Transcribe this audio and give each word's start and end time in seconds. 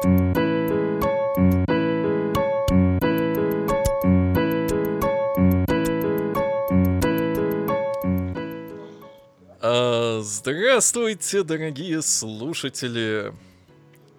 А, 0.00 0.04
Здравствуйте, 10.22 11.42
дорогие 11.42 12.00
слушатели! 12.02 13.32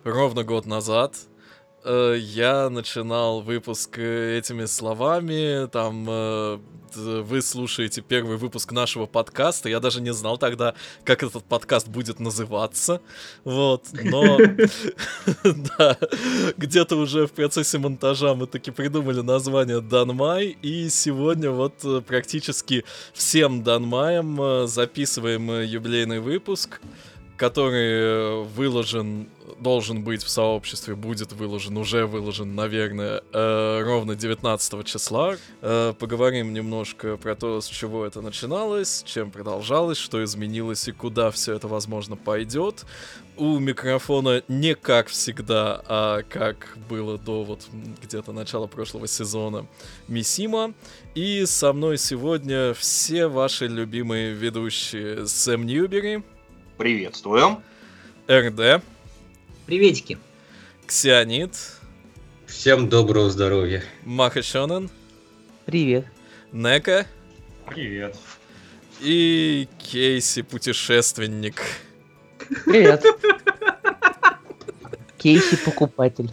Ровно 0.04 0.44
год 0.44 0.65
назад 0.65 1.15
э, 1.84 2.16
я 2.20 2.70
начинал 2.70 3.41
выпуск 3.41 3.98
э, 3.98 4.38
этими 4.38 4.66
словами, 4.66 5.68
там 5.68 6.05
э, 6.07 6.59
вы 6.96 7.41
слушаете 7.41 8.02
первый 8.02 8.38
выпуск 8.38 8.71
нашего 8.71 9.05
подкаста, 9.05 9.70
я 9.70 9.79
даже 9.79 10.02
не 10.02 10.14
знал 10.14 10.38
тогда, 10.38 10.73
как 11.04 11.23
этот 11.23 11.43
подкаст 11.43 11.88
будет 11.88 12.20
называться, 12.20 13.02
вот, 13.43 13.86
но 13.93 14.38
да, 15.78 15.97
где-то 16.57 16.96
уже 16.96 17.28
в 17.28 17.32
процессе 17.32 17.78
монтажа 17.78 18.33
мы 18.33 18.47
таки 18.47 18.71
придумали 18.71 19.21
название 19.21 19.82
Данмай, 19.82 20.57
и 20.61 20.89
сегодня 20.89 21.52
вот 21.52 21.74
практически 22.05 22.86
всем 23.14 23.64
Данмаем 23.64 24.68
записываем 24.68 25.61
юбилейный 25.61 26.19
выпуск, 26.19 26.80
который 27.39 27.89
э, 27.89 28.43
выложен, 28.43 29.29
должен 29.60 30.04
быть 30.04 30.24
в 30.24 30.30
сообществе, 30.30 30.93
будет 30.93 31.32
выложен, 31.32 31.78
уже 31.78 32.06
выложен, 32.06 32.53
наверное, 32.53 33.23
э, 33.31 33.81
ровно 33.81 34.14
19 34.14 34.86
числа. 34.86 35.38
Э, 35.61 35.94
поговорим 35.97 36.53
немножко 36.53 37.16
про 37.16 37.36
то, 37.36 37.61
с 37.61 37.67
чего 37.67 38.06
это 38.06 38.20
начиналось, 38.20 39.03
чем 39.06 39.31
продолжалось, 39.31 39.97
что 39.97 40.22
изменилось 40.22 40.89
и 40.89 40.92
куда 40.92 41.31
все 41.31 41.53
это, 41.53 41.70
возможно, 41.70 42.17
пойдет. 42.17 42.86
У 43.38 43.58
микрофона 43.58 44.44
не 44.50 44.75
как 44.75 45.08
всегда, 45.08 45.81
а 45.88 46.23
как 46.23 46.78
было 46.89 47.17
до 47.17 47.45
вот 47.45 47.61
где-то 48.03 48.33
начала 48.33 48.67
прошлого 48.67 49.08
сезона 49.08 49.66
Мисима. 50.09 50.73
И 51.16 51.45
со 51.45 51.72
мной 51.72 51.97
сегодня 51.97 52.73
все 52.73 53.28
ваши 53.28 53.67
любимые 53.67 54.33
ведущие 54.33 55.25
Сэм 55.25 55.66
Ньюбери, 55.66 56.22
Приветствуем. 56.80 57.61
РД, 58.31 58.81
Приветики. 59.66 60.17
Ксионид, 60.88 61.52
Всем 62.45 62.88
доброго 62.88 63.30
здоровья. 63.30 63.83
Маха 64.05 64.41
Шонен, 64.41 64.89
Привет. 65.66 66.05
Нека 66.53 67.05
Привет. 67.66 68.16
и 69.02 69.67
Кейси 69.77 70.41
Путешественник. 70.41 71.61
Привет. 72.63 73.03
Кейси 75.17 75.57
покупатель. 75.66 76.31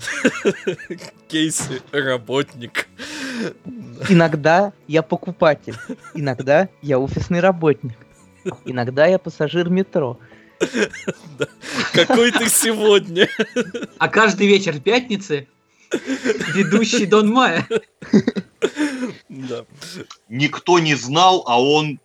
Кейси 1.28 1.83
Работник. 1.91 2.86
Иногда 4.08 4.72
я 4.86 5.02
покупатель. 5.02 5.74
Иногда 6.14 6.69
я 6.83 7.00
офисный 7.00 7.41
работник. 7.41 7.98
Иногда 8.64 9.06
я 9.06 9.19
пассажир 9.19 9.69
метро. 9.69 10.20
Какой 11.92 12.32
ты 12.32 12.48
сегодня? 12.48 13.28
А 13.98 14.08
каждый 14.08 14.46
вечер 14.46 14.78
пятницы 14.80 15.46
ведущий 16.54 17.06
Дон 17.06 17.30
Майя. 17.30 17.66
Да, 19.28 19.64
Никто 20.28 20.78
не 20.78 20.94
знал, 20.94 21.44
а 21.46 21.62
он 21.62 22.00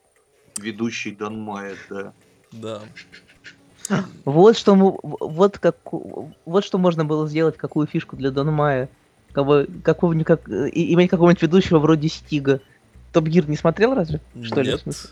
ведущий 0.59 1.11
Дон 1.11 1.39
Майя, 1.41 1.75
да. 1.89 2.13
да. 2.51 2.81
Вот 4.25 4.57
что, 4.57 4.75
мы- 4.75 4.97
вот, 5.01 5.57
как, 5.57 5.77
вот 5.91 6.65
что 6.65 6.77
можно 6.77 7.05
было 7.05 7.27
сделать, 7.27 7.57
какую 7.57 7.87
фишку 7.87 8.15
для 8.15 8.31
Дон 8.31 8.51
Майя. 8.51 8.89
Кого, 9.31 9.63
какого-нибудь, 9.83 10.27
как, 10.27 10.47
и- 10.49 10.93
иметь 10.93 11.09
какого-нибудь 11.09 11.41
ведущего 11.41 11.79
вроде 11.79 12.09
Стига. 12.09 12.59
Топ 13.13 13.25
Гир 13.25 13.49
не 13.49 13.55
смотрел 13.57 13.93
разве? 13.93 14.19
Что 14.43 14.61
ли? 14.61 14.71
Нет. 14.71 14.81
смысле? 14.81 15.09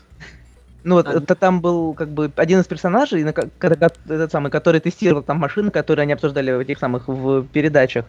Ну 0.82 0.94
вот, 0.96 1.06
А, 1.06 1.12
это 1.12 1.34
там 1.34 1.60
был 1.60 1.94
как 1.94 2.08
бы 2.08 2.32
один 2.36 2.60
из 2.60 2.66
персонажей, 2.66 3.22
на 3.24 3.30
этот 3.30 4.32
самый, 4.32 4.50
который 4.50 4.80
тестировал 4.80 5.22
там 5.22 5.38
машины, 5.38 5.70
которые 5.70 6.04
они 6.04 6.12
обсуждали 6.12 6.52
в 6.52 6.60
этих 6.60 6.78
самых 6.78 7.08
в 7.08 7.42
передачах. 7.48 8.06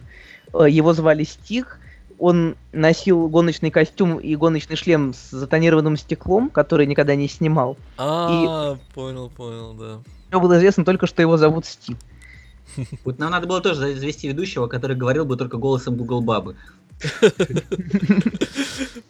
Э, 0.54 0.68
Его 0.68 0.92
звали 0.92 1.24
Стиг. 1.24 1.78
Он 2.18 2.56
носил 2.72 3.28
гоночный 3.28 3.70
костюм 3.70 4.18
и 4.18 4.36
гоночный 4.36 4.76
шлем 4.76 5.12
с 5.12 5.30
затонированным 5.30 5.96
стеклом, 5.96 6.50
который 6.50 6.86
никогда 6.86 7.16
не 7.16 7.28
снимал. 7.28 7.76
А, 7.98 8.76
понял, 8.94 9.28
понял, 9.28 9.74
да. 9.74 9.98
Мне 10.30 10.40
было 10.40 10.56
известно 10.58 10.84
только, 10.84 11.06
что 11.06 11.20
его 11.20 11.36
зовут 11.36 11.66
Стив. 11.66 11.96
Вот 13.04 13.18
нам 13.18 13.30
надо 13.32 13.46
было 13.46 13.60
тоже 13.60 13.94
завести 13.94 14.28
ведущего, 14.28 14.66
который 14.66 14.96
говорил 14.96 15.24
бы 15.24 15.36
только 15.36 15.56
голосом 15.58 15.96
Google 15.96 16.22
Бабы. 16.22 16.56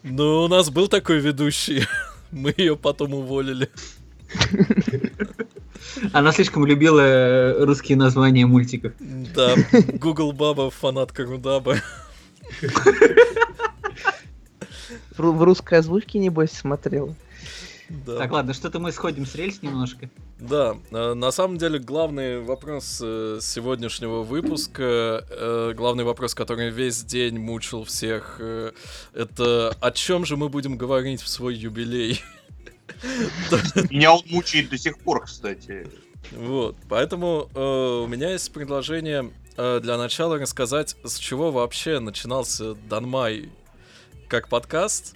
Ну, 0.03 0.43
у 0.43 0.47
нас 0.47 0.69
был 0.69 0.87
такой 0.87 1.19
ведущий. 1.19 1.87
Мы 2.33 2.53
ее 2.57 2.75
потом 2.75 3.13
уволили. 3.13 3.69
Она 6.11 6.31
слишком 6.31 6.65
любила 6.65 6.99
э, 7.01 7.63
русские 7.63 7.97
названия 7.97 8.45
мультиков. 8.47 8.93
Да, 8.99 9.53
Google 9.93 10.33
Баба, 10.33 10.71
фанатка 10.71 11.23
Рудаба. 11.23 11.77
В, 15.11 15.19
ру- 15.19 15.33
в 15.37 15.43
русской 15.43 15.75
озвучке, 15.79 16.17
небось, 16.19 16.51
смотрел. 16.51 17.15
Да. 17.89 18.17
Так, 18.17 18.31
ладно, 18.31 18.53
что-то 18.53 18.79
мы 18.79 18.91
сходим 18.91 19.25
с 19.27 19.35
рельс 19.35 19.61
немножко. 19.61 20.09
Да, 20.43 20.75
э, 20.91 21.13
на 21.13 21.31
самом 21.31 21.57
деле 21.57 21.79
главный 21.79 22.41
вопрос 22.41 22.99
э, 23.01 23.39
сегодняшнего 23.41 24.23
выпуска, 24.23 25.25
э, 25.29 25.73
главный 25.73 26.03
вопрос, 26.03 26.35
который 26.35 26.69
весь 26.69 27.01
день 27.05 27.39
мучил 27.39 27.85
всех, 27.85 28.41
это 29.13 29.73
о 29.79 29.91
чем 29.91 30.25
же 30.25 30.35
мы 30.35 30.49
будем 30.49 30.77
говорить 30.77 31.21
в 31.21 31.29
свой 31.29 31.55
юбилей? 31.55 32.21
Меня 33.89 34.15
он 34.15 34.21
мучает 34.25 34.69
до 34.69 34.77
сих 34.77 34.99
пор, 34.99 35.23
кстати. 35.23 35.87
Вот, 36.33 36.75
поэтому 36.89 37.49
э, 37.55 38.03
у 38.03 38.07
меня 38.07 38.31
есть 38.31 38.51
предложение 38.51 39.31
э, 39.55 39.79
для 39.81 39.97
начала 39.97 40.37
рассказать, 40.37 40.97
с 41.05 41.19
чего 41.19 41.51
вообще 41.51 41.99
начинался 41.99 42.75
Данмай 42.75 43.49
как 44.27 44.49
подкаст. 44.49 45.15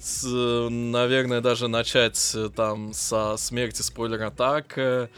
С, 0.00 0.24
э, 0.26 0.68
наверное, 0.70 1.40
даже 1.40 1.68
начать 1.68 2.32
э, 2.34 2.48
там 2.54 2.92
со 2.92 3.36
смерти 3.36 3.82
спойлер 3.82 4.22
атака, 4.22 5.10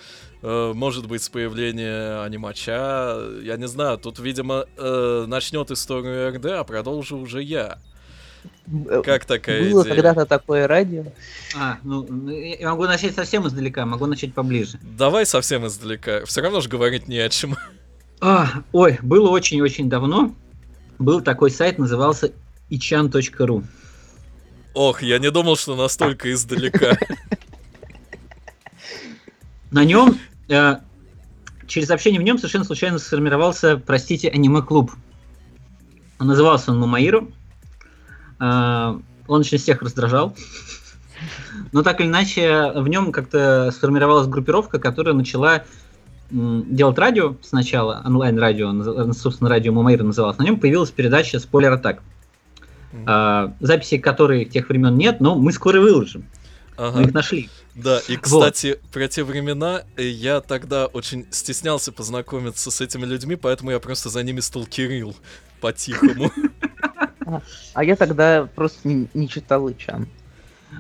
может 0.43 1.06
быть, 1.06 1.22
с 1.22 1.28
появления 1.28 2.20
анимача. 2.25 3.16
Я 3.42 3.56
не 3.56 3.69
знаю, 3.69 3.97
тут, 3.97 4.19
видимо, 4.19 4.66
э, 4.76 5.25
начнет 5.28 5.71
историю 5.71 6.34
РД, 6.34 6.47
а 6.47 6.65
продолжу 6.65 7.16
уже 7.19 7.41
я. 7.44 7.78
Э, 8.88 9.03
Как 9.04 9.25
такая 9.25 9.71
Было 9.71 9.82
идея? 9.82 9.94
когда-то 9.94 10.26
такое 10.26 10.66
радио. 10.66 11.04
А, 11.56 11.78
ну, 11.84 12.04
я 12.28 12.71
могу 12.71 12.84
начать 12.84 13.15
совсем 13.15 13.47
издалека, 13.47 13.87
могу 13.87 14.06
начать 14.06 14.34
поближе. 14.34 14.81
Давай 14.82 15.26
совсем 15.26 15.65
издалека. 15.66 16.25
Все 16.25 16.41
равно 16.41 16.60
же 16.60 16.69
говорить 16.69 17.06
не 17.06 17.19
о 17.19 17.28
чем. 17.28 17.56
А, 18.21 18.48
ой, 18.72 18.98
было 19.03 19.31
очень-очень 19.31 19.88
давно. 19.88 20.34
Был 20.98 21.21
такой 21.21 21.50
сайт, 21.50 21.78
назывался 21.78 22.32
ichan.ru. 22.71 23.65
Ох, 24.75 25.03
я 25.03 25.19
не 25.19 25.31
думал, 25.31 25.56
что 25.56 25.77
настолько 25.77 26.33
издалека. 26.33 26.97
На 29.71 29.84
нем, 29.84 30.19
э, 30.49 30.77
через 31.66 31.91
общение 31.91 32.21
в 32.21 32.25
нем 32.25 32.38
совершенно 32.38 32.65
случайно 32.65 32.99
сформировался, 32.99 33.77
простите, 33.77 34.28
аниме-клуб. 34.28 34.93
Назывался 36.19 36.72
он 36.72 36.78
Мамаиру. 36.78 37.31
Э, 38.41 38.99
он 39.28 39.41
очень 39.41 39.59
всех 39.59 39.83
раздражал. 39.83 40.34
Но 41.72 41.83
так 41.83 42.00
или 42.00 42.09
иначе, 42.09 42.72
в 42.75 42.89
нем 42.89 43.12
как-то 43.12 43.71
сформировалась 43.72 44.27
группировка, 44.27 44.78
которая 44.78 45.15
начала 45.15 45.65
делать 46.31 46.99
радио 46.99 47.37
сначала, 47.43 48.03
онлайн-радио, 48.04 49.13
собственно, 49.13 49.51
радио 49.51 49.72
Мамаира 49.72 50.03
называлось. 50.03 50.39
На 50.39 50.45
нем 50.45 50.59
появилась 50.59 50.91
передача 50.91 51.39
«Спойлер 51.39 51.72
Атак», 52.92 53.50
э, 53.60 53.65
записей 53.66 53.98
которой 53.98 54.44
тех 54.44 54.68
времен 54.68 54.97
нет, 54.97 55.21
но 55.21 55.34
мы 55.34 55.53
скоро 55.53 55.80
выложим. 55.80 56.24
Мы 56.78 56.86
Ага. 56.86 57.03
их 57.03 57.15
нашли. 57.15 57.50
Да, 57.74 58.00
и, 58.09 58.16
кстати, 58.16 58.78
про 58.92 59.09
те 59.09 59.24
времена 59.24 59.83
э, 59.97 60.04
я 60.04 60.41
тогда 60.41 60.86
очень 60.86 61.27
стеснялся 61.30 61.92
познакомиться 61.92 62.71
с 62.71 62.80
этими 62.80 63.04
людьми, 63.04 63.36
поэтому 63.36 63.71
я 63.71 63.78
просто 63.78 64.09
за 64.09 64.22
ними 64.22 64.41
сталкерил 64.41 65.15
по-тихому. 65.60 66.30
А 67.74 67.84
я 67.84 67.97
тогда 67.97 68.48
просто 68.54 68.86
не, 68.89 69.09
не 69.15 69.28
читал 69.28 69.71
Ичан. 69.71 70.06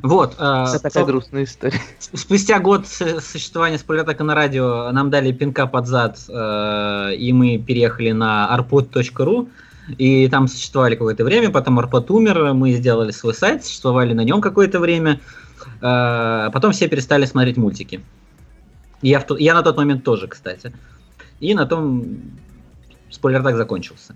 Вот. 0.02 0.34
э, 0.38 0.64
Это 0.68 0.78
такая 0.80 1.04
грустная 1.04 1.44
история. 1.44 1.80
Спустя 1.98 2.58
год 2.58 2.86
существования 2.86 3.78
спойлертака 3.78 4.24
на 4.24 4.34
радио 4.34 4.90
нам 4.90 5.10
дали 5.10 5.32
пинка 5.32 5.66
под 5.66 5.86
зад, 5.86 6.18
э, 6.28 7.14
и 7.16 7.32
мы 7.32 7.58
переехали 7.58 8.12
на 8.12 8.48
arpod.ru, 8.56 9.48
и 9.98 10.28
там 10.28 10.48
существовали 10.48 10.94
какое-то 10.94 11.24
время, 11.24 11.50
потом 11.50 11.78
Arpod 11.78 12.06
умер, 12.10 12.54
мы 12.54 12.72
сделали 12.72 13.10
свой 13.10 13.34
сайт, 13.34 13.64
существовали 13.64 14.12
на 14.12 14.22
нем 14.22 14.40
какое-то 14.40 14.80
время, 14.80 15.20
э, 15.80 16.50
потом 16.52 16.72
все 16.72 16.88
перестали 16.88 17.24
смотреть 17.24 17.56
мультики. 17.56 18.00
Я, 19.02 19.20
в 19.20 19.36
я 19.38 19.54
на 19.54 19.62
тот 19.62 19.76
момент 19.76 20.04
тоже, 20.04 20.28
кстати. 20.28 20.72
И 21.40 21.54
на 21.54 21.66
том 21.66 22.20
спойлер 23.10 23.42
так 23.42 23.56
закончился. 23.56 24.14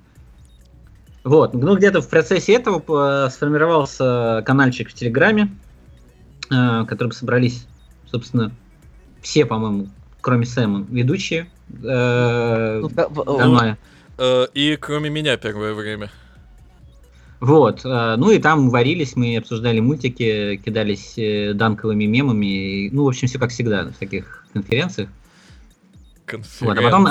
Вот, 1.24 1.54
ну 1.54 1.76
где-то 1.76 2.00
в 2.00 2.08
процессе 2.08 2.54
этого 2.54 3.26
э, 3.26 3.30
сформировался 3.30 4.44
каналчик 4.46 4.90
в 4.90 4.94
Телеграме, 4.94 5.50
э, 6.52 6.84
которым 6.86 7.10
собрались, 7.10 7.66
собственно, 8.08 8.52
все, 9.22 9.44
по-моему, 9.44 9.88
кроме 10.20 10.46
Сэма, 10.46 10.86
ведущие. 10.88 11.50
Э, 11.82 12.80
Ну, 13.74 13.76
в- 14.16 14.18
в-. 14.18 14.22
Э, 14.22 14.46
И 14.54 14.76
кроме 14.76 15.10
меня 15.10 15.36
первое 15.36 15.74
время. 15.74 16.10
Вот, 17.38 17.84
э, 17.84 18.16
ну 18.16 18.30
и 18.30 18.38
там 18.38 18.70
варились, 18.70 19.14
мы 19.14 19.36
обсуждали 19.36 19.78
мультики, 19.80 20.56
кидались 20.64 21.18
э, 21.18 21.52
данковыми 21.52 22.04
мемами, 22.06 22.88
ну, 22.90 23.04
в 23.04 23.08
общем, 23.08 23.28
все 23.28 23.38
как 23.38 23.50
всегда 23.50 23.84
на 23.84 23.92
таких 23.92 24.46
конференциях. 24.54 25.10
Вот, 26.60 26.78
а 26.78 26.82
потом-. 26.82 27.08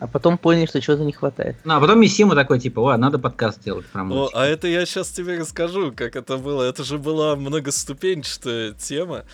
А 0.00 0.06
потом 0.06 0.36
поняли, 0.36 0.66
что 0.66 0.80
чего-то 0.82 1.04
не 1.04 1.12
хватает. 1.12 1.56
Ну, 1.64 1.72
а 1.74 1.80
потом 1.80 1.98
Мисима 2.00 2.34
такой, 2.34 2.60
типа, 2.60 2.80
о, 2.92 2.96
надо 2.98 3.18
подкаст 3.18 3.64
делать 3.64 3.86
про 3.86 4.02
О, 4.02 4.04
мультики. 4.04 4.36
а 4.36 4.44
это 4.44 4.68
я 4.68 4.84
сейчас 4.84 5.08
тебе 5.08 5.38
расскажу, 5.38 5.92
как 5.96 6.14
это 6.14 6.36
было. 6.36 6.64
Это 6.64 6.84
же 6.84 6.98
была 6.98 7.36
многоступенчатая 7.36 8.72
тема. 8.72 9.24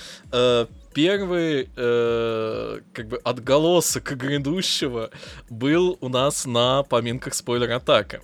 Первый, 0.95 1.69
э, 1.77 2.79
как 2.93 3.09
бы, 3.09 3.17
отголосок 3.25 4.17
грядущего 4.17 5.11
был 5.51 5.99
у 6.01 6.09
нас 6.09 6.47
на 6.47 6.85
поминках 6.85 7.35
спойлер-атака. 7.35 8.23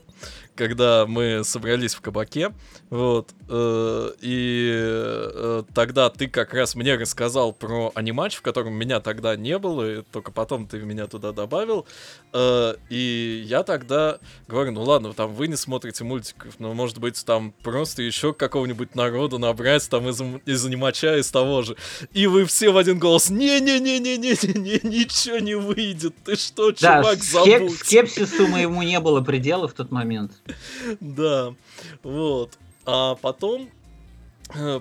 Когда 0.55 1.05
мы 1.07 1.43
собрались 1.43 1.95
в 1.95 2.01
кабаке, 2.01 2.53
вот, 2.89 3.31
и 3.51 4.73
э, 4.73 5.63
тогда 5.75 6.09
ты 6.11 6.29
как 6.29 6.55
раз 6.55 6.75
мне 6.75 6.95
рассказал 6.95 7.53
про 7.53 7.91
анимач, 7.95 8.37
в 8.37 8.43
котором 8.43 8.75
меня 8.75 9.01
тогда 9.01 9.37
не 9.37 9.59
было, 9.59 10.01
и 10.01 10.03
только 10.03 10.31
потом 10.31 10.67
ты 10.67 10.79
меня 10.79 11.07
туда 11.07 11.33
добавил, 11.33 11.87
Э, 12.33 12.75
и 12.89 13.43
я 13.47 13.63
тогда 13.65 14.19
говорю, 14.47 14.73
ну 14.73 14.83
ладно, 14.83 15.13
там 15.13 15.35
вы 15.35 15.49
не 15.49 15.57
смотрите 15.57 16.05
мультиков, 16.05 16.55
но 16.59 16.75
может 16.75 16.99
быть 16.99 17.25
там 17.25 17.53
просто 17.63 18.03
еще 18.03 18.33
какого-нибудь 18.33 18.95
народа 18.95 19.39
набрать 19.39 19.89
там 19.91 20.09
из, 20.09 20.21
из 20.47 20.65
анимача, 20.65 21.17
из 21.19 21.31
того 21.31 21.63
же. 21.63 21.77
И 22.13 22.27
вы 22.27 22.45
все 22.45 22.71
в 22.71 22.77
один 22.77 22.99
голос, 22.99 23.31
не-не-не-не-не-не, 23.31 24.89
ничего 24.89 25.39
не 25.39 25.55
выйдет, 25.55 26.15
ты 26.25 26.37
что, 26.37 26.71
Да, 26.73 27.03
чувак, 27.03 27.19
забудь. 27.23 27.79
скепсису 27.79 28.47
моему 28.47 28.83
не 28.83 29.01
было 29.01 29.21
предела 29.21 29.67
в 29.69 29.73
тот 29.73 29.91
момент. 29.91 30.33
Да, 31.01 31.55
вот. 32.03 32.53
А 32.93 33.15
потом 33.15 33.71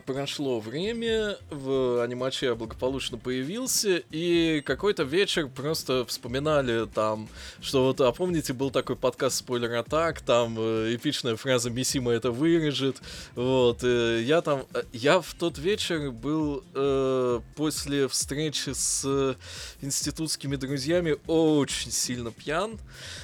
прошло 0.06 0.60
время, 0.60 1.38
в 1.50 2.04
анимаче 2.04 2.48
я 2.48 2.56
благополучно 2.56 3.18
появился, 3.18 4.02
и 4.10 4.62
какой-то 4.66 5.04
вечер 5.04 5.48
просто 5.48 6.06
вспоминали 6.06 6.88
там, 6.88 7.30
что 7.62 7.86
вот, 7.86 8.02
а 8.02 8.12
помните, 8.12 8.54
был 8.54 8.72
такой 8.72 8.96
подкаст 8.96 9.38
«Спойлер 9.38 9.74
Атак», 9.76 10.22
там 10.22 10.56
э, 10.58 10.96
эпичная 10.96 11.36
фраза 11.36 11.70
«Мисима 11.70 12.12
это 12.12 12.32
вырежет», 12.32 12.98
вот, 13.36 13.84
э, 13.84 14.22
я 14.24 14.42
там, 14.42 14.66
э, 14.74 14.84
я 14.92 15.22
в 15.22 15.34
тот 15.34 15.58
вечер 15.58 16.12
был 16.12 16.64
э, 16.74 17.40
после 17.56 18.08
встречи 18.08 18.72
с 18.74 19.04
э, 19.06 19.36
институтскими 19.82 20.56
друзьями 20.56 21.18
очень 21.28 21.92
сильно 21.92 22.32
пьян, 22.32 22.80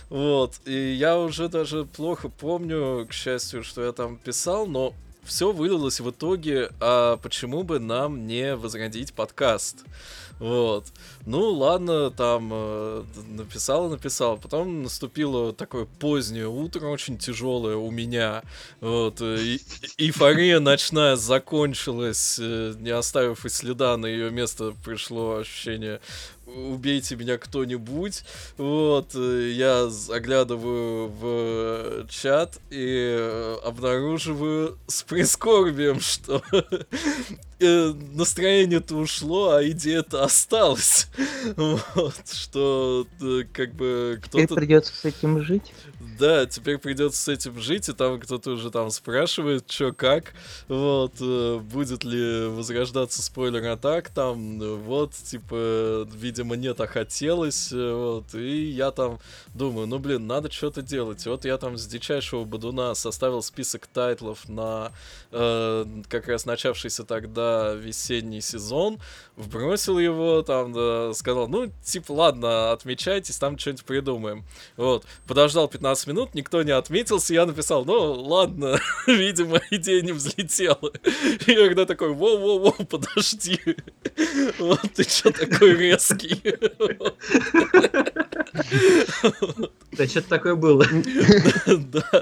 вот, 0.09 0.59
и 0.65 0.94
я 0.94 1.18
уже 1.18 1.50
даже 1.50 1.86
плохо 1.86 2.30
помню, 2.30 3.07
к 3.09 3.13
счастью, 3.13 3.63
что 3.63 3.83
я 3.83 3.91
там 3.91 4.18
писал, 4.18 4.68
но 4.68 4.94
все 5.25 5.51
вылилось 5.51 6.00
в 6.00 6.10
итоге, 6.10 6.69
а 6.80 7.18
почему 7.18 7.63
бы 7.63 7.80
нам 7.80 8.27
не 8.27 8.56
возродить 8.56 9.13
подкаст? 9.13 9.83
Вот. 10.39 10.86
Ну, 11.25 11.51
ладно, 11.54 12.12
там 12.12 12.51
э, 12.54 13.04
написал, 13.30 13.89
написал. 13.89 14.38
Потом 14.38 14.83
наступило 14.83 15.54
такое 15.54 15.86
позднее 15.86 16.48
утро, 16.48 16.88
очень 16.88 17.18
тяжелое 17.18 17.75
у 17.77 17.89
меня. 17.89 18.44
Вот. 18.80 19.22
э, 19.22 19.57
эйфория 19.98 20.60
ночная 20.60 21.16
закончилась, 21.16 22.38
э, 22.39 22.75
не 22.80 22.92
оставив 22.92 23.44
и 23.45 23.50
следа. 23.50 23.98
На 23.98 24.06
ее 24.06 24.30
место 24.30 24.75
пришло 24.83 25.38
ощущение 25.38 26.00
убейте 26.45 27.16
меня 27.16 27.38
кто-нибудь. 27.38 28.24
Вот, 28.57 29.12
э, 29.16 29.51
я 29.54 29.88
заглядываю 29.89 31.07
в 31.07 31.22
э, 31.24 32.06
чат 32.10 32.60
и 32.69 33.57
обнаруживаю 33.63 34.77
с 34.88 35.04
прискорбием, 35.04 36.00
что 36.00 36.44
настроение-то 37.60 38.95
ушло, 38.95 39.51
а 39.51 39.68
идея-то 39.68 40.24
осталась. 40.24 41.07
Вот, 41.56 42.27
что 42.31 43.07
э, 43.21 43.44
как 43.51 43.73
бы 43.73 44.19
кто-то... 44.23 44.56
придется 44.56 44.94
с 44.94 45.06
этим 45.06 45.41
жить. 45.41 45.73
Да, 46.19 46.45
теперь 46.45 46.77
придется 46.77 47.21
с 47.21 47.27
этим 47.27 47.59
жить, 47.59 47.89
и 47.89 47.93
там 47.93 48.19
кто-то 48.19 48.51
уже 48.51 48.69
там 48.69 48.89
спрашивает, 48.91 49.69
что 49.71 49.91
как, 49.91 50.33
вот, 50.67 51.13
э, 51.19 51.57
будет 51.57 52.03
ли 52.03 52.47
возрождаться 52.47 53.21
спойлер 53.21 53.65
атак, 53.71 54.09
там, 54.09 54.59
вот, 54.83 55.13
типа, 55.13 56.07
видимо, 56.13 56.55
не 56.55 56.73
так 56.73 56.91
хотелось, 56.91 57.71
э, 57.71 57.93
вот, 57.93 58.35
и 58.35 58.65
я 58.65 58.91
там 58.91 59.19
думаю, 59.53 59.87
ну, 59.87 59.99
блин, 59.99 60.27
надо 60.27 60.51
что-то 60.51 60.81
делать, 60.81 61.25
вот 61.25 61.45
я 61.45 61.57
там 61.57 61.77
с 61.77 61.85
дичайшего 61.87 62.43
бодуна 62.43 62.93
составил 62.93 63.41
список 63.41 63.87
тайтлов 63.87 64.47
на 64.47 64.91
э, 65.31 65.85
как 66.07 66.27
раз 66.27 66.45
начавшийся 66.45 67.03
тогда 67.03 67.73
весенний 67.73 68.41
сезон, 68.41 68.99
вбросил 69.35 69.97
его, 69.97 70.41
там, 70.43 70.73
да, 70.73 71.13
сказал, 71.13 71.47
ну, 71.47 71.71
типа, 71.83 72.11
ладно, 72.11 72.71
отмечайтесь, 72.71 73.37
там 73.37 73.57
что-нибудь 73.57 73.85
придумаем. 73.85 74.43
Вот, 74.77 75.05
подождал 75.27 75.67
15 75.67 75.94
минут, 76.07 76.36
никто 76.36 76.62
не 76.63 76.71
отметился, 76.71 77.33
я 77.33 77.45
написал, 77.45 77.86
ну, 77.86 78.13
ладно, 78.13 78.80
видимо, 79.07 79.62
идея 79.71 80.01
не 80.01 80.12
взлетела. 80.12 80.92
И 81.47 81.51
я 81.51 81.65
когда 81.68 81.86
такой, 81.86 82.09
воу-воу-воу, 82.09 82.86
подожди, 82.86 83.59
вот 84.59 84.81
ты 84.94 85.03
что 85.03 85.31
такой 85.31 85.75
резкий? 85.75 86.42
Да, 89.97 90.07
что-то 90.07 90.30
такое 90.30 90.56
было. 90.56 90.86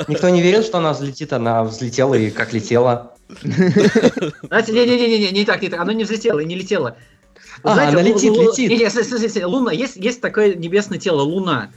Никто 0.08 0.30
не 0.30 0.42
верил, 0.42 0.64
что 0.64 0.78
она 0.78 0.94
взлетит, 0.94 1.34
она 1.34 1.64
взлетела 1.64 2.16
и 2.16 2.30
как 2.30 2.54
летела. 2.54 3.16
Знаете, 3.42 4.74
не-не-не, 4.74 5.32
не 5.32 5.46
так, 5.46 5.62
не 5.62 5.70
так, 5.70 5.80
она 5.80 5.94
не 5.94 6.04
взлетела 6.04 6.40
и 6.40 6.46
не 6.46 6.56
летела. 6.56 6.98
А, 7.64 7.74
Знаете, 7.74 7.98
она 7.98 8.08
лу- 8.08 8.14
летит, 8.14 8.34
летит. 8.34 8.72
Луна, 9.48 9.72
есть, 9.72 9.96
есть 9.96 10.22
такое 10.22 10.54
небесное 10.54 11.00
тело, 11.00 11.22
Луна. 11.22 11.72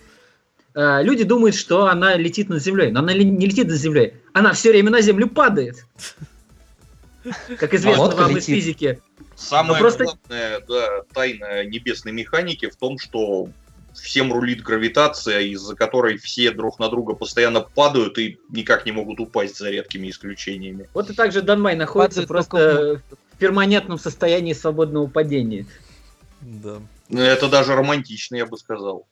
Э, 0.77 1.03
Люди 1.03 1.25
думают, 1.25 1.57
что 1.57 1.87
она 1.87 2.17
летит 2.17 2.51
над 2.51 2.63
Землей, 2.63 2.91
но 2.93 3.01
она 3.01 3.15
не 3.15 3.47
летит 3.47 3.67
над 3.67 3.79
Землей. 3.79 4.15
Она 4.35 4.53
все 4.53 4.71
время 4.71 4.91
на 4.91 5.01
Землю 5.01 5.27
падает. 5.29 5.85
Как 7.59 7.75
известно 7.75 8.03
лодка 8.03 8.23
вам 8.23 8.31
из 8.33 8.47
летит. 8.49 8.55
физики. 8.65 9.01
Самая 9.35 9.79
Ну, 9.79 9.81
просто- 9.81 10.05
главная 10.05 10.61
да, 10.69 11.03
тайна 11.13 11.65
небесной 11.65 12.13
механики 12.13 12.69
в 12.69 12.77
том, 12.77 12.99
что 12.99 13.49
всем 13.95 14.33
рулит 14.33 14.63
гравитация, 14.63 15.41
из-за 15.41 15.75
которой 15.75 16.19
все 16.19 16.51
друг 16.53 16.79
на 16.79 16.89
друга 16.91 17.15
постоянно 17.15 17.63
падают 17.63 18.19
и 18.19 18.39
никак 18.51 18.85
не 18.85 18.93
могут 18.93 19.19
упасть 19.19 19.57
за 19.57 19.71
редкими 19.71 20.11
исключениями. 20.11 20.89
Вот 20.93 21.09
и 21.11 21.15
также 21.15 21.41
Данмай 21.41 21.75
находится 21.75 22.21
Падает 22.23 22.29
просто 22.29 23.03
в 23.33 23.39
перманентном 23.39 23.99
состоянии 23.99 24.53
свободного 24.53 25.07
падения. 25.07 25.67
да. 26.43 26.77
Ну, 27.09 27.21
Это 27.21 27.49
даже 27.49 27.75
романтично, 27.75 28.37
я 28.37 28.47
бы 28.47 28.59
сказал. 28.59 29.07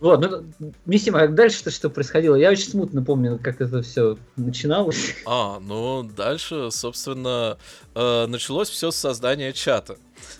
Вот, 0.00 0.20
ну, 0.60 0.72
Миссима, 0.86 1.22
а 1.22 1.26
дальше-то 1.28 1.72
что 1.72 1.90
происходило? 1.90 2.36
Я 2.36 2.50
очень 2.50 2.68
смутно 2.70 3.02
помню, 3.04 3.38
как 3.42 3.60
это 3.60 3.82
все 3.82 4.16
начиналось. 4.36 5.16
А, 5.26 5.58
ну 5.58 6.04
дальше, 6.04 6.70
собственно, 6.70 7.58
э, 7.96 8.26
началось 8.26 8.68
все 8.70 8.92
с 8.92 8.96
создания 8.96 9.52
чата 9.52 9.96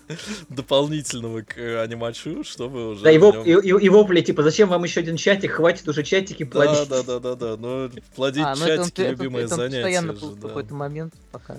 дополнительного 0.48 1.42
к 1.42 1.58
э, 1.58 1.80
анимачу, 1.82 2.44
чтобы 2.44 2.90
уже 2.90 3.02
Да, 3.02 3.10
его, 3.10 3.32
нём- 3.32 3.44
и, 3.44 3.68
и- 3.68 3.84
и 3.86 3.88
вопли, 3.88 4.20
типа, 4.20 4.42
зачем 4.44 4.68
вам 4.68 4.84
еще 4.84 5.00
один 5.00 5.16
чатик, 5.16 5.52
хватит 5.52 5.88
уже 5.88 6.04
чатики 6.04 6.44
Да, 6.44 6.50
плодить. 6.50 6.88
да, 6.88 7.02
да, 7.02 7.18
да, 7.18 7.34
да. 7.34 7.56
Ну, 7.56 7.90
плодить 8.14 8.44
А, 8.44 8.54
ну 8.54 8.64
это 8.64 8.84
чатики 8.84 9.00
это- 9.00 9.10
любимое 9.10 9.44
это 9.44 9.54
он 9.54 9.58
занятие. 9.60 9.76
постоянно 9.82 10.14
же, 10.14 10.20
был 10.20 10.30
в 10.30 10.40
да. 10.40 10.48
какой-то 10.48 10.74
момент, 10.74 11.14
пока 11.32 11.56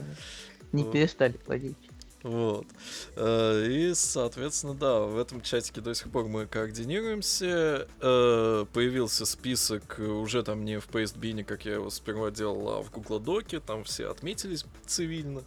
не 0.72 0.84
Вот. 0.84 0.94
перестали 0.94 1.34
плодить. 1.34 1.76
Вот. 2.24 2.68
Э, 3.16 3.66
И, 3.70 3.94
соответственно, 3.94 4.74
да, 4.74 5.00
в 5.00 5.18
этом 5.18 5.42
чатике 5.42 5.80
до 5.80 5.94
сих 5.96 6.12
пор 6.12 6.26
мы 6.26 6.48
координируемся. 6.48 7.88
Э, 8.02 8.66
Появился 8.74 9.26
список 9.26 10.00
уже 10.00 10.44
там 10.44 10.66
не 10.66 10.80
в 10.80 10.90
Pastebin, 10.90 11.44
как 11.44 11.66
я 11.66 11.76
его 11.76 11.90
сперва 11.90 12.30
делал, 12.30 12.70
а 12.70 12.84
в 12.84 12.92
Google 12.92 13.20
Доке. 13.20 13.60
Там 13.60 13.84
все 13.86 14.08
отметились 14.10 14.66
цивильно. 14.86 15.44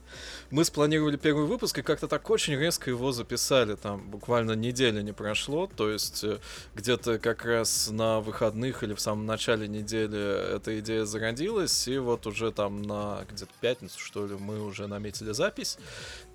Мы 0.51 0.65
спланировали 0.65 1.17
первый 1.17 1.47
выпуск 1.47 1.79
и 1.79 1.83
как-то 1.83 2.09
так 2.09 2.29
очень 2.31 2.55
резко 2.57 2.89
его 2.89 3.13
записали. 3.13 3.75
Там 3.75 4.09
буквально 4.11 4.53
неделя 4.53 5.03
не 5.03 5.13
прошло. 5.13 5.67
То 5.67 5.91
есть 5.91 6.25
э, 6.25 6.39
где-то 6.75 7.19
как 7.19 7.45
раз 7.45 7.91
на 7.91 8.21
выходных 8.21 8.83
или 8.83 8.95
в 8.95 9.01
самом 9.01 9.27
начале 9.27 9.69
недели 9.69 10.57
эта 10.57 10.79
идея 10.81 11.05
зародилась. 11.05 11.87
И 11.87 11.99
вот 11.99 12.27
уже 12.27 12.51
там 12.51 12.81
на 12.81 13.27
где-то 13.31 13.53
пятницу, 13.61 13.99
что 14.01 14.27
ли, 14.27 14.37
мы 14.37 14.63
уже 14.65 14.87
наметили 14.87 15.33
запись. 15.33 15.79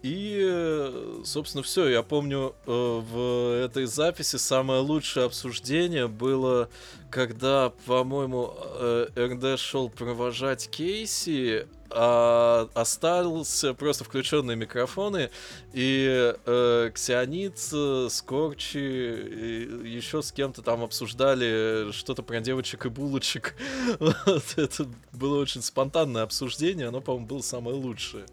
И, 0.03 0.39
э, 0.41 1.21
собственно, 1.25 1.63
все. 1.63 1.87
Я 1.87 2.03
помню, 2.03 2.55
э, 2.65 2.71
в 2.71 3.65
этой 3.65 3.85
записи 3.85 4.35
самое 4.35 4.81
лучшее 4.81 5.25
обсуждение 5.25 6.07
было, 6.07 6.69
когда, 7.09 7.71
по-моему, 7.85 8.53
э, 8.55 9.07
РД 9.17 9.59
шел 9.59 9.89
провожать 9.89 10.69
Кейси, 10.69 11.67
а 11.89 12.69
остался 12.73 13.73
просто 13.73 14.03
включенные 14.03 14.55
микрофоны, 14.55 15.31
и 15.73 16.33
э, 16.45 16.91
Ксионит, 16.93 17.57
э, 17.73 18.07
Скорчи, 18.11 18.77
и 18.77 19.89
еще 19.89 20.21
с 20.21 20.31
кем-то 20.31 20.61
там 20.61 20.83
обсуждали 20.83 21.91
что-то 21.91 22.23
про 22.23 22.39
девочек 22.39 22.85
и 22.85 22.89
булочек. 22.89 23.55
Вот, 23.99 24.43
это 24.57 24.87
было 25.11 25.39
очень 25.39 25.61
спонтанное 25.61 26.23
обсуждение, 26.23 26.87
оно, 26.87 27.01
по-моему, 27.01 27.25
было 27.25 27.41
самое 27.41 27.75
лучшее. 27.75 28.25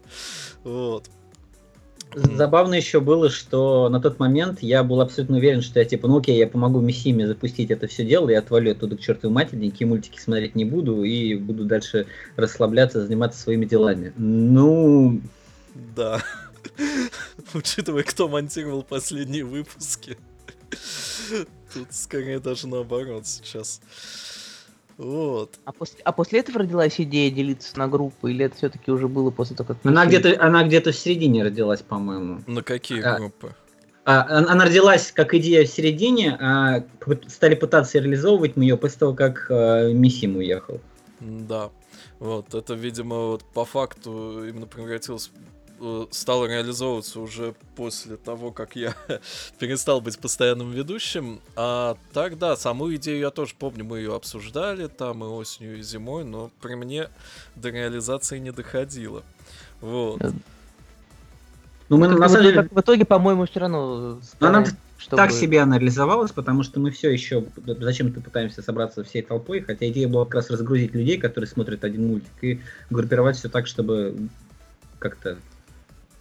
Вот. 0.63 1.09
Забавно 2.13 2.75
еще 2.75 3.01
было, 3.01 3.29
что 3.29 3.89
на 3.89 3.99
тот 3.99 4.19
момент 4.19 4.59
я 4.61 4.83
был 4.83 5.01
абсолютно 5.01 5.37
уверен, 5.37 5.61
что 5.61 5.79
я 5.79 5.85
типа, 5.85 6.07
ну 6.07 6.19
окей, 6.19 6.37
я 6.37 6.47
помогу 6.47 6.79
Миссиме 6.79 7.27
запустить 7.27 7.71
это 7.71 7.87
все 7.87 8.05
дело, 8.05 8.29
я 8.29 8.39
отвалю 8.39 8.71
оттуда 8.71 8.95
к 8.95 9.01
чертовой 9.01 9.33
матери, 9.33 9.59
никакие 9.59 9.87
мультики 9.87 10.19
смотреть 10.19 10.55
не 10.55 10.63
буду 10.63 11.03
и 11.03 11.35
буду 11.35 11.65
дальше 11.65 12.07
расслабляться, 12.37 13.05
заниматься 13.05 13.41
своими 13.41 13.65
делами. 13.65 14.13
Ну... 14.17 15.19
Да. 15.95 16.23
Учитывая, 17.53 18.03
кто 18.03 18.29
монтировал 18.29 18.83
последние 18.83 19.43
выпуски. 19.43 20.17
Тут 21.73 21.87
скорее 21.91 22.39
даже 22.39 22.67
наоборот 22.67 23.27
сейчас. 23.27 23.81
Вот. 24.97 25.59
А 25.65 25.71
после, 25.73 25.99
а 26.03 26.11
после 26.11 26.39
этого 26.39 26.59
родилась 26.59 26.99
идея 26.99 27.29
делиться 27.29 27.77
на 27.77 27.87
группы, 27.87 28.31
или 28.31 28.45
это 28.45 28.55
все-таки 28.55 28.91
уже 28.91 29.07
было 29.07 29.29
после 29.29 29.55
того, 29.55 29.67
как... 29.67 29.77
Она 29.83 30.05
где-то, 30.05 30.37
она 30.39 30.63
где-то 30.63 30.91
в 30.91 30.95
середине 30.95 31.43
родилась, 31.43 31.81
по-моему. 31.81 32.41
На 32.47 32.61
какие 32.63 33.01
А, 33.01 33.17
группы? 33.17 33.53
А, 34.05 34.25
он- 34.29 34.47
она 34.49 34.65
родилась 34.65 35.11
как 35.11 35.33
идея 35.33 35.65
в 35.65 35.69
середине, 35.69 36.37
а 36.39 36.83
стали 37.27 37.55
пытаться 37.55 37.99
реализовывать 37.99 38.55
мы 38.55 38.63
ее 38.63 38.77
после 38.77 38.99
того, 38.99 39.13
как 39.13 39.47
э, 39.49 39.91
Миссим 39.91 40.37
уехал. 40.37 40.79
Да. 41.19 41.71
Вот, 42.19 42.53
это, 42.53 42.73
видимо, 42.75 43.31
вот 43.31 43.43
по 43.43 43.65
факту 43.65 44.47
именно 44.47 44.67
превратилось 44.67 45.31
э, 45.79 46.05
стало 46.11 46.45
реализовываться 46.45 47.19
уже 47.19 47.53
после 47.75 48.17
того, 48.17 48.51
как 48.51 48.75
я 48.75 48.95
перестал 49.59 50.01
быть 50.01 50.17
постоянным 50.19 50.71
ведущим. 50.71 51.39
А 51.55 51.97
так, 52.13 52.37
да, 52.37 52.55
саму 52.57 52.93
идею 52.95 53.19
я 53.19 53.31
тоже 53.31 53.53
помню, 53.57 53.83
мы 53.85 53.99
ее 53.99 54.15
обсуждали 54.15 54.87
там 54.87 55.23
и 55.23 55.27
осенью, 55.27 55.77
и 55.79 55.81
зимой, 55.81 56.23
но 56.23 56.51
при 56.61 56.75
мне 56.75 57.09
до 57.55 57.69
реализации 57.69 58.39
не 58.39 58.51
доходило. 58.51 59.23
Вот. 59.81 60.21
Э, 60.21 60.31
Ну, 61.89 61.97
мы 61.97 62.07
Как 62.09 62.17
на 62.19 62.25
в 62.27 62.29
самом 62.29 62.43
итоге- 62.45 62.49
деле 62.55 62.63
как 62.63 62.71
в 62.71 62.79
итоге, 62.81 63.05
по-моему, 63.05 63.45
все 63.45 63.59
равно... 63.59 64.19
Она 64.39 64.65
стараемся, 64.65 64.77
чтобы- 64.97 65.17
так 65.17 65.31
себе 65.31 65.61
она 65.61 65.77
реализовалась, 65.77 66.31
потому 66.31 66.63
что 66.63 66.79
мы 66.79 66.89
все 66.89 67.11
еще 67.11 67.45
зачем-то 67.65 68.21
пытаемся 68.21 68.63
собраться 68.63 69.03
всей 69.03 69.21
толпой, 69.21 69.61
хотя 69.61 69.87
идея 69.89 70.07
была 70.07 70.25
как 70.25 70.35
раз 70.35 70.49
разгрузить 70.49 70.95
людей, 70.95 71.19
которые 71.19 71.47
смотрят 71.47 71.83
один 71.83 72.07
мультик, 72.07 72.31
и 72.41 72.59
группировать 72.89 73.37
все 73.37 73.49
так, 73.49 73.67
чтобы 73.67 74.29
как-то 74.97 75.37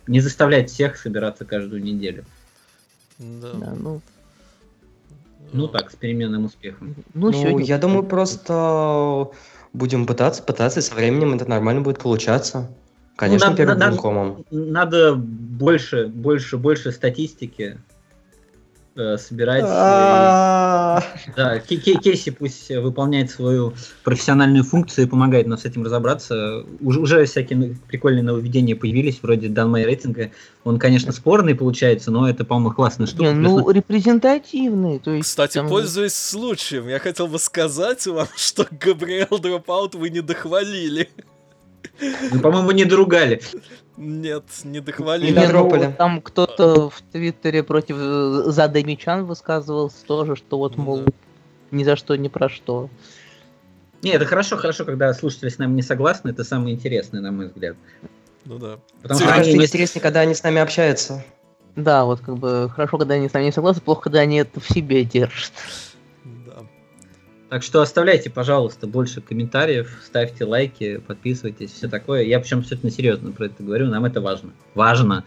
не 0.07 0.21
заставлять 0.21 0.71
всех 0.71 0.97
собираться 0.97 1.45
каждую 1.45 1.83
неделю. 1.83 2.25
Да. 3.19 3.53
Да, 3.55 3.75
ну, 3.79 4.01
Ну 5.53 5.69
так, 5.69 5.91
с 5.91 5.95
переменным 5.95 6.47
успехом. 6.47 6.95
ну, 7.15 7.31
Ну, 7.31 7.33
сегодня... 7.33 7.65
я 7.65 7.79
думаю, 7.79 8.03
просто 8.05 9.29
будем 9.73 10.07
пытаться, 10.07 10.43
пытаться, 10.43 10.81
и 10.81 10.83
со 10.83 10.95
временем 10.95 11.35
это 11.35 11.49
нормально 11.49 11.81
будет 11.81 12.01
получаться. 12.01 12.71
Конечно, 13.17 13.51
надо- 13.51 13.57
первым 13.57 13.79
надо-. 13.79 14.45
Надо 14.51 15.15
больше, 15.15 16.09
больше, 16.09 16.57
больше 16.57 16.91
статистики 16.91 17.79
собирать. 18.95 19.65
А, 19.67 21.03
э, 21.27 21.31
Да, 21.37 21.59
Ке- 21.59 21.77
Ке- 21.79 21.95
Кейси 21.97 22.31
пусть 22.31 22.69
выполняет 22.71 23.31
свою 23.31 23.75
профессиональную 24.05 24.63
функцию 24.65 25.07
и 25.07 25.09
помогает 25.09 25.47
нам 25.47 25.59
с 25.59 25.65
этим 25.65 25.85
разобраться. 25.85 26.65
Уже, 26.81 27.01
уже 27.01 27.25
всякие 27.25 27.59
ну- 27.59 27.75
прикольные 27.89 28.23
нововведения 28.23 28.77
появились, 28.77 29.19
вроде 29.23 29.49
данмай 29.49 29.85
рейтинга. 29.85 30.31
Он, 30.63 30.79
конечно, 30.79 31.13
спорный 31.13 31.55
получается, 31.55 32.11
но 32.11 32.29
это, 32.29 32.45
по-моему, 32.45 32.73
классная 32.75 33.07
штука. 33.07 33.33
Не, 33.33 33.35
Плюс 33.35 33.63
ну, 33.65 33.71
репрезентативный, 33.71 34.99
то 35.01 35.11
есть... 35.13 35.29
Кстати, 35.29 35.55
там- 35.55 35.69
пользуясь 35.69 36.15
случаем, 36.15 36.89
я 36.89 36.99
хотел 37.01 37.27
бы 37.27 37.39
сказать 37.39 38.07
вам, 38.07 38.29
что 38.37 38.67
Габриэл 38.71 39.39
Дропаут 39.39 39.95
вы 39.95 40.11
не 40.11 40.21
дохвалили. 40.21 41.09
ну, 42.33 42.41
по-моему, 42.41 42.71
не 42.71 42.85
доругали. 42.85 43.41
Нет, 43.97 44.45
не 44.65 44.81
дохвалили. 44.81 45.31
Не, 45.31 45.37
ну, 45.41 45.47
додропали. 45.47 45.95
там 45.97 46.21
кто-то 46.21 46.91
в 46.91 47.01
Твиттере 47.13 47.63
против 47.63 47.97
э, 47.99 48.43
Зада 48.51 48.83
Мичан 48.83 49.25
высказывался 49.25 50.05
тоже, 50.07 50.35
что 50.37 50.59
вот, 50.59 50.77
мол, 50.77 50.99
Да. 51.05 51.13
ни 51.71 51.85
за 51.85 51.95
что, 51.97 52.17
ни 52.17 52.29
про 52.29 52.49
что. 52.49 52.91
Не, 54.03 54.11
это 54.11 54.27
хорошо, 54.27 54.57
хорошо, 54.57 54.85
когда 54.85 55.15
слушатели 55.15 55.49
с 55.49 55.59
нами 55.59 55.75
не 55.75 55.83
согласны, 55.83 56.31
это 56.31 56.45
самое 56.45 56.75
интересное, 56.75 57.21
на 57.21 57.31
мой 57.33 57.47
взгляд. 57.47 57.77
Ну 58.45 58.59
да. 58.59 58.79
Потому 59.01 59.21
Мне 59.21 59.29
что 59.29 59.41
они 59.41 59.55
не- 59.55 59.65
интереснее, 59.65 60.03
когда 60.03 60.21
они 60.21 60.35
с 60.35 60.43
нами 60.43 60.61
общаются. 60.61 61.25
Да, 61.77 62.05
вот 62.05 62.21
как 62.21 62.37
бы 62.37 62.69
хорошо, 62.75 62.99
когда 62.99 63.15
они 63.15 63.29
с 63.29 63.33
нами 63.33 63.45
не 63.47 63.53
согласны, 63.53 63.81
плохо, 63.81 64.03
когда 64.03 64.21
они 64.21 64.39
это 64.39 64.61
в 64.61 64.69
себе 64.69 65.05
держат. 65.05 65.53
Так 67.51 67.63
что 67.63 67.83
оставляйте, 67.83 68.31
пожалуйста, 68.31 68.87
больше 68.87 69.21
комментариев, 69.21 70.01
ставьте 70.05 70.45
лайки, 70.45 70.97
подписывайтесь, 70.99 71.73
все 71.73 71.89
такое. 71.89 72.23
Я 72.23 72.41
причем 72.41 72.61
абсолютно 72.61 72.91
серьезно 72.91 73.33
про 73.33 73.47
это 73.47 73.63
говорю, 73.63 73.89
нам 73.89 74.05
это 74.05 74.21
важно. 74.21 74.51
Важно. 74.75 75.25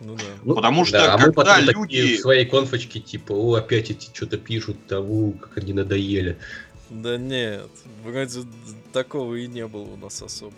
Ну 0.00 0.16
да. 0.16 0.22
Ну, 0.44 0.54
Потому 0.54 0.84
что 0.84 0.98
Да, 0.98 1.14
а 1.14 1.18
мы 1.18 1.32
потом 1.32 1.58
люди... 1.60 2.16
в 2.16 2.20
своей 2.20 2.44
конфочке, 2.46 3.00
типа, 3.00 3.32
о, 3.32 3.54
опять 3.54 3.90
эти 3.90 4.10
что-то 4.12 4.38
пишут, 4.38 4.86
того, 4.86 5.32
как 5.32 5.58
они 5.58 5.72
надоели. 5.72 6.36
Да 6.90 7.16
нет, 7.16 7.68
вроде 8.04 8.40
такого 8.92 9.34
и 9.34 9.46
не 9.46 9.66
было 9.66 9.82
у 9.82 9.96
нас 9.96 10.22
особо. 10.22 10.54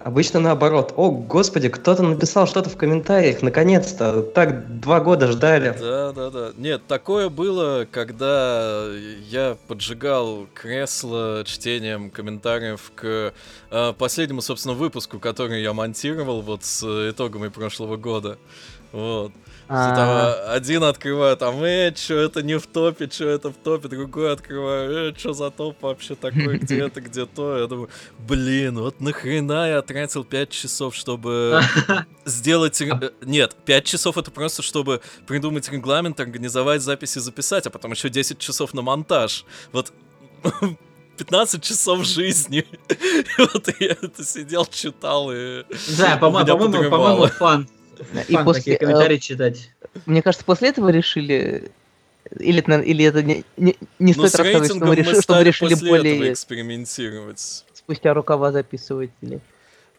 Обычно 0.00 0.38
наоборот. 0.38 0.92
О, 0.96 1.10
господи, 1.10 1.70
кто-то 1.70 2.02
написал 2.02 2.46
что-то 2.46 2.68
в 2.68 2.76
комментариях, 2.76 3.40
наконец-то. 3.40 4.22
Так 4.22 4.80
два 4.80 5.00
года 5.00 5.32
ждали. 5.32 5.74
Да, 5.80 6.12
да, 6.12 6.30
да. 6.30 6.52
Нет, 6.58 6.86
такое 6.86 7.30
было, 7.30 7.86
когда 7.90 8.86
я 9.30 9.56
поджигал 9.66 10.46
кресло 10.52 11.42
чтением 11.46 12.10
комментариев 12.10 12.92
к 12.94 13.32
э, 13.70 13.92
последнему, 13.96 14.42
собственно, 14.42 14.74
выпуску, 14.74 15.18
который 15.18 15.62
я 15.62 15.72
монтировал 15.72 16.42
вот 16.42 16.64
с 16.64 17.10
итогами 17.10 17.48
прошлого 17.48 17.96
года. 17.96 18.36
Вот. 18.94 19.32
Что 19.64 19.74
там 19.74 20.08
А, 20.08 20.52
э, 20.52 20.56
один 20.56 20.84
открывает, 20.84 21.40
там, 21.40 21.60
э, 21.64 21.92
что 21.96 22.14
это 22.14 22.44
не 22.44 22.58
в 22.60 22.66
топе, 22.68 23.10
что 23.10 23.24
это 23.24 23.50
в 23.50 23.54
топе, 23.54 23.88
другой 23.88 24.32
открывает, 24.32 25.16
э, 25.16 25.18
что 25.18 25.32
за 25.32 25.50
топ 25.50 25.82
вообще 25.82 26.14
такой, 26.14 26.58
где 26.58 26.78
это, 26.82 27.00
где 27.00 27.26
то. 27.26 27.58
Я 27.58 27.66
думаю, 27.66 27.88
блин, 28.20 28.78
вот 28.78 29.00
нахрена 29.00 29.68
я 29.68 29.82
тратил 29.82 30.22
5 30.22 30.50
часов, 30.50 30.94
чтобы 30.94 31.60
сделать... 32.24 32.80
э, 32.82 33.10
Нет, 33.22 33.56
5 33.64 33.84
часов 33.84 34.16
это 34.16 34.30
просто, 34.30 34.62
чтобы 34.62 35.00
придумать 35.26 35.68
регламент, 35.68 36.20
организовать 36.20 36.80
записи, 36.80 37.18
записать, 37.18 37.66
а 37.66 37.70
потом 37.70 37.90
еще 37.92 38.08
10 38.08 38.38
часов 38.38 38.74
на 38.74 38.82
монтаж. 38.82 39.44
Вот 39.72 39.92
15 41.16 41.62
часов 41.64 42.04
жизни. 42.04 42.64
И 42.88 43.40
вот 43.40 43.68
я 43.80 43.96
это 44.00 44.24
сидел, 44.24 44.66
читал 44.66 45.32
и... 45.32 45.64
Да, 45.96 46.16
по-моему, 46.16 46.46
по-моему, 46.90 47.26
фан. 47.28 47.68
И 48.28 48.32
Фан 48.32 48.44
после, 48.44 48.60
такие 48.60 48.76
э, 48.76 48.78
комментарии 48.78 49.18
читать. 49.18 49.70
Мне 50.06 50.22
кажется, 50.22 50.44
после 50.44 50.70
этого 50.70 50.88
решили... 50.88 51.70
Или, 52.38 52.60
или 52.60 53.04
это 53.04 53.22
не, 53.22 53.44
не, 53.56 53.76
не 53.98 54.14
Ну, 54.16 54.26
стоит 54.26 54.34
рассказывать, 54.36 54.70
что 54.70 54.80
мы, 54.80 54.86
мы 54.86 54.94
решили, 54.96 55.20
что 55.20 55.34
мы 55.34 55.44
решили 55.44 55.74
после 55.74 55.88
этого 55.88 55.98
более 55.98 56.32
экспериментировать. 56.32 57.64
спустя 57.74 58.14
рукава 58.14 58.50
записывать. 58.50 59.10
Или... 59.20 59.40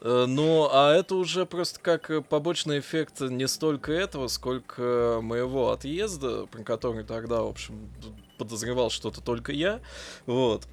Э, 0.06 0.26
Ну, 0.28 0.70
а 0.72 0.94
это 0.94 1.16
уже 1.16 1.48
просто 1.48 1.80
как 1.80 2.12
э, 2.12 2.22
побочный 2.22 2.78
эффект 2.80 3.22
не 3.22 3.48
столько 3.48 3.92
этого, 3.92 4.28
сколько 4.28 5.20
моего 5.24 5.72
отъезда, 5.72 6.46
про 6.46 6.64
который 6.64 7.04
тогда, 7.04 7.42
в 7.42 7.48
общем, 7.48 7.90
подозревал 8.38 8.92
что-то 8.92 9.22
только 9.22 9.52
я. 9.52 9.80
Вот. 10.28 10.68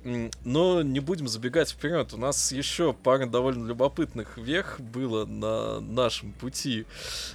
Но 0.44 0.82
не 0.82 1.00
будем 1.00 1.28
забегать 1.28 1.70
вперед. 1.70 2.12
У 2.12 2.18
нас 2.18 2.52
еще 2.52 2.92
пара 2.92 3.24
довольно 3.24 3.66
любопытных 3.66 4.36
вех 4.36 4.78
было 4.78 5.24
на 5.24 5.80
нашем 5.80 6.32
пути. 6.32 6.84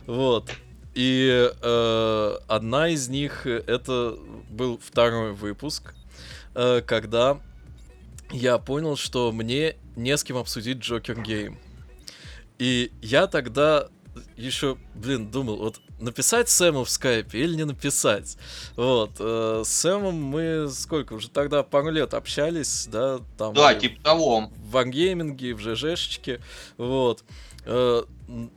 Вот. 0.05 0.51
И 0.93 1.49
э, 1.61 2.37
одна 2.47 2.89
из 2.89 3.07
них 3.07 3.47
э, 3.47 3.63
это 3.65 4.17
был 4.49 4.79
второй 4.83 5.33
выпуск, 5.33 5.95
э, 6.53 6.81
когда 6.85 7.39
я 8.31 8.59
понял, 8.59 8.97
что 8.97 9.31
мне 9.31 9.77
не 9.95 10.15
с 10.15 10.23
кем 10.23 10.37
обсудить 10.37 10.77
Джокер 10.79 11.21
Гейм. 11.21 11.57
И 12.59 12.91
я 13.01 13.27
тогда 13.27 13.87
еще, 14.35 14.77
блин, 14.95 15.29
думал, 15.29 15.57
вот 15.57 15.79
написать 15.99 16.49
Сэму 16.49 16.83
в 16.83 16.89
скайпе 16.89 17.39
или 17.39 17.55
не 17.55 17.65
написать. 17.65 18.37
Вот, 18.75 19.11
э, 19.19 19.63
с 19.65 19.69
Сэмом 19.69 20.15
мы 20.15 20.69
сколько, 20.69 21.13
уже 21.13 21.29
тогда 21.29 21.63
пару 21.63 21.89
лет 21.89 22.13
общались, 22.13 22.87
да, 22.91 23.19
там 23.37 23.53
Да, 23.53 23.73
типа 23.73 24.01
того. 24.03 24.51
в 24.55 24.71
варгейминге, 24.71 25.53
в 25.53 25.59
ЖЖшечке, 25.59 26.41
вот. 26.77 27.23
Э, 27.69 28.03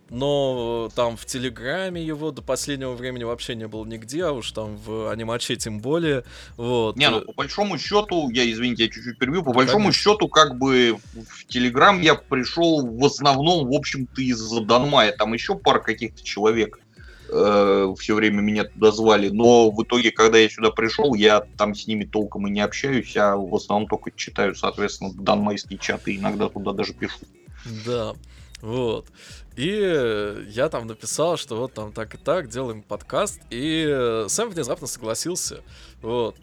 но 0.09 0.89
там 0.95 1.17
в 1.17 1.27
Телеграме 1.27 2.03
его 2.03 2.31
до 2.31 2.43
последнего 2.43 2.95
времени 2.95 3.25
вообще 3.25 3.57
не 3.57 3.67
было 3.67 3.85
нигде, 3.85 4.25
а 4.25 4.33
уж 4.33 4.51
там 4.53 4.77
в 4.77 5.11
анимаче 5.11 5.57
тем 5.57 5.81
более. 5.81 6.25
Вот. 6.57 6.97
Не, 6.97 7.11
ну 7.11 7.19
Э, 7.19 7.25
по 7.25 7.33
большому 7.33 7.77
счету, 7.77 8.31
я 8.31 8.49
извините, 8.51 8.85
я 8.85 8.89
чуть-чуть 8.89 9.19
перебью, 9.19 9.43
по 9.43 9.53
большому 9.53 9.85
Конечно. 9.87 10.01
счету, 10.01 10.29
как 10.29 10.59
бы 10.59 10.97
в- 11.13 11.47
Телеграм 11.49 12.01
я 12.01 12.15
пришел 12.15 12.87
в 12.87 13.05
основном, 13.05 13.69
в 13.69 13.75
общем-то, 13.75 14.23
из-за 14.23 14.61
Данмая. 14.61 15.13
Там 15.13 15.33
еще 15.35 15.57
пара 15.57 15.81
каких-то 15.81 16.23
человек 16.23 16.79
все 17.29 18.15
время 18.15 18.41
меня 18.41 18.65
туда 18.65 18.91
звали, 18.91 19.29
но 19.29 19.71
в 19.71 19.81
итоге, 19.85 20.11
когда 20.11 20.39
я 20.39 20.49
сюда 20.49 20.71
пришел, 20.73 21.15
я 21.15 21.43
там 21.57 21.77
с 21.77 21.87
ними 21.87 22.05
толком 22.05 22.49
и 22.49 22.51
не 22.51 22.61
общаюсь, 22.61 23.17
а 23.17 23.37
в 23.37 23.55
основном 23.55 23.89
только 23.89 24.11
читаю, 24.17 24.57
соответственно, 24.57 25.13
данмайские 25.15 25.79
чаты, 25.79 26.17
иногда 26.17 26.49
туда 26.49 26.73
даже 26.73 26.93
пишу. 26.93 27.19
Да, 27.87 28.15
вот. 28.61 29.07
И 29.57 30.45
я 30.49 30.69
там 30.69 30.87
написал, 30.87 31.37
что 31.37 31.57
вот 31.57 31.75
там 31.75 31.93
так 31.93 32.15
и 32.15 32.19
так, 32.19 32.49
делаем 32.49 32.83
подкаст, 32.83 33.41
и 33.51 34.25
Сэм 34.29 34.51
внезапно 34.51 34.87
согласился, 34.87 35.63
вот. 36.03 36.37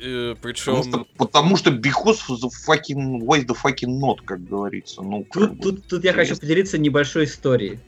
причем... 0.00 0.76
Потому 0.76 0.82
что, 0.84 1.06
потому 1.16 1.56
что 1.56 1.70
because 1.70 2.18
the 2.28 2.50
fucking, 2.66 3.20
why 3.20 3.44
the 3.44 3.56
fucking 3.62 4.00
not, 4.00 4.18
как 4.24 4.44
говорится. 4.46 5.02
Ну, 5.02 5.24
как 5.24 5.32
Тут, 5.32 5.52
бы. 5.52 5.62
тут, 5.62 5.86
тут 5.86 6.04
я 6.04 6.12
хочу 6.12 6.36
поделиться 6.36 6.78
небольшой 6.78 7.24
историей. 7.24 7.78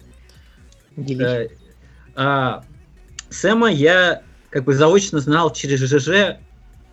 Делись. 0.97 1.27
Э, 1.27 1.49
а, 2.15 2.65
Сэма 3.31 3.71
я 3.71 4.23
как 4.51 4.65
бы 4.65 4.75
заочно 4.75 5.21
знал 5.21 5.53
через 5.53 5.81
ЖЖ, 5.81 6.39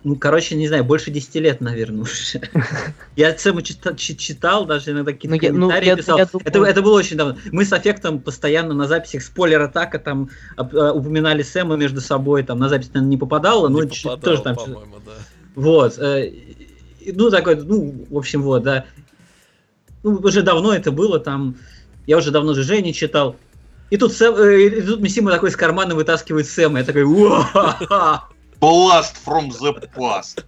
ну, 0.03 0.15
короче, 0.15 0.55
не 0.55 0.67
знаю, 0.67 0.83
больше 0.83 1.11
10 1.11 1.35
лет, 1.35 1.61
наверное, 1.61 2.01
уже. 2.01 2.41
Я 3.15 3.33
чи- 3.95 4.17
читал, 4.17 4.65
даже 4.65 4.91
иногда 4.91 5.11
какие-то 5.13 5.35
Ну, 5.35 5.41
ну, 5.59 5.67
комментарии 5.67 5.85
я- 5.87 5.95
писал. 5.95 6.17
я 6.17 6.25
думаю- 6.25 6.45
Это, 6.47 6.63
это 6.63 6.81
было 6.81 6.97
очень 6.97 7.15
давно. 7.17 7.37
Мы 7.51 7.63
с 7.65 7.71
Аффектом 7.73 8.19
постоянно 8.19 8.73
на 8.73 8.87
записях 8.87 9.21
спойлер-атака 9.23 9.99
там 9.99 10.29
э, 10.57 10.61
упоминали 10.91 11.41
Сэма 11.41 11.75
между 11.77 12.01
собой, 12.01 12.43
там 12.43 12.59
на 12.59 12.69
запись, 12.69 12.87
наверное, 12.93 13.09
не 13.11 13.17
попадало, 13.17 13.69
но 13.69 13.83
не 13.83 13.89
чуть- 13.89 14.03
попадал, 14.03 14.23
тоже 14.31 14.41
там 14.43 14.55
что-то- 14.55 14.71
по-моему, 14.73 14.95
да. 15.05 15.11
вот. 15.55 15.97
э, 15.99 16.31
Ну, 17.13 17.29
такой, 17.29 17.55
ну, 17.57 18.05
в 18.09 18.17
общем, 18.17 18.41
вот, 18.43 18.63
да. 18.63 18.85
Ну, 20.03 20.15
уже 20.17 20.41
давно 20.41 20.73
это 20.73 20.91
было, 20.91 21.19
там, 21.19 21.55
я 22.07 22.17
уже 22.17 22.31
давно 22.31 22.53
ЖЖ 22.53 22.81
не 22.81 22.93
читал. 22.93 23.35
И 23.89 23.97
тут, 23.97 24.11
Сэм, 24.13 24.35
э, 24.35 24.61
и 24.67 24.81
тут 24.81 24.99
Мисима 25.01 25.29
такой 25.31 25.49
из 25.49 25.55
кармана 25.55 25.95
вытаскивает 25.95 26.47
Сэма. 26.47 26.79
Я 26.79 26.85
такой! 26.85 27.03
Blast 28.63 29.15
from 29.25 29.49
the 29.49 29.89
past. 29.93 30.45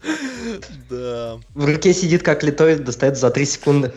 Да. 0.90 1.40
В 1.54 1.66
руке 1.66 1.94
сидит 1.94 2.24
как 2.24 2.44
литой, 2.44 2.78
достает 2.78 3.18
за 3.18 3.30
3 3.30 3.46
секунды. 3.46 3.94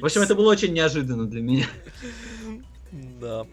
В 0.00 0.04
общем, 0.04 0.20
это 0.20 0.34
было 0.34 0.50
очень 0.50 0.74
неожиданно 0.74 1.26
для 1.26 1.40
меня. 1.40 1.66
Да. 2.92 3.46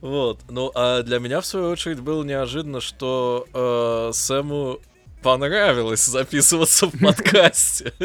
Вот. 0.00 0.40
Ну, 0.48 0.70
а 0.74 1.02
для 1.02 1.18
меня, 1.18 1.40
в 1.40 1.46
свою 1.46 1.68
очередь, 1.70 2.00
было 2.00 2.24
неожиданно, 2.24 2.80
что 2.80 3.46
э, 3.52 4.10
Сэму 4.14 4.80
понравилось 5.22 6.04
записываться 6.06 6.86
в 6.86 6.98
подкасте. 6.98 7.92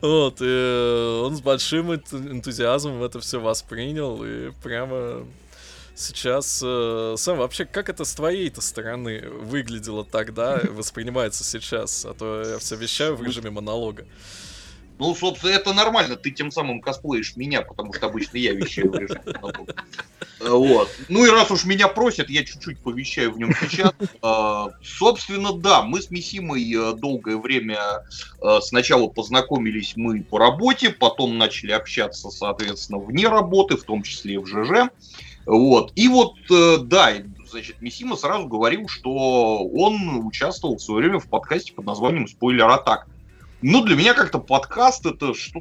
Вот, 0.00 0.38
и 0.40 1.20
он 1.22 1.36
с 1.36 1.40
большим 1.40 1.92
энту- 1.92 2.16
энтузиазмом 2.16 3.02
это 3.02 3.20
все 3.20 3.38
воспринял, 3.38 4.24
и 4.24 4.50
прямо 4.62 5.24
сейчас... 5.94 6.60
э, 6.64 7.14
Сэм, 7.16 7.38
вообще, 7.38 7.64
как 7.64 7.88
это 7.88 8.04
с 8.04 8.14
твоей-то 8.14 8.60
стороны 8.60 9.28
выглядело 9.28 10.04
тогда, 10.04 10.60
воспринимается 10.70 11.44
сейчас? 11.44 12.04
А 12.04 12.14
то 12.14 12.42
я 12.42 12.58
все 12.58 12.76
вещаю 12.76 13.16
в 13.16 13.22
режиме 13.22 13.50
монолога. 13.50 14.06
Ну, 14.98 15.14
собственно, 15.14 15.50
это 15.50 15.72
нормально. 15.72 16.16
Ты 16.16 16.30
тем 16.30 16.50
самым 16.52 16.80
косплеишь 16.80 17.36
меня, 17.36 17.62
потому 17.62 17.92
что 17.92 18.06
обычно 18.06 18.36
я 18.38 18.52
вещаю 18.52 18.92
в 18.92 18.96
режиме 18.96 19.20
монолога. 19.26 19.74
Э, 20.40 20.48
Вот. 20.50 20.88
Ну 21.08 21.26
и 21.26 21.30
раз 21.30 21.50
уж 21.50 21.64
меня 21.64 21.88
просят, 21.88 22.30
я 22.30 22.44
чуть-чуть 22.44 22.78
повещаю 22.78 23.32
в 23.32 23.38
нем 23.38 23.52
сейчас. 23.60 23.92
Э, 24.22 24.66
Собственно, 24.82 25.52
да, 25.52 25.82
мы 25.82 26.00
с 26.00 26.10
Мисимой 26.10 26.62
э, 26.72 26.94
долгое 26.94 27.36
время 27.36 28.04
сначала 28.60 29.08
познакомились 29.08 29.94
мы 29.96 30.22
по 30.22 30.38
работе, 30.38 30.90
потом 30.90 31.38
начали 31.38 31.72
общаться, 31.72 32.30
соответственно, 32.30 32.98
вне 32.98 33.28
работы, 33.28 33.76
в 33.76 33.84
том 33.84 34.02
числе 34.02 34.34
и 34.34 34.38
в 34.38 34.46
ЖЖ. 34.46 34.90
Вот. 35.46 35.92
И 35.94 36.08
вот, 36.08 36.36
э, 36.50 36.78
да, 36.78 37.12
значит, 37.48 37.80
Мисима 37.80 38.16
сразу 38.16 38.46
говорил, 38.46 38.88
что 38.88 39.64
он 39.64 40.26
участвовал 40.26 40.76
в 40.76 40.82
свое 40.82 41.02
время 41.02 41.20
в 41.20 41.28
подкасте 41.28 41.72
под 41.72 41.84
названием 41.84 42.26
«Спойлер 42.26 42.68
Атак». 42.68 43.06
Ну, 43.62 43.82
для 43.84 43.96
меня 43.96 44.14
как-то 44.14 44.38
подкаст 44.38 45.06
это 45.06 45.34
что 45.34 45.60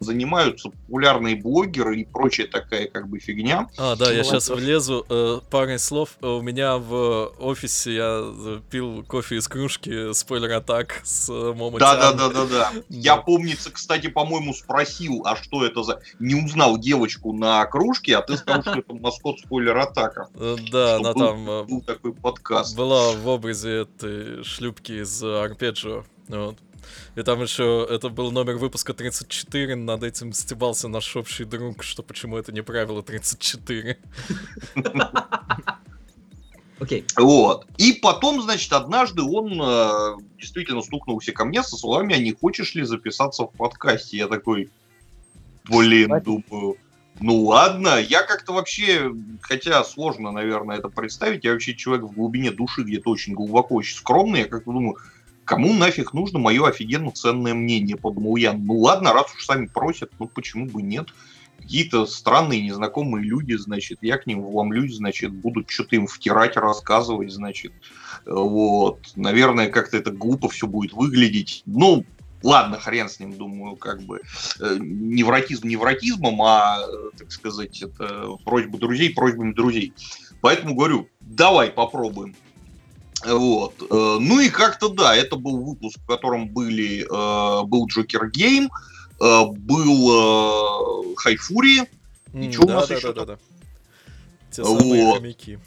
занимаются 0.00 0.70
популярные 0.70 1.36
блогеры 1.36 2.00
и 2.00 2.04
прочая 2.04 2.46
такая 2.46 2.88
как 2.88 3.08
бы 3.08 3.18
фигня. 3.18 3.68
А, 3.76 3.96
да, 3.96 4.12
я 4.12 4.24
сейчас 4.24 4.48
влезу. 4.50 5.04
Э, 5.08 5.40
парой 5.50 5.78
слов. 5.78 6.16
Э, 6.22 6.26
У 6.28 6.42
меня 6.42 6.76
в 6.78 7.32
офисе 7.38 7.94
я 7.94 8.60
пил 8.70 9.02
кофе 9.04 9.36
из 9.36 9.48
кружки 9.48 10.12
Spoiler 10.14 10.52
Attack 10.52 11.00
с 11.04 11.28
э, 11.28 11.52
Момо 11.54 11.78
Да, 11.78 11.96
да, 11.96 12.12
да, 12.12 12.28
да, 12.28 12.46
да. 12.46 12.72
Я 12.88 13.16
помнится, 13.16 13.70
кстати, 13.70 14.08
по-моему, 14.08 14.54
спросил, 14.54 15.22
а 15.24 15.36
что 15.36 15.64
это 15.64 15.82
за. 15.82 16.00
Не 16.18 16.34
узнал 16.34 16.78
девочку 16.78 17.32
на 17.32 17.64
кружке, 17.66 18.16
а 18.16 18.22
ты 18.22 18.36
сказал, 18.36 18.62
что 18.62 18.78
это 18.78 18.94
маскот 18.94 19.40
Spoiler 19.40 19.76
Attack 19.76 20.15
а. 20.15 20.28
Э, 20.34 20.56
Да, 20.72 20.96
она 20.96 21.14
там 21.14 21.44
Был 21.66 21.80
такой 21.82 22.12
подкаст. 22.12 22.76
была 22.76 23.12
в 23.12 23.26
образе 23.28 23.82
этой 23.82 24.42
шлюпки 24.44 25.02
из 25.02 25.22
Арпеджио. 25.22 26.04
Вот. 26.28 26.56
И 27.16 27.22
там 27.22 27.42
еще, 27.42 27.86
это 27.88 28.08
был 28.08 28.30
номер 28.30 28.56
выпуска 28.56 28.94
34, 28.94 29.74
над 29.76 30.02
этим 30.02 30.32
стебался 30.32 30.88
наш 30.88 31.16
общий 31.16 31.44
друг, 31.44 31.82
что 31.82 32.02
почему 32.02 32.36
это 32.36 32.52
не 32.52 32.62
правило 32.62 33.02
34. 33.02 33.98
Окей. 36.80 37.04
Вот. 37.16 37.66
И 37.76 37.92
потом, 37.92 38.40
значит, 38.40 38.72
однажды 38.72 39.22
он 39.22 39.60
э, 39.60 40.16
действительно 40.38 40.80
стукнулся 40.80 41.32
ко 41.32 41.44
мне 41.44 41.62
со 41.62 41.76
словами, 41.76 42.14
а 42.14 42.18
не 42.18 42.32
хочешь 42.32 42.74
ли 42.74 42.84
записаться 42.84 43.44
в 43.44 43.52
подкасте? 43.52 44.16
Я 44.16 44.28
такой, 44.28 44.70
блин, 45.68 46.06
Хватит. 46.06 46.24
думаю, 46.24 46.76
ну 47.20 47.44
ладно. 47.44 47.98
Я 47.98 48.22
как-то 48.22 48.52
вообще, 48.52 49.12
хотя 49.40 49.82
сложно, 49.82 50.30
наверное, 50.30 50.78
это 50.78 50.88
представить, 50.88 51.44
я 51.44 51.52
вообще 51.52 51.74
человек 51.74 52.04
в 52.06 52.14
глубине 52.14 52.52
души 52.52 52.82
где-то 52.82 53.10
очень 53.10 53.34
глубоко, 53.34 53.74
очень 53.74 53.96
скромный, 53.96 54.40
я 54.40 54.46
как-то 54.46 54.72
думаю, 54.72 54.96
кому 55.48 55.72
нафиг 55.72 56.12
нужно 56.12 56.38
мое 56.38 56.68
офигенно 56.68 57.10
ценное 57.10 57.54
мнение, 57.54 57.96
подумал 57.96 58.36
я. 58.36 58.52
Ну 58.52 58.74
ладно, 58.74 59.14
раз 59.14 59.34
уж 59.34 59.46
сами 59.46 59.66
просят, 59.66 60.12
ну 60.18 60.28
почему 60.28 60.66
бы 60.66 60.82
нет? 60.82 61.08
Какие-то 61.58 62.06
странные 62.06 62.62
незнакомые 62.62 63.24
люди, 63.24 63.54
значит, 63.54 63.98
я 64.02 64.18
к 64.18 64.26
ним 64.26 64.42
вломлюсь, 64.42 64.96
значит, 64.96 65.32
будут 65.32 65.70
что-то 65.70 65.96
им 65.96 66.06
втирать, 66.06 66.56
рассказывать, 66.56 67.32
значит. 67.32 67.72
Вот. 68.26 69.00
Наверное, 69.16 69.70
как-то 69.70 69.96
это 69.96 70.10
глупо 70.10 70.50
все 70.50 70.66
будет 70.66 70.92
выглядеть. 70.92 71.62
Ну, 71.64 72.04
ладно, 72.42 72.78
хрен 72.78 73.08
с 73.08 73.18
ним, 73.18 73.32
думаю, 73.32 73.76
как 73.76 74.02
бы 74.02 74.20
э, 74.60 74.76
невротизм 74.78 75.66
невротизмом, 75.66 76.40
а, 76.42 76.78
э, 76.80 77.10
так 77.16 77.32
сказать, 77.32 77.82
это 77.82 78.36
просьба 78.44 78.78
друзей 78.78 79.14
просьбами 79.14 79.52
друзей. 79.52 79.94
Поэтому 80.42 80.74
говорю, 80.74 81.08
давай 81.20 81.70
попробуем. 81.70 82.36
Вот. 83.26 83.74
Э, 83.90 84.18
Ну 84.20 84.40
и 84.40 84.48
как-то 84.48 84.88
да, 84.88 85.14
это 85.16 85.36
был 85.36 85.62
выпуск, 85.64 85.98
в 85.98 86.06
котором 86.06 86.48
были, 86.48 87.02
э, 87.02 87.62
был 87.66 87.86
Джокер 87.86 88.30
Гейм, 88.30 88.70
э, 89.20 89.44
был 89.46 91.14
Хайфури, 91.16 91.80
М, 92.32 92.52
чё 92.52 92.62
у 92.62 92.66
да, 92.66 92.74
нас 92.76 92.88
да, 92.88 92.94
ещё 92.94 93.12
да, 93.12 93.24
да, 93.24 93.26
там? 93.26 93.36
да. 93.36 93.38
Те 94.52 94.64
самые 94.64 95.04
Вот. 95.04 95.16
хомяки. 95.18 95.58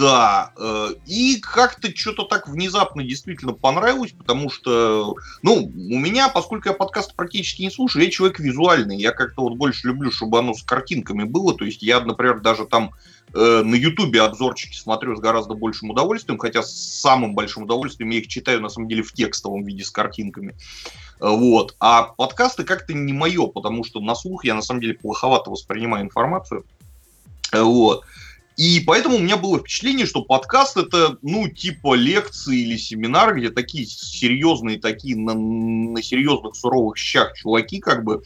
Да, 0.00 0.52
э, 0.56 0.94
и 1.04 1.40
как-то 1.42 1.94
что-то 1.94 2.24
так 2.24 2.48
внезапно 2.48 3.04
действительно 3.04 3.52
понравилось, 3.52 4.12
потому 4.12 4.48
что, 4.48 5.14
ну, 5.42 5.56
у 5.56 5.98
меня, 5.98 6.30
поскольку 6.30 6.70
я 6.70 6.74
подкаст 6.74 7.14
практически 7.14 7.60
не 7.60 7.70
слушаю, 7.70 8.04
я 8.04 8.10
человек 8.10 8.40
визуальный, 8.40 8.96
я 8.96 9.12
как-то 9.12 9.42
вот 9.42 9.56
больше 9.56 9.88
люблю, 9.88 10.10
чтобы 10.10 10.38
оно 10.38 10.54
с 10.54 10.62
картинками 10.62 11.24
было, 11.24 11.54
то 11.54 11.66
есть 11.66 11.82
я, 11.82 12.00
например, 12.00 12.40
даже 12.40 12.64
там 12.64 12.92
э, 13.34 13.62
на 13.62 13.74
Ютубе 13.74 14.22
обзорчики 14.22 14.74
смотрю 14.74 15.16
с 15.16 15.20
гораздо 15.20 15.52
большим 15.52 15.90
удовольствием, 15.90 16.38
хотя 16.38 16.62
с 16.62 16.72
самым 16.72 17.34
большим 17.34 17.64
удовольствием 17.64 18.08
я 18.08 18.20
их 18.20 18.28
читаю, 18.28 18.62
на 18.62 18.70
самом 18.70 18.88
деле, 18.88 19.02
в 19.02 19.12
текстовом 19.12 19.64
виде 19.64 19.84
с 19.84 19.90
картинками. 19.90 20.56
Вот. 21.20 21.76
А 21.78 22.04
подкасты 22.04 22.64
как-то 22.64 22.94
не 22.94 23.12
мое, 23.12 23.48
потому 23.48 23.84
что 23.84 24.00
на 24.00 24.14
слух 24.14 24.46
я, 24.46 24.54
на 24.54 24.62
самом 24.62 24.80
деле, 24.80 24.94
плоховато 24.94 25.50
воспринимаю 25.50 26.06
информацию. 26.06 26.64
Вот. 27.52 28.04
И 28.60 28.78
поэтому 28.80 29.16
у 29.16 29.20
меня 29.20 29.38
было 29.38 29.58
впечатление, 29.58 30.04
что 30.04 30.20
подкаст 30.20 30.76
это, 30.76 31.16
ну, 31.22 31.48
типа 31.48 31.94
лекции 31.94 32.58
или 32.58 32.76
семинар, 32.76 33.34
где 33.34 33.48
такие 33.48 33.86
серьезные, 33.86 34.78
такие 34.78 35.16
на, 35.16 35.32
на 35.32 36.02
серьезных 36.02 36.54
суровых 36.54 36.98
щах 36.98 37.32
чуваки, 37.38 37.80
как 37.80 38.04
бы 38.04 38.22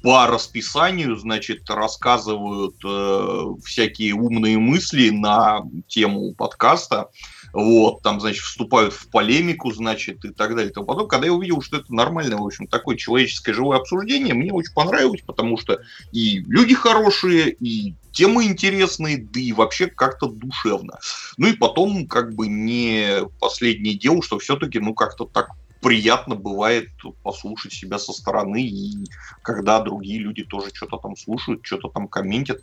по 0.00 0.28
расписанию, 0.28 1.16
значит, 1.16 1.68
рассказывают 1.68 2.76
э, 2.84 3.44
всякие 3.64 4.14
умные 4.14 4.56
мысли 4.56 5.10
на 5.10 5.62
тему 5.88 6.32
подкаста. 6.32 7.08
вот, 7.52 8.02
там, 8.02 8.20
значит, 8.20 8.44
вступают 8.44 8.94
в 8.94 9.08
полемику, 9.08 9.72
значит, 9.72 10.24
и 10.24 10.28
так 10.28 10.54
далее. 10.54 10.70
И 10.70 10.72
тому. 10.72 11.08
Когда 11.08 11.26
я 11.26 11.32
увидел, 11.32 11.60
что 11.60 11.78
это 11.78 11.92
нормальное, 11.92 12.38
в 12.38 12.46
общем, 12.46 12.68
такое 12.68 12.96
человеческое 12.96 13.52
живое 13.52 13.78
обсуждение, 13.78 14.34
мне 14.34 14.52
очень 14.52 14.74
понравилось, 14.74 15.22
потому 15.26 15.58
что 15.58 15.80
и 16.12 16.38
люди 16.46 16.74
хорошие, 16.76 17.50
и 17.50 17.94
темы 18.12 18.44
интересные, 18.44 19.18
да 19.18 19.40
и 19.40 19.52
вообще 19.52 19.86
как-то 19.86 20.26
душевно. 20.26 20.98
Ну 21.36 21.48
и 21.48 21.52
потом, 21.54 22.06
как 22.06 22.34
бы 22.34 22.46
не 22.46 23.26
последнее 23.40 23.94
дело, 23.94 24.22
что 24.22 24.38
все-таки, 24.38 24.78
ну, 24.78 24.94
как-то 24.94 25.24
так 25.24 25.48
приятно 25.82 26.36
бывает 26.36 26.88
послушать 27.22 27.72
себя 27.72 27.98
со 27.98 28.12
стороны, 28.12 28.62
и 28.62 29.04
когда 29.42 29.80
другие 29.80 30.20
люди 30.20 30.44
тоже 30.44 30.70
что-то 30.72 30.96
там 30.98 31.16
слушают, 31.16 31.66
что-то 31.66 31.88
там 31.88 32.06
комментят. 32.06 32.60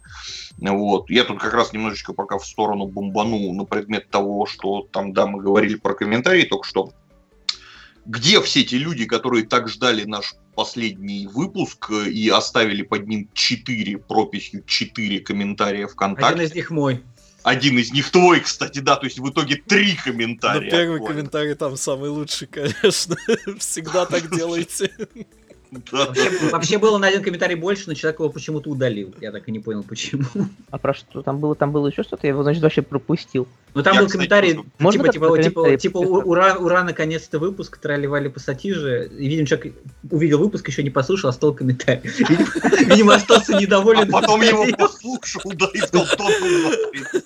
Вот. 0.58 1.10
Я 1.10 1.26
тут 1.26 1.40
как 1.40 1.54
раз 1.54 1.74
немножечко 1.74 2.14
пока 2.14 2.38
в 2.38 2.46
сторону 2.46 2.88
бомбану 2.88 3.52
на 3.54 3.66
предмет 3.66 4.10
того, 4.10 4.46
что 4.46 4.88
там, 4.92 5.12
да, 5.14 5.28
мы 5.28 5.42
говорили 5.42 5.76
про 5.76 5.94
комментарии 5.94 6.44
только 6.44 6.68
что. 6.68 6.94
Где 8.06 8.42
все 8.42 8.64
те 8.64 8.78
люди, 8.78 9.06
которые 9.06 9.46
так 9.46 9.68
ждали 9.70 10.04
наш 10.06 10.34
последний 10.56 11.28
выпуск 11.28 11.92
и 11.92 12.30
оставили 12.30 12.82
под 12.82 13.08
ним 13.08 13.30
4 13.34 13.98
прописью 14.00 14.64
4 14.66 15.20
комментария 15.22 15.88
ВКонтакте? 15.88 16.34
Один 16.34 16.46
из 16.46 16.56
них 16.56 16.70
мой. 16.72 17.04
Один 17.44 17.78
из 17.80 17.92
них 17.94 18.10
твой, 18.12 18.42
кстати, 18.42 18.80
да, 18.80 18.98
то 18.98 19.06
есть 19.06 19.20
в 19.20 19.30
итоге 19.30 19.56
три 19.56 19.94
Ну, 20.06 20.12
комментария. 20.12 20.70
первый 20.70 21.00
Понял. 21.00 21.08
комментарий 21.14 21.56
там 21.56 21.78
самый 21.78 22.10
лучший, 22.10 22.48
конечно. 22.52 23.16
Всегда 23.60 24.06
так 24.06 24.30
делайте. 24.36 24.92
Вообще, 25.72 26.50
вообще 26.52 26.78
было 26.80 26.98
на 26.98 27.08
один 27.08 27.22
комментарий 27.22 27.56
больше, 27.56 27.84
но 27.88 27.94
человек 27.94 28.20
его 28.20 28.30
почему-то 28.30 28.72
удалил. 28.72 29.14
Я 29.22 29.32
так 29.32 29.48
и 29.48 29.52
не 29.52 29.60
понял, 29.60 29.84
почему. 29.84 30.24
А 30.72 30.78
про 30.80 30.96
что 30.96 31.22
там 31.22 31.38
было? 31.40 31.54
Там 31.56 31.72
было 31.72 31.88
еще 31.88 32.02
что-то? 32.02 32.26
Я 32.26 32.32
его, 32.34 32.42
значит, 32.42 32.64
вообще 32.64 32.82
пропустил. 32.82 33.48
Ну 33.76 33.84
там 33.84 33.94
Я, 33.94 34.00
был 34.00 34.08
кстати, 34.08 34.18
комментарий, 34.18 34.54
тоже- 34.56 34.68
Можно 34.80 35.04
типа, 35.04 35.14
типа, 35.14 35.26
типа, 35.26 35.36
комментарий 35.62 35.78
типа, 35.78 36.00
подписать? 36.00 36.26
ура, 36.26 36.54
ура, 36.54 36.58
ура, 36.58 36.84
наконец-то 36.84 37.38
выпуск, 37.38 37.78
тролливали 37.78 38.30
по 38.30 38.40
сатиже. 38.40 39.12
И, 39.16 39.28
видимо, 39.30 40.38
выпуск 40.38 40.68
еще 40.68 40.82
не 40.82 40.90
послушал, 40.90 41.30
оставил 41.30 41.54
комментарий. 41.54 42.02
Видимо, 42.18 42.48
Видимо, 42.90 43.14
остался 43.16 43.56
А 43.56 43.62
недоволен. 43.62 44.10
потом 44.10 44.42
его 44.42 44.66
послушал, 44.76 45.52
да, 45.54 45.68
и 45.74 45.78
сказал, 45.80 46.08
тот 46.18 46.32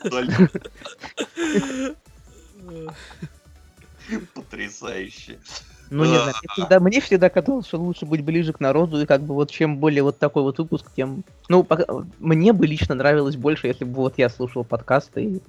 удалил. 0.03 0.49
Потрясающе. 4.33 5.39
Ну, 5.93 6.05
не 6.05 6.15
знаю, 6.15 6.33
мне 6.41 6.49
всегда, 6.53 6.79
мне 6.79 7.01
всегда 7.01 7.29
казалось, 7.29 7.67
что 7.67 7.77
лучше 7.77 8.07
быть 8.07 8.23
ближе 8.23 8.51
к 8.51 8.59
народу, 8.59 8.99
и 8.99 9.05
как 9.05 9.21
бы 9.21 9.35
вот 9.35 9.51
чем 9.51 9.77
более 9.77 10.01
вот 10.01 10.17
такой 10.17 10.41
вот 10.41 10.57
выпуск, 10.57 10.87
тем... 10.95 11.23
Ну, 11.49 11.63
пока- 11.63 11.85
мне 12.17 12.51
бы 12.51 12.65
лично 12.65 12.95
нравилось 12.95 13.35
больше, 13.35 13.67
если 13.67 13.85
бы 13.85 13.93
вот 13.97 14.15
я 14.17 14.29
слушал 14.29 14.63
подкасты. 14.63 15.23
И... 15.23 15.41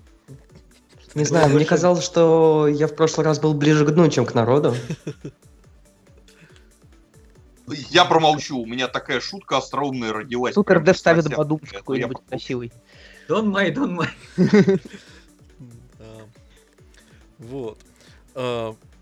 Не 1.14 1.24
знаю, 1.24 1.48
мне 1.48 1.64
казалось, 1.64 2.04
что 2.04 2.68
я 2.68 2.88
в 2.88 2.94
прошлый 2.94 3.24
раз 3.24 3.40
был 3.40 3.54
ближе 3.54 3.86
к 3.86 3.90
дну, 3.90 4.10
чем 4.10 4.26
к 4.26 4.34
народу. 4.34 4.74
Я 7.66 8.04
промолчу, 8.04 8.58
у 8.58 8.66
меня 8.66 8.88
такая 8.88 9.20
шутка 9.20 9.56
остроумная 9.56 10.12
родилась. 10.12 10.52
Супер 10.52 10.82
Дэв 10.82 10.98
ставит 10.98 11.26
я 11.30 11.36
какой-нибудь 11.36 12.18
красивый. 12.28 12.70
Дон 13.28 13.48
май, 13.48 13.70
дон 13.70 13.94
май. 13.94 14.08
Да. 15.98 16.26
Вот. 17.38 17.78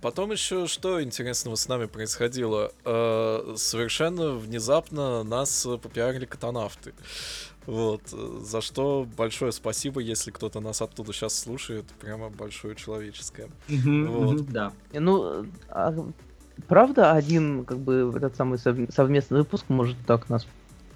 Потом 0.03 0.33
еще 0.33 0.67
что 0.67 1.03
интересного 1.03 1.55
с 1.55 1.69
нами 1.69 1.87
происходило? 1.87 2.73
А, 2.85 3.55
Совершенно 3.57 4.33
внезапно 4.33 5.23
нас 5.23 5.65
э, 5.65 5.79
попиарили 5.79 6.25
катанавты. 6.27 6.93
Вот. 7.67 8.03
э, 8.13 8.41
За 8.43 8.61
что 8.61 9.07
большое 9.17 9.53
спасибо, 9.53 10.01
если 10.01 10.33
кто-то 10.33 10.59
нас 10.61 10.83
оттуда 10.83 11.13
сейчас 11.13 11.39
слушает. 11.39 11.85
Прямо 12.01 12.29
большое 12.31 12.75
человеческое. 12.75 13.49
Вот. 13.69 14.45
Да. 14.51 14.73
Не, 14.93 14.99
Ну, 14.99 15.47
а 15.69 15.95
правда 16.67 17.13
один, 17.13 17.65
как 17.65 17.79
бы, 17.79 18.13
этот 18.17 18.35
самый 18.37 18.59
сов- 18.59 18.93
совместный 18.93 19.39
выпуск 19.39 19.67
может 19.69 19.97
так 20.07 20.29
нас 20.29 20.47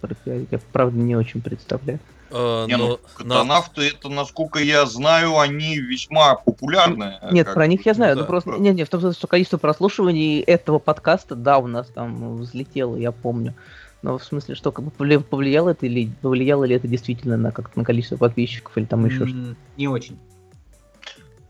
пропиарить? 0.01 0.49
Я 0.51 0.59
правда 0.73 0.99
не 0.99 1.14
очень 1.14 1.40
представляю. 1.40 2.01
А, 2.31 2.67
Не, 2.67 2.77
ну, 2.77 2.87
но 2.87 2.93
на- 2.93 2.99
катанавты, 3.17 3.89
это, 3.89 4.09
насколько 4.09 4.59
я 4.59 4.85
знаю, 4.87 5.39
они 5.39 5.79
весьма 5.79 6.35
популярны. 6.35 7.19
Нет, 7.31 7.47
как 7.47 7.55
про 7.55 7.67
них 7.67 7.87
я 7.87 7.95
знаю, 7.95 8.17
да, 8.17 8.23
ну 8.23 8.27
просто... 8.27 8.51
да. 8.53 8.59
Не, 8.59 8.71
не, 8.71 8.85
в 8.85 8.89
том 8.89 9.01
смысле, 9.01 9.17
что 9.19 9.27
количество 9.27 9.59
прослушиваний 9.59 10.41
этого 10.41 10.79
подкаста, 10.79 11.35
да, 11.35 11.59
у 11.59 11.67
нас 11.67 11.87
там 11.89 12.37
взлетело, 12.39 12.97
я 12.97 13.12
помню. 13.12 13.55
Но 14.03 14.19
в 14.19 14.25
смысле, 14.25 14.55
что 14.55 14.73
как 14.73 14.85
бы 14.85 14.91
повли- 14.91 15.23
повлияло 15.23 15.71
это 15.71 15.87
или 15.87 16.11
повлияло 16.23 16.65
ли 16.65 16.75
это 16.77 16.87
действительно 16.87 17.37
на 17.37 17.51
как 17.53 17.75
на 17.77 17.85
количество 17.85 18.17
подписчиков 18.17 18.77
или 18.77 18.85
там 18.85 19.05
еще 19.07 19.27
что-то? 19.27 19.31
М, 19.33 19.57
Не 19.77 19.89
очень. 19.89 20.19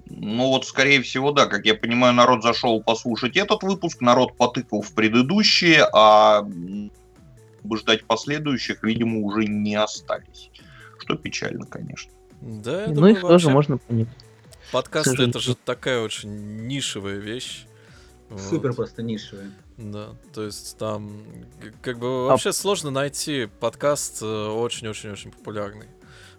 Ну 0.08 0.48
вот, 0.48 0.64
скорее 0.66 1.02
всего, 1.02 1.32
да. 1.32 1.46
Как 1.46 1.66
я 1.66 1.74
понимаю, 1.74 2.14
народ 2.14 2.42
зашел 2.42 2.80
послушать 2.82 3.36
этот 3.36 3.62
выпуск, 3.62 4.00
народ 4.00 4.36
потыкал 4.36 4.80
в 4.82 4.92
предыдущие, 4.92 5.84
а 5.92 6.46
ждать 7.74 8.04
последующих, 8.04 8.84
видимо, 8.84 9.18
уже 9.20 9.46
не 9.46 9.74
остались. 9.74 10.50
Что 11.06 11.16
печально, 11.16 11.64
конечно. 11.66 12.10
Да, 12.40 12.82
я 12.82 12.88
Ну 12.88 12.94
думаю, 12.94 13.12
их 13.14 13.20
тоже 13.20 13.32
вообще 13.32 13.50
можно 13.50 13.78
понять. 13.78 14.08
Подкасты 14.72 15.22
это 15.22 15.38
же 15.38 15.54
такая 15.54 16.00
очень 16.00 16.66
нишевая 16.66 17.16
вещь. 17.16 17.66
Вот. 18.28 18.40
Супер 18.40 18.74
просто 18.74 19.02
нишевые. 19.02 19.52
Да, 19.76 20.08
то 20.34 20.42
есть 20.42 20.76
там 20.78 21.22
как 21.80 21.96
А 21.96 22.00
бы 22.00 22.26
вообще 22.26 22.52
сложно 22.52 22.90
найти 22.90 23.48
подкаст 23.60 24.20
э, 24.20 24.26
очень-очень-очень 24.26 25.30
популярный. 25.30 25.86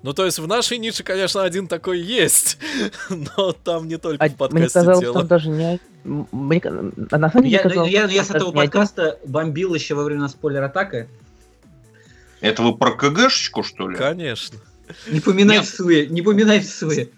Ну, 0.03 0.13
то 0.13 0.25
есть 0.25 0.37
в 0.39 0.47
нашей 0.47 0.77
нише, 0.79 1.03
конечно, 1.03 1.43
один 1.43 1.67
такой 1.67 1.99
есть, 1.99 2.57
но 3.09 3.53
там 3.53 3.87
не 3.87 3.97
только 3.97 4.23
А 4.23 4.27
в 4.27 4.31
мне 4.31 4.37
подкасте 4.37 4.73
казалось, 4.79 4.99
дело. 4.99 5.13
там 5.19 5.27
даже 5.27 5.49
не... 5.49 5.79
Мне... 6.03 6.61
А 7.11 7.17
на 7.17 7.29
самом 7.31 7.45
деле 7.45 7.55
Я, 7.55 7.63
казалось, 7.63 7.91
я, 7.91 8.05
я 8.05 8.23
с 8.23 8.27
там 8.27 8.37
этого 8.37 8.51
подкаста 8.51 9.19
бомбил 9.25 9.73
еще 9.73 9.95
во 9.95 10.03
время 10.03 10.27
спойлер-атака. 10.27 11.07
Это 12.41 12.61
вы 12.61 12.77
про 12.77 12.91
КГшечку, 12.91 13.63
что 13.63 13.89
ли? 13.89 13.97
Конечно. 13.97 14.59
Не 15.07 15.19
поминай 15.19 15.63
суе, 15.63 16.07
не 16.07 16.21
поминай 16.21 16.63
суе. 16.63 17.09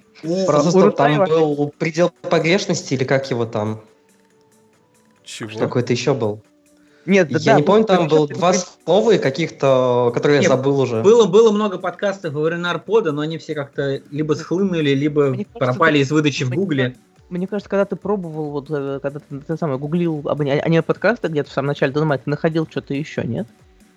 Просто 0.45 0.77
у 0.77 0.91
там 0.91 1.25
был 1.25 1.73
предел 1.77 2.12
погрешности 2.21 2.93
или 2.93 3.03
как 3.03 3.29
его 3.29 3.45
там? 3.45 3.82
Чего? 5.23 5.58
Какой-то 5.60 5.93
еще 5.93 6.13
был. 6.13 6.41
Нет, 7.05 7.29
да, 7.29 7.39
Я 7.39 7.53
да, 7.53 7.60
не 7.60 7.63
помню, 7.63 7.86
там 7.86 8.08
было 8.08 8.27
ты 8.27 8.36
два 8.36 8.53
слова 8.53 9.12
и 9.12 9.17
каких-то, 9.17 10.12
которые 10.13 10.38
я 10.38 10.41
Нет, 10.41 10.49
забыл 10.49 10.79
уже. 10.79 11.01
Было, 11.01 11.25
было 11.25 11.51
много 11.51 11.77
подкастов 11.77 12.34
во 12.34 12.41
время 12.41 12.69
Арпода, 12.69 13.12
но 13.12 13.21
они 13.21 13.38
все 13.38 13.55
как-то 13.55 14.01
либо 14.12 14.34
схлынули, 14.34 14.91
либо 14.91 15.29
Мне 15.29 15.45
кажется, 15.45 15.60
пропали 15.60 15.97
ты- 15.97 16.01
из 16.01 16.12
выдачи 16.12 16.43
в 16.43 16.51
Гугле. 16.51 16.97
Мне 17.29 17.47
кажется, 17.47 17.69
когда 17.69 17.86
ты 17.86 17.95
пробовал, 17.95 18.51
вот 18.51 18.67
э, 18.69 18.99
когда 19.01 19.19
ты, 19.19 19.39
ты 19.39 19.58
самое 19.58 19.77
гуглил 19.77 20.23
об 20.25 20.41
аниме, 20.41 20.60
аниме 20.60 20.82
подкасты 20.82 21.27
где-то 21.27 21.49
в 21.49 21.53
самом 21.53 21.67
начале 21.67 21.91
Донмай, 21.91 22.17
ты 22.17 22.29
находил 22.29 22.67
что-то 22.69 22.93
еще, 22.95 23.23
нет? 23.23 23.47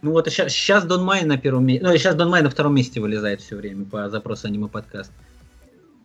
Ну 0.03 0.11
вот 0.11 0.29
сейчас, 0.29 0.53
сейчас 0.53 0.85
Дон 0.85 1.05
Май 1.05 1.25
на 1.25 1.39
первом 1.39 1.65
месте, 1.65 1.87
ну 1.87 1.97
сейчас 1.97 2.17
Дон 2.17 2.29
Май 2.29 2.43
на 2.43 2.51
втором 2.51 2.75
месте 2.75 3.01
вылезает 3.01 3.41
все 3.41 3.55
время 3.57 3.85
по 3.85 4.11
запросу 4.11 4.49
аниме 4.49 4.67
подкаст. 4.67 5.13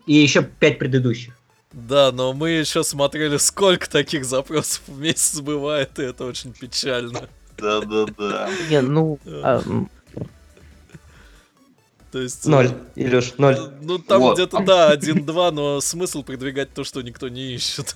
И 0.06 0.14
еще 0.14 0.44
пять 0.44 0.78
предыдущих. 0.78 1.34
Да, 1.74 2.12
но 2.12 2.32
мы 2.32 2.52
еще 2.52 2.84
смотрели, 2.84 3.38
сколько 3.38 3.90
таких 3.90 4.24
запросов 4.24 4.82
в 4.88 5.00
месяц 5.00 5.42
бывает, 5.42 5.98
и 6.00 6.04
это 6.04 6.26
очень 6.26 6.54
печально. 6.54 7.28
Да-да-да. 7.58 8.50
Не, 8.70 8.82
ну, 8.82 9.20
а, 9.26 9.62
То 12.12 12.20
есть... 12.20 12.46
э, 12.46 12.50
Ноль, 12.50 12.72
Илюш, 12.96 13.34
ноль. 13.38 13.58
Ну, 13.82 13.98
там 13.98 14.22
Вот. 14.22 14.36
где-то, 14.36 14.60
да, 14.64 14.90
один-два, 14.92 15.52
но 15.52 15.82
смысл 15.82 16.24
продвигать 16.24 16.72
то, 16.74 16.84
что 16.84 17.02
никто 17.02 17.28
не 17.30 17.54
ищет. 17.54 17.96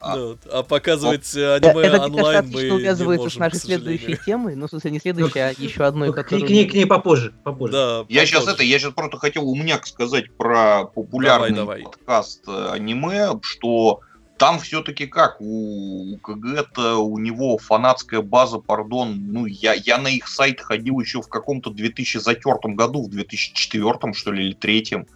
А. 0.00 0.16
Вот. 0.16 0.38
А 0.50 0.62
показывать 0.62 1.34
э, 1.34 1.40
это, 1.40 1.70
аниме 1.70 1.82
это 1.86 2.04
онлайн 2.04 2.48
мы 2.50 2.62
не 2.64 2.70
увязывается 2.70 3.24
можем, 3.24 3.36
с 3.36 3.38
нашей 3.38 3.58
следующей 3.60 4.16
темой, 4.24 4.54
ну, 4.56 4.66
в 4.66 4.70
смысле, 4.70 4.90
не 4.90 5.00
следующей, 5.00 5.38
а 5.38 5.50
еще 5.56 5.84
одной, 5.84 6.08
Ну, 6.08 6.12
к, 6.14 6.16
ней, 6.16 6.22
которую... 6.24 6.46
к 6.46 6.50
ней- 6.50 6.68
к 6.68 6.74
ней 6.74 6.86
попозже, 6.86 7.32
попозже. 7.42 7.72
Да, 7.72 8.04
Я 8.08 8.26
сейчас 8.26 8.46
это, 8.46 8.62
я 8.62 8.78
сейчас 8.78 8.92
просто 8.92 9.16
хотел 9.18 9.48
умняк 9.48 9.86
сказать 9.86 10.30
про 10.36 10.84
популярный 10.84 11.50
Давай, 11.50 11.80
давай. 11.80 11.82
подкаст 11.82 12.42
э, 12.46 12.68
аниме, 12.72 13.30
что 13.42 14.00
там 14.38 14.58
все-таки 14.58 15.06
как 15.06 15.40
у, 15.40 16.14
у 16.14 16.18
КГ-то 16.18 16.96
у 16.96 17.18
него 17.18 17.58
фанатская 17.58 18.22
база, 18.22 18.58
пардон, 18.58 19.32
ну 19.32 19.46
я, 19.46 19.72
я 19.74 19.98
на 19.98 20.08
их 20.08 20.26
сайт 20.28 20.60
ходил 20.60 20.98
еще 21.00 21.22
в 21.22 21.28
каком-то 21.28 21.70
2004 21.70 22.74
году, 22.74 23.04
в 23.04 23.08
2004 23.08 24.12
что 24.14 24.32
ли 24.32 24.46
или 24.46 24.54
третьем, 24.54 25.06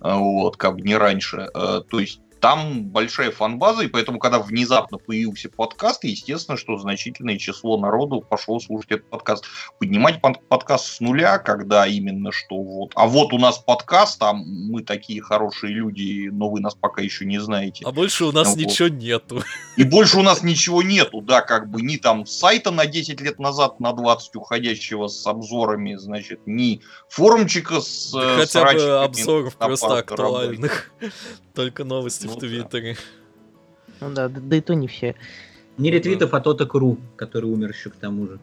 э, 0.00 0.12
вот, 0.14 0.56
как 0.56 0.74
бы 0.76 0.80
не 0.82 0.96
раньше. 0.96 1.48
Э, 1.54 1.80
То 1.88 2.00
есть 2.00 2.20
там 2.40 2.84
большая 2.84 3.30
фан-база, 3.30 3.82
и 3.82 3.88
поэтому, 3.88 4.18
когда 4.18 4.38
внезапно 4.38 4.98
появился 4.98 5.48
подкаст, 5.48 6.04
естественно, 6.04 6.56
что 6.56 6.76
значительное 6.76 7.38
число 7.38 7.78
народу 7.78 8.20
пошло 8.20 8.60
слушать 8.60 8.92
этот 8.92 9.08
подкаст. 9.08 9.44
Поднимать 9.78 10.20
под- 10.20 10.46
подкаст 10.48 10.86
с 10.86 11.00
нуля, 11.00 11.38
когда 11.38 11.86
именно 11.86 12.32
что 12.32 12.56
вот... 12.56 12.92
А 12.94 13.06
вот 13.06 13.32
у 13.32 13.38
нас 13.38 13.58
подкаст, 13.58 14.22
а 14.22 14.32
мы 14.32 14.82
такие 14.82 15.22
хорошие 15.22 15.72
люди, 15.72 16.28
но 16.30 16.48
вы 16.50 16.60
нас 16.60 16.74
пока 16.74 17.02
еще 17.02 17.24
не 17.24 17.40
знаете. 17.40 17.84
А 17.86 17.92
больше 17.92 18.24
у 18.24 18.32
нас 18.32 18.48
Ну, 18.48 18.54
вот. 18.54 18.60
ничего 18.60 18.88
нету. 18.88 19.42
И 19.76 19.84
больше 19.84 20.18
у 20.18 20.22
нас 20.22 20.42
ничего 20.42 20.82
нету, 20.82 21.20
да, 21.20 21.40
как 21.40 21.70
бы 21.70 21.82
ни 21.82 21.96
там 21.96 22.26
сайта 22.26 22.70
на 22.70 22.86
10 22.86 23.20
лет 23.20 23.38
назад, 23.38 23.80
на 23.80 23.92
20 23.92 24.36
уходящего 24.36 25.08
с 25.08 25.26
обзорами, 25.26 25.94
значит, 25.94 26.40
ни 26.46 26.80
форумчика 27.08 27.80
с 27.80 28.14
э, 28.14 28.36
Хотя 28.40 28.72
бы 28.72 29.04
обзоров 29.04 29.56
просто 29.56 30.04
дорогой. 30.08 30.58
Только 31.56 31.84
новости 31.84 32.26
Ну 32.26 32.32
в 32.32 32.34
да. 32.34 32.40
Твиттере. 32.40 32.96
Ну 34.00 34.12
да, 34.12 34.28
да, 34.28 34.40
да 34.40 34.56
и 34.56 34.60
то 34.60 34.74
не 34.74 34.86
все. 34.88 35.16
Не 35.78 35.90
Ну 35.90 35.96
ретвитов, 35.96 36.34
а 36.34 36.40
Тота 36.40 36.66
Кру, 36.66 36.98
который 37.16 37.46
умер 37.50 37.70
еще 37.70 37.88
к 37.88 37.96
тому 37.96 38.26
же. 38.26 38.38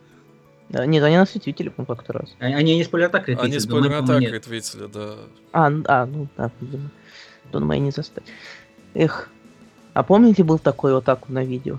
Да, 0.69 0.85
нет, 0.87 1.03
они 1.03 1.17
нас 1.17 1.29
светили, 1.29 1.69
по 1.69 1.85
как-то 1.85 2.11
раз. 2.13 2.35
А- 2.39 2.45
Они 2.45 2.75
не 2.75 2.83
спойлер 2.83 3.09
так 3.09 3.27
ретвитили, 3.27 3.51
Они 3.51 3.59
спойлер 3.59 4.01
нет. 4.19 4.31
ретвитили, 4.33 4.87
да. 4.91 5.15
А, 5.51 5.67
а, 5.85 6.05
ну 6.07 6.27
да, 6.35 6.49
видимо. 6.59 6.89
Дон 7.51 7.65
Мэй 7.67 7.79
не 7.79 7.91
застать. 7.91 8.23
Эх. 8.95 9.29
А 9.93 10.01
помните, 10.01 10.43
был 10.43 10.57
такой 10.57 10.93
вот 10.95 11.05
так 11.05 11.29
на 11.29 11.43
видео? 11.45 11.77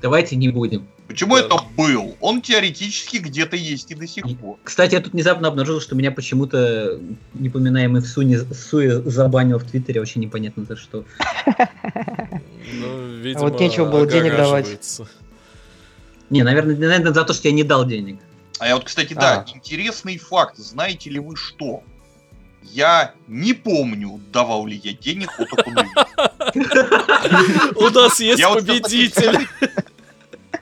Давайте 0.00 0.36
не 0.36 0.48
будем. 0.48 0.88
Почему 1.10 1.34
Да. 1.34 1.40
это 1.40 1.56
был? 1.76 2.16
Он 2.20 2.40
теоретически 2.40 3.16
где-то 3.16 3.56
есть 3.56 3.90
и 3.90 3.96
до 3.96 4.06
сих 4.06 4.22
пор. 4.38 4.58
Кстати, 4.62 4.94
я 4.94 5.00
тут 5.00 5.12
внезапно 5.12 5.48
обнаружил, 5.48 5.80
что 5.80 5.96
меня 5.96 6.12
почему-то 6.12 7.00
непоминаемый 7.34 8.00
Суни, 8.02 8.36
Суи 8.54 9.02
забанил 9.10 9.58
в 9.58 9.64
Твиттере, 9.64 10.00
очень 10.00 10.20
непонятно 10.20 10.64
за 10.64 10.76
что. 10.76 11.04
Ну, 12.74 13.08
видимо, 13.16 13.50
нечего 13.50 13.90
было 13.90 14.06
денег 14.06 14.36
давать. 14.36 14.68
Не, 16.30 16.44
наверное, 16.44 16.76
наверное, 16.76 17.12
за 17.12 17.24
то, 17.24 17.32
что 17.32 17.48
я 17.48 17.54
не 17.54 17.64
дал 17.64 17.84
денег. 17.84 18.20
А 18.60 18.68
я 18.68 18.76
вот, 18.76 18.84
кстати, 18.84 19.12
да, 19.12 19.44
А. 19.44 19.50
интересный 19.52 20.16
факт. 20.16 20.58
Знаете 20.58 21.10
ли 21.10 21.18
вы 21.18 21.34
что? 21.34 21.82
Я 22.62 23.14
не 23.26 23.52
помню, 23.52 24.20
давал 24.32 24.64
ли 24.66 24.80
я 24.84 24.92
денег 24.92 25.30
Отаку 25.40 25.70
У 27.80 27.88
нас 27.88 28.20
есть 28.20 28.44
вот 28.44 28.64
победитель. 28.64 29.48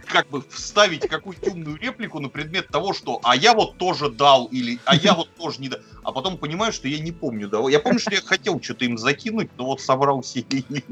Как 0.08 0.28
бы 0.28 0.42
вставить 0.50 1.06
какую-то 1.08 1.50
умную 1.50 1.76
реплику 1.76 2.18
на 2.20 2.28
предмет 2.28 2.68
того, 2.68 2.92
что 2.94 3.20
а 3.22 3.36
я 3.36 3.54
вот 3.54 3.76
тоже 3.76 4.10
дал, 4.10 4.46
или 4.46 4.78
а 4.84 4.96
я 4.96 5.14
вот 5.14 5.28
тоже 5.38 5.60
не 5.60 5.68
дал. 5.68 5.80
А 6.02 6.12
потом 6.12 6.38
понимаю, 6.38 6.72
что 6.72 6.88
я 6.88 6.98
не 6.98 7.12
помню. 7.12 7.48
давал. 7.48 7.68
Я 7.68 7.80
помню, 7.80 7.98
что 7.98 8.12
я 8.14 8.20
хотел 8.20 8.60
что-то 8.60 8.84
им 8.84 8.98
закинуть, 8.98 9.50
но 9.56 9.66
вот 9.66 9.80
собрался 9.80 10.42
нет. 10.50 10.84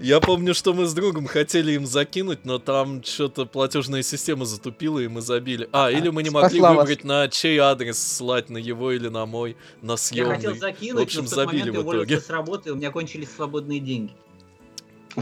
Я 0.00 0.20
помню, 0.20 0.54
что 0.54 0.74
мы 0.74 0.86
с 0.86 0.94
другом 0.94 1.26
хотели 1.26 1.72
им 1.72 1.84
закинуть, 1.84 2.44
но 2.44 2.60
там 2.60 3.02
что-то 3.02 3.46
платежная 3.46 4.02
система 4.04 4.44
затупила, 4.44 5.00
и 5.00 5.08
мы 5.08 5.20
забили. 5.22 5.68
А, 5.72 5.90
или 5.90 6.08
мы 6.08 6.22
не 6.22 6.30
могли 6.30 6.60
спасла 6.60 6.74
вас. 6.74 6.88
выбрать, 6.88 7.02
на 7.04 7.28
чей 7.28 7.58
адрес 7.58 7.98
слать, 8.00 8.48
на 8.48 8.58
его 8.58 8.92
или 8.92 9.08
на 9.08 9.26
мой, 9.26 9.56
на 9.82 9.92
Я 9.92 9.96
съемный. 9.96 10.34
хотел 10.36 10.54
закинуть, 10.54 11.00
В 11.00 11.02
общем, 11.02 11.20
но 11.22 11.26
в 11.26 11.30
тот 11.30 11.36
забили 11.36 11.58
момент 11.58 11.70
в 11.70 11.74
я 11.74 11.80
уволился 11.80 12.14
итоге. 12.14 12.20
с 12.20 12.30
работы, 12.30 12.72
у 12.72 12.76
меня 12.76 12.90
кончились 12.92 13.28
свободные 13.34 13.80
деньги. 13.80 14.12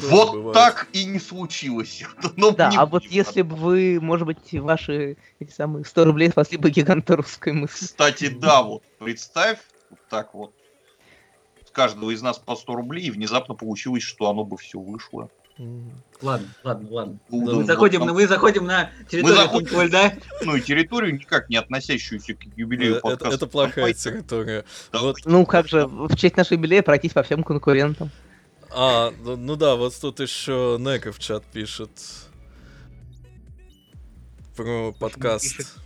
Тоже 0.01 0.15
Вот 0.15 0.33
бывает. 0.35 0.55
так 0.55 0.89
и 0.93 1.05
не 1.05 1.19
случилось. 1.19 2.05
Но 2.37 2.51
Да, 2.53 2.71
не 2.71 2.77
а 2.77 2.87
вот 2.87 3.05
если 3.05 3.43
бы 3.43 3.57
вы, 3.57 3.99
может 4.01 4.27
быть, 4.27 4.53
ваши 4.53 5.17
эти 5.41 5.51
самые 5.51 5.85
100 5.85 6.05
рублей 6.05 6.31
спасли 6.31 6.59
бы 6.59 6.71
гиганта 6.71 7.17
русской 7.17 7.53
мысли. 7.53 7.85
Кстати, 7.87 8.29
да, 8.29 8.63
вот 8.63 8.83
представь, 8.99 9.59
вот 9.91 9.99
так 10.09 10.35
вот, 10.35 10.53
с 11.67 11.71
каждого 11.71 12.11
из 12.11 12.23
нас 12.23 12.39
по 12.39 12.57
100 12.57 12.75
рублей, 12.75 13.05
и 13.07 13.11
внезапно 13.11 13.55
получилось, 13.55 14.03
что 14.03 14.29
оно 14.31 14.45
бы 14.45 14.57
все 14.57 14.79
вышло. 14.79 15.29
Ладно, 16.21 16.49
ладно, 16.65 16.89
ладно. 16.91 17.19
Ну, 17.31 17.41
Мы 17.57 17.65
да, 17.65 17.73
заходим, 17.73 18.01
вот 18.01 18.07
на, 18.09 18.13
мы 18.13 18.27
заходим 18.27 18.67
на 18.67 18.91
территорию 19.09 19.37
заходим. 19.39 19.67
тонкого 19.67 19.83
льда. 19.87 20.13
Ну 20.43 20.57
и 20.57 20.61
территорию, 20.61 21.15
никак 21.15 21.49
не 21.49 21.57
относящуюся 21.57 22.35
к 22.35 22.43
юбилею 22.57 22.95
Э, 22.95 22.99
Это, 22.99 23.01
подкаста. 23.09 23.35
это 23.37 23.47
плохая 23.47 23.75
Давайте, 23.77 24.01
территория. 24.03 24.65
да, 24.93 24.99
Вот, 25.01 25.17
Ну 25.25 25.47
как 25.47 25.67
же, 25.67 25.87
в 25.87 26.15
честь 26.15 26.37
нашего 26.37 26.55
юбилея 26.59 26.83
пройтись 26.83 27.13
по 27.13 27.23
всем 27.23 27.43
конкурентам. 27.43 28.11
А, 28.79 29.15
ну, 29.21 29.37
ну 29.37 29.57
да, 29.57 29.75
вот 29.75 29.99
тут 29.99 30.21
еще 30.21 30.77
Нека 30.79 31.11
в 31.11 31.19
чат 31.19 31.45
пишет 31.47 31.91
про 34.55 34.93
подкаст? 34.93 35.79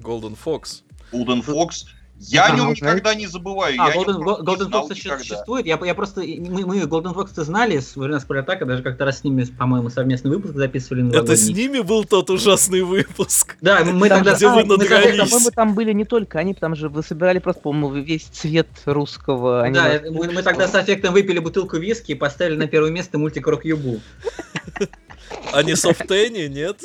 Golden 0.00 0.38
Fox. 0.42 0.84
Golden 1.12 1.44
Fox. 1.44 1.84
Я 2.20 2.46
о 2.46 2.52
А, 2.52 2.56
нем 2.56 2.70
никогда 2.70 3.14
не 3.14 3.26
забываю. 3.26 3.74
А, 3.78 3.88
я 3.88 3.94
о 3.94 4.04
Golden, 4.04 4.18
Golden 4.40 4.70
Fox 4.70 4.94
никогда. 4.94 5.18
существует. 5.18 5.66
Я, 5.66 5.78
я 5.82 5.94
просто... 5.94 6.20
Мы, 6.22 6.66
мы 6.66 6.78
Golden 6.80 7.14
Fox-то 7.14 7.44
знали 7.44 7.78
с 7.78 7.94
времен 7.96 8.20
Спартака, 8.20 8.64
даже 8.64 8.82
как-то 8.82 9.04
раз 9.04 9.20
с 9.20 9.24
ними, 9.24 9.44
по-моему, 9.44 9.88
совместный 9.88 10.30
выпуск 10.30 10.54
записывали 10.54 11.16
Это 11.16 11.36
с 11.36 11.48
ними 11.48 11.80
был 11.80 12.04
тот 12.04 12.28
ужасный 12.30 12.82
выпуск. 12.82 13.56
Да, 13.60 13.84
мы 13.84 14.08
Там 14.08 14.24
тогда... 14.24 14.34
где 14.36 14.48
вы 14.48 14.64
мы 14.64 14.78
тогда- 14.78 14.96
надрались. 14.98 15.30
По-моему, 15.30 15.50
там 15.54 15.74
были 15.74 15.92
не 15.92 16.04
только 16.04 16.38
они, 16.38 16.54
потому 16.54 16.74
что 16.74 16.88
вы 16.88 17.02
собирали 17.02 17.38
просто, 17.38 17.62
по-моему, 17.62 18.02
весь 18.02 18.24
цвет 18.24 18.68
русского 18.84 19.68
Да, 19.70 20.00
мы, 20.10 20.30
мы 20.32 20.42
тогда 20.42 20.66
с 20.66 20.74
аффектом 20.74 21.12
выпили 21.14 21.38
бутылку 21.38 21.76
виски 21.76 22.12
и 22.12 22.14
поставили 22.14 22.56
на 22.56 22.66
первое 22.66 22.90
место 22.90 23.18
мультик 23.18 23.46
Рок 23.46 23.64
Юбу. 23.64 24.00
А 25.52 25.62
не 25.62 25.76
Софтени, 25.76 26.46
нет? 26.46 26.82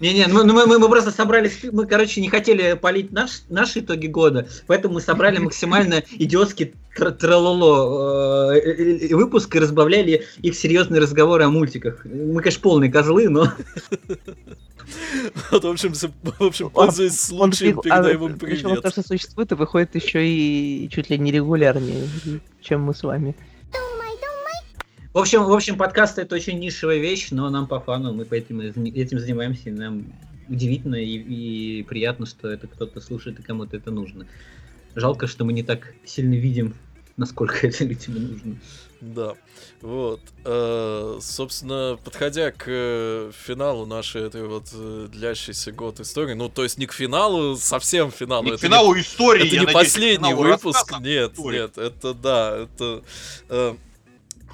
Не-не, 0.00 0.26
ну 0.26 0.44
мы, 0.44 0.66
мы, 0.66 0.78
мы 0.78 0.88
просто 0.88 1.10
собрались, 1.10 1.58
мы, 1.70 1.86
короче, 1.86 2.20
не 2.20 2.28
хотели 2.28 2.72
полить 2.72 3.12
наш, 3.12 3.42
наши 3.50 3.80
итоги 3.80 4.06
года, 4.06 4.48
поэтому 4.66 4.94
мы 4.94 5.00
собрали 5.02 5.38
максимально 5.38 6.02
идиотский 6.12 6.72
тр- 6.96 7.12
тралоло 7.12 8.52
э, 8.54 9.08
э, 9.10 9.14
выпуск 9.14 9.54
и 9.54 9.58
разбавляли 9.58 10.24
их 10.40 10.56
серьезные 10.56 11.00
разговоры 11.00 11.44
о 11.44 11.50
мультиках. 11.50 12.04
Мы, 12.04 12.40
конечно, 12.40 12.62
полные 12.62 12.90
козлы, 12.90 13.28
но... 13.28 13.52
Вот, 15.52 15.62
в 15.62 15.68
общем, 15.68 15.92
в 15.94 16.42
общем, 16.42 16.70
пользуясь 16.70 17.20
случаем, 17.20 17.80
передаем 17.80 18.24
а, 18.24 18.26
им 18.26 18.38
причем 18.38 18.70
он 18.70 18.76
привет. 18.76 18.82
то, 18.82 18.90
что 18.90 19.02
существует, 19.06 19.52
и 19.52 19.54
выходит 19.54 19.94
еще 19.94 20.26
и 20.26 20.88
чуть 20.90 21.10
ли 21.10 21.18
не 21.18 21.30
регулярнее, 21.30 22.08
чем 22.60 22.82
мы 22.82 22.94
с 22.94 23.02
вами. 23.02 23.36
В 25.12 25.18
общем, 25.18 25.42
в 25.44 25.52
общем, 25.52 25.76
подкаст 25.76 26.18
это 26.20 26.36
очень 26.36 26.60
нишевая 26.60 26.98
вещь, 26.98 27.28
но 27.32 27.50
нам 27.50 27.66
по 27.66 27.80
фану, 27.80 28.12
мы 28.12 28.24
поэтому 28.24 28.62
этим 28.62 29.18
занимаемся, 29.18 29.70
и 29.70 29.72
нам 29.72 30.04
удивительно 30.48 30.94
и, 30.94 31.16
и 31.16 31.82
приятно, 31.82 32.26
что 32.26 32.48
это 32.48 32.68
кто-то 32.68 33.00
слушает 33.00 33.40
и 33.40 33.42
кому-то 33.42 33.76
это 33.76 33.90
нужно. 33.90 34.28
Жалко, 34.94 35.26
что 35.26 35.44
мы 35.44 35.52
не 35.52 35.64
так 35.64 35.94
сильно 36.04 36.34
видим, 36.34 36.74
насколько 37.16 37.66
это 37.66 37.84
людям 37.84 38.22
нужно. 38.22 38.56
Да, 39.00 39.34
вот. 39.80 40.20
Э, 40.44 41.18
собственно, 41.20 41.98
подходя 42.04 42.52
к 42.52 42.64
э, 42.68 43.32
финалу 43.34 43.86
нашей 43.86 44.22
этой 44.22 44.46
вот 44.46 44.68
э, 44.72 45.08
длящейся 45.10 45.72
год 45.72 45.98
истории, 45.98 46.34
ну, 46.34 46.48
то 46.48 46.62
есть 46.62 46.78
не 46.78 46.86
к 46.86 46.92
финалу, 46.92 47.56
совсем 47.56 48.12
финалу. 48.12 48.44
Не 48.44 48.50
к 48.50 48.54
это 48.54 48.66
финалу 48.66 48.96
истории, 48.96 49.46
это 49.46 49.54
я 49.56 49.60
не 49.62 49.66
надеюсь, 49.66 49.92
последний 49.92 50.34
выпуск, 50.34 51.00
нет, 51.00 51.32
истории. 51.32 51.58
нет, 51.58 51.78
это 51.78 52.14
да, 52.14 52.58
это 52.58 53.02
э, 53.48 53.74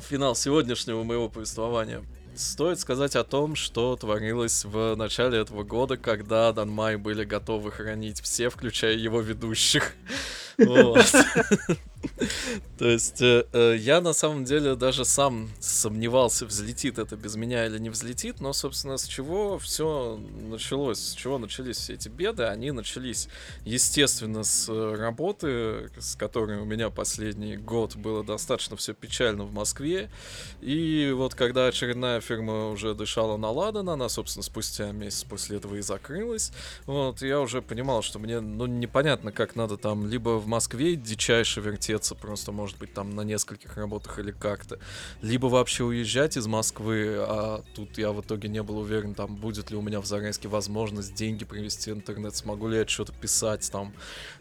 финал 0.01 0.35
сегодняшнего 0.35 1.03
моего 1.03 1.29
повествования. 1.29 2.03
Стоит 2.37 2.79
сказать 2.79 3.17
о 3.17 3.25
том, 3.25 3.57
что 3.57 3.97
творилось 3.97 4.65
в 4.65 4.95
начале 4.95 5.39
этого 5.39 5.63
года, 5.63 5.97
когда 5.97 6.53
Данмай 6.53 6.97
были 6.97 7.25
готовы 7.25 7.73
хранить 7.73 8.21
все, 8.21 8.51
включая 8.51 8.95
его 8.95 9.21
ведущих. 9.21 9.95
Вот. 10.59 11.05
То 12.79 12.89
есть 12.89 13.21
э, 13.23 13.47
э, 13.53 13.77
я 13.79 14.01
на 14.01 14.13
самом 14.13 14.45
деле 14.45 14.77
даже 14.77 15.05
сам 15.05 15.49
сомневался, 15.61 16.47
взлетит 16.47 16.99
это 16.99 17.17
без 17.17 17.37
меня 17.37 17.67
или 17.67 17.79
не 17.79 17.91
взлетит, 17.91 18.41
но, 18.41 18.53
собственно, 18.53 18.97
с 18.97 19.07
чего 19.07 19.59
все 19.59 20.21
началось, 20.51 20.99
с 20.99 21.15
чего 21.15 21.39
начались 21.39 21.79
все 21.79 21.95
эти 21.95 22.09
беды, 22.09 22.45
они 22.45 22.71
начались, 22.71 23.29
естественно, 23.65 24.45
с 24.45 24.69
э, 24.69 24.95
работы, 24.95 25.91
с 25.99 26.17
которой 26.17 26.59
у 26.59 26.65
меня 26.65 26.91
последний 26.91 27.57
год 27.57 27.97
было 27.97 28.25
достаточно 28.25 28.77
все 28.77 28.95
печально 28.95 29.45
в 29.45 29.53
Москве, 29.53 30.11
и 30.61 31.13
вот 31.15 31.35
когда 31.35 31.67
очередная 31.67 32.21
фирма 32.21 32.71
уже 32.71 32.95
дышала 32.95 33.37
на 33.37 33.51
ладан, 33.51 33.89
она, 33.89 34.09
собственно, 34.09 34.43
спустя 34.43 34.93
месяц 34.93 35.25
после 35.25 35.57
этого 35.59 35.77
и 35.77 35.81
закрылась, 35.81 36.53
вот, 36.87 37.23
я 37.23 37.41
уже 37.41 37.63
понимал, 37.63 38.03
что 38.03 38.19
мне, 38.19 38.41
ну, 38.41 38.67
непонятно, 38.67 39.33
как 39.33 39.57
надо 39.57 39.77
там 39.77 40.07
либо 40.07 40.39
в 40.39 40.47
Москве 40.47 40.95
дичайше 40.95 41.61
вертеться, 41.61 41.96
просто, 42.15 42.53
может 42.53 42.79
быть, 42.79 42.93
там 42.93 43.11
на 43.11 43.23
нескольких 43.23 43.77
работах 43.77 44.19
или 44.19 44.31
как-то, 44.31 44.79
либо 45.23 45.47
вообще 45.47 45.85
уезжать 45.85 46.37
из 46.37 46.47
Москвы, 46.47 47.17
а 47.19 47.63
тут 47.75 47.99
я 47.99 48.13
в 48.13 48.21
итоге 48.21 48.49
не 48.49 48.63
был 48.63 48.79
уверен, 48.79 49.15
там, 49.15 49.37
будет 49.37 49.71
ли 49.71 49.77
у 49.77 49.83
меня 49.83 50.01
в 50.01 50.07
Зарайске 50.07 50.49
возможность 50.49 51.15
деньги 51.15 51.45
привести 51.45 51.93
в 51.93 51.95
интернет, 51.95 52.35
смогу 52.37 52.69
ли 52.69 52.79
я 52.79 52.87
что-то 52.87 53.13
писать, 53.13 53.69
там, 53.71 53.93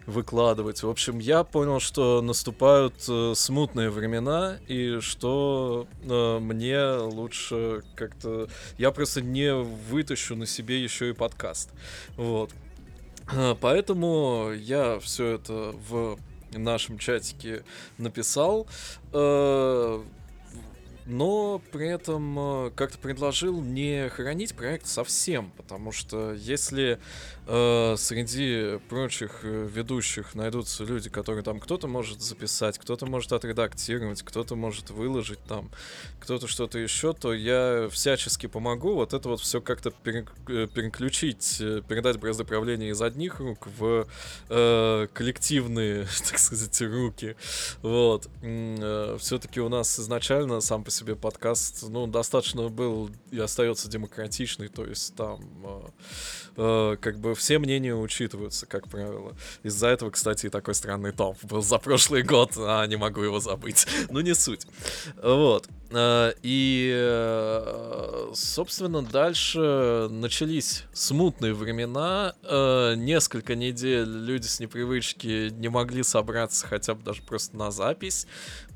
выкладывать. 0.06 0.84
В 0.84 0.90
общем, 0.90 1.20
я 1.20 1.44
понял, 1.44 1.80
что 1.80 2.22
наступают 2.22 2.96
э, 3.08 3.34
смутные 3.36 3.90
времена, 3.90 4.58
и 4.68 5.00
что 5.00 5.88
э, 6.04 6.40
мне 6.40 6.82
лучше 6.96 7.84
как-то... 7.96 8.48
Я 8.78 8.92
просто 8.92 9.22
не 9.22 9.54
вытащу 9.54 10.36
на 10.36 10.46
себе 10.46 10.82
еще 10.82 11.10
и 11.10 11.14
подкаст. 11.14 11.70
Вот. 12.18 12.52
Э, 13.32 13.56
Поэтому 13.60 14.52
я 14.52 15.00
все 15.00 15.36
это 15.36 15.74
в 15.90 16.18
нашем 16.60 16.98
чатике 16.98 17.64
написал. 17.98 18.68
Э, 19.14 20.04
но 21.06 21.62
при 21.72 21.88
этом 21.88 22.40
э, 22.68 22.72
как-то 22.76 22.98
предложил 22.98 23.62
не 23.62 24.10
хранить 24.10 24.56
проект 24.56 24.88
совсем, 24.88 25.52
потому 25.56 25.92
что 25.92 26.34
если 26.34 27.00
среди 27.46 28.80
прочих 28.90 29.42
э, 29.44 29.68
ведущих 29.72 30.34
найдутся 30.34 30.84
люди, 30.84 31.10
которые 31.12 31.44
там 31.44 31.60
кто-то 31.60 31.88
может 31.88 32.22
записать, 32.22 32.80
кто-то 32.80 33.06
может 33.06 33.34
отредактировать, 33.34 34.24
кто-то 34.24 34.56
может 34.56 34.90
выложить 34.90 35.44
там, 35.44 35.70
кто-то 36.20 36.48
что-то 36.48 36.80
еще, 36.80 37.14
то 37.14 37.34
я 37.34 37.88
всячески 37.92 38.48
помогу 38.48 38.96
вот 38.96 39.14
это 39.14 39.30
вот 39.30 39.42
все 39.42 39.62
как-то 39.62 39.94
э, 40.06 40.24
переключить, 40.68 41.58
э, 41.60 41.82
передать 41.88 42.18
бразды 42.18 42.46
правления 42.46 42.90
из 42.90 43.02
одних 43.02 43.40
рук 43.40 43.68
в 43.78 44.08
э, 44.50 45.08
коллективные, 45.14 46.08
так 46.28 46.40
сказать, 46.40 46.82
руки. 46.82 47.36
Вот. 47.84 48.28
Э, 48.42 49.18
Все-таки 49.20 49.62
у 49.62 49.70
нас 49.70 50.00
изначально 50.00 50.62
сам 50.62 50.84
по 50.84 50.90
себе 50.90 51.16
подкаст, 51.16 51.86
ну, 51.88 52.08
достаточно 52.08 52.70
был 52.70 53.12
и 53.30 53.38
остается 53.38 53.88
демократичный, 53.88 54.68
то 54.68 54.84
есть 54.84 55.16
там 55.16 55.42
э, 55.64 55.82
э, 56.58 56.98
как 57.00 57.20
бы 57.20 57.35
все 57.36 57.60
мнения 57.60 57.94
учитываются, 57.96 58.66
как 58.66 58.88
правило. 58.88 59.34
Из-за 59.64 59.88
этого, 59.88 60.10
кстати, 60.12 60.48
и 60.48 60.50
такой 60.50 60.74
странный 60.76 61.12
топ 61.12 61.38
был 61.44 61.62
за 61.62 61.78
прошлый 61.78 62.24
год, 62.24 62.52
а 62.58 62.86
не 62.88 62.96
могу 62.96 63.22
его 63.22 63.40
забыть. 63.40 63.86
Ну, 64.10 64.22
не 64.22 64.34
суть. 64.34 64.66
Вот. 65.22 65.68
Э, 65.92 66.32
И, 66.42 66.92
э, 66.96 68.32
собственно, 68.34 69.02
дальше 69.02 70.08
начались 70.10 70.84
смутные 70.94 71.54
времена. 71.54 72.34
Э, 72.44 72.94
Несколько 72.96 73.56
недель 73.56 74.08
люди 74.08 74.48
с 74.48 74.60
непривычки 74.60 75.50
не 75.50 75.70
могли 75.70 76.04
собраться 76.04 76.66
хотя 76.68 76.94
бы 76.94 77.04
даже 77.04 77.22
просто 77.24 77.58
на 77.58 77.72
запись. 77.72 78.28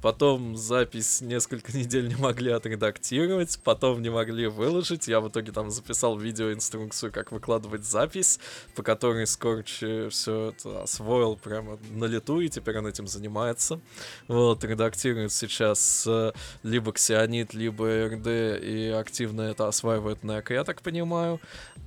Потом 0.02 0.56
запись 0.56 1.22
несколько 1.22 1.72
недель 1.78 2.08
не 2.08 2.16
могли 2.16 2.52
отредактировать, 2.52 3.60
потом 3.64 4.02
не 4.02 4.10
могли 4.10 4.48
выложить. 4.48 5.08
Я 5.08 5.20
в 5.20 5.30
итоге 5.30 5.52
там 5.52 5.70
записал 5.70 6.18
видеоинструкцию, 6.18 7.12
как 7.12 7.32
выкладывать 7.32 7.86
запись, 7.86 8.40
по 8.76 8.84
которой 8.84 9.28
Скорч 9.28 9.84
все 10.10 10.54
это 10.58 10.84
освоил 10.84 11.36
прямо 11.36 11.78
на 11.92 12.06
лету, 12.06 12.40
и 12.40 12.50
теперь 12.50 12.78
он 12.78 12.88
этим 12.88 13.08
занимается. 13.08 13.80
Вот, 14.28 14.64
редактирует 14.64 15.32
сейчас 15.32 16.06
э, 16.08 16.32
либо 16.64 16.92
Ксионит, 16.94 17.54
либо 17.54 18.08
РД, 18.08 18.62
и 18.64 18.94
активно 18.98 19.42
это 19.42 19.68
осваивает 19.68 20.24
Нек, 20.24 20.52
я 20.52 20.64
так 20.64 20.82
понимаю. 20.82 21.40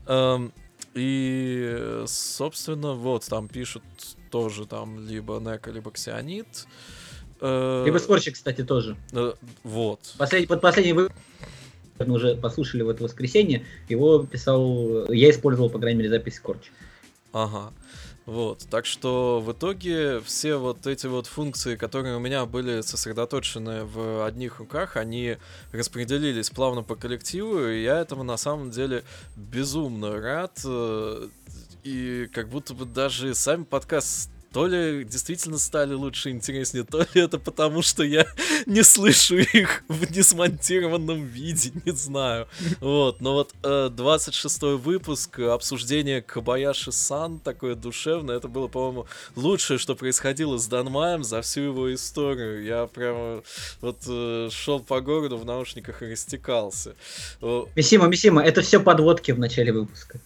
Эм, 0.06 0.52
И, 0.94 1.64
э, 1.64 2.04
собственно, 2.06 2.92
вот, 2.92 3.26
там 3.26 3.48
пишут 3.48 3.82
тоже 4.30 4.66
там 4.66 4.98
либо 5.08 5.38
Нека, 5.38 5.70
либо 5.70 5.90
Ксионит. 5.90 6.66
Э, 7.42 7.82
Либо 7.84 7.98
Скорчик, 7.98 8.34
кстати, 8.34 8.62
тоже. 8.62 8.96
э, 9.12 9.32
Вот. 9.64 10.00
Последний, 10.16 10.46
под 10.46 10.60
последний 10.60 10.92
выпуск 10.92 11.16
мы 11.98 12.14
уже 12.14 12.36
послушали 12.36 12.82
в 12.82 12.88
это 12.88 13.04
воскресенье, 13.04 13.64
его 13.88 14.20
писал, 14.24 15.12
я 15.12 15.30
использовал, 15.30 15.68
по 15.70 15.78
крайней 15.78 15.98
мере, 15.98 16.10
запись 16.10 16.36
Скорч. 16.36 16.70
Ага. 17.32 17.72
Вот, 18.24 18.64
так 18.70 18.86
что 18.86 19.40
в 19.44 19.50
итоге 19.50 20.20
все 20.20 20.54
вот 20.56 20.86
эти 20.86 21.08
вот 21.08 21.26
функции, 21.26 21.74
которые 21.74 22.16
у 22.16 22.20
меня 22.20 22.46
были 22.46 22.80
сосредоточены 22.80 23.84
в 23.84 24.24
одних 24.24 24.60
руках, 24.60 24.96
они 24.96 25.38
распределились 25.72 26.48
плавно 26.50 26.84
по 26.84 26.94
коллективу, 26.94 27.66
и 27.66 27.82
я 27.82 27.98
этому 27.98 28.22
на 28.22 28.36
самом 28.36 28.70
деле 28.70 29.02
безумно 29.36 30.20
рад. 30.20 30.60
э, 30.64 31.28
И 31.82 32.28
как 32.32 32.48
будто 32.48 32.74
бы 32.74 32.84
даже 32.84 33.34
сами 33.34 33.64
подкаст 33.64 34.30
то 34.52 34.66
ли 34.66 35.04
действительно 35.04 35.58
стали 35.58 35.94
лучше 35.94 36.30
и 36.30 36.32
интереснее, 36.32 36.84
то 36.84 36.98
ли 37.00 37.20
это 37.22 37.38
потому, 37.38 37.82
что 37.82 38.02
я 38.02 38.26
не 38.66 38.82
слышу 38.82 39.36
их 39.38 39.84
в 39.88 40.10
несмонтированном 40.10 41.24
виде, 41.24 41.72
не 41.84 41.92
знаю. 41.92 42.48
Вот, 42.80 43.20
но 43.20 43.34
вот 43.34 43.54
э, 43.62 43.88
26 43.90 44.62
выпуск, 44.62 45.38
обсуждение 45.40 46.22
Кабаяши-сан, 46.22 47.38
такое 47.38 47.74
душевное, 47.74 48.36
это 48.36 48.48
было, 48.48 48.68
по-моему, 48.68 49.06
лучшее, 49.36 49.78
что 49.78 49.94
происходило 49.94 50.58
с 50.58 50.66
Данмаем 50.66 51.24
за 51.24 51.40
всю 51.42 51.62
его 51.62 51.92
историю. 51.94 52.64
Я 52.64 52.86
прямо 52.86 53.42
вот 53.80 53.98
э, 54.06 54.48
шел 54.50 54.80
по 54.80 55.00
городу 55.00 55.38
в 55.38 55.44
наушниках 55.44 56.02
и 56.02 56.12
растекался. 56.12 56.94
Мисима, 57.74 58.06
Мисима, 58.06 58.42
это 58.42 58.60
все 58.62 58.80
подводки 58.80 59.32
в 59.32 59.38
начале 59.38 59.72
выпуска. 59.72 60.20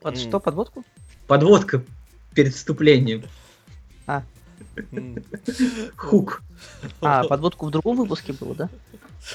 Под 0.00 0.18
что, 0.18 0.40
подводку? 0.40 0.84
Подводка 1.26 1.84
перед 2.34 2.54
вступлением. 2.54 3.24
М. 4.92 5.22
Хук. 5.96 6.42
А, 7.00 7.24
подводку 7.24 7.66
в 7.66 7.70
другом 7.70 7.96
выпуске 7.96 8.32
было, 8.32 8.54
да? 8.54 8.68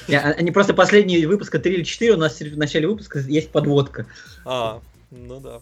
Не, 0.08 0.16
а- 0.16 0.32
Они 0.32 0.50
просто 0.50 0.74
последние 0.74 1.26
выпуска 1.26 1.58
3 1.58 1.74
или 1.74 1.82
4, 1.82 2.14
у 2.14 2.16
нас 2.16 2.40
в 2.40 2.58
начале 2.58 2.86
выпуска 2.88 3.20
есть 3.20 3.50
подводка. 3.50 4.06
А, 4.44 4.80
ну 5.10 5.40
да. 5.40 5.60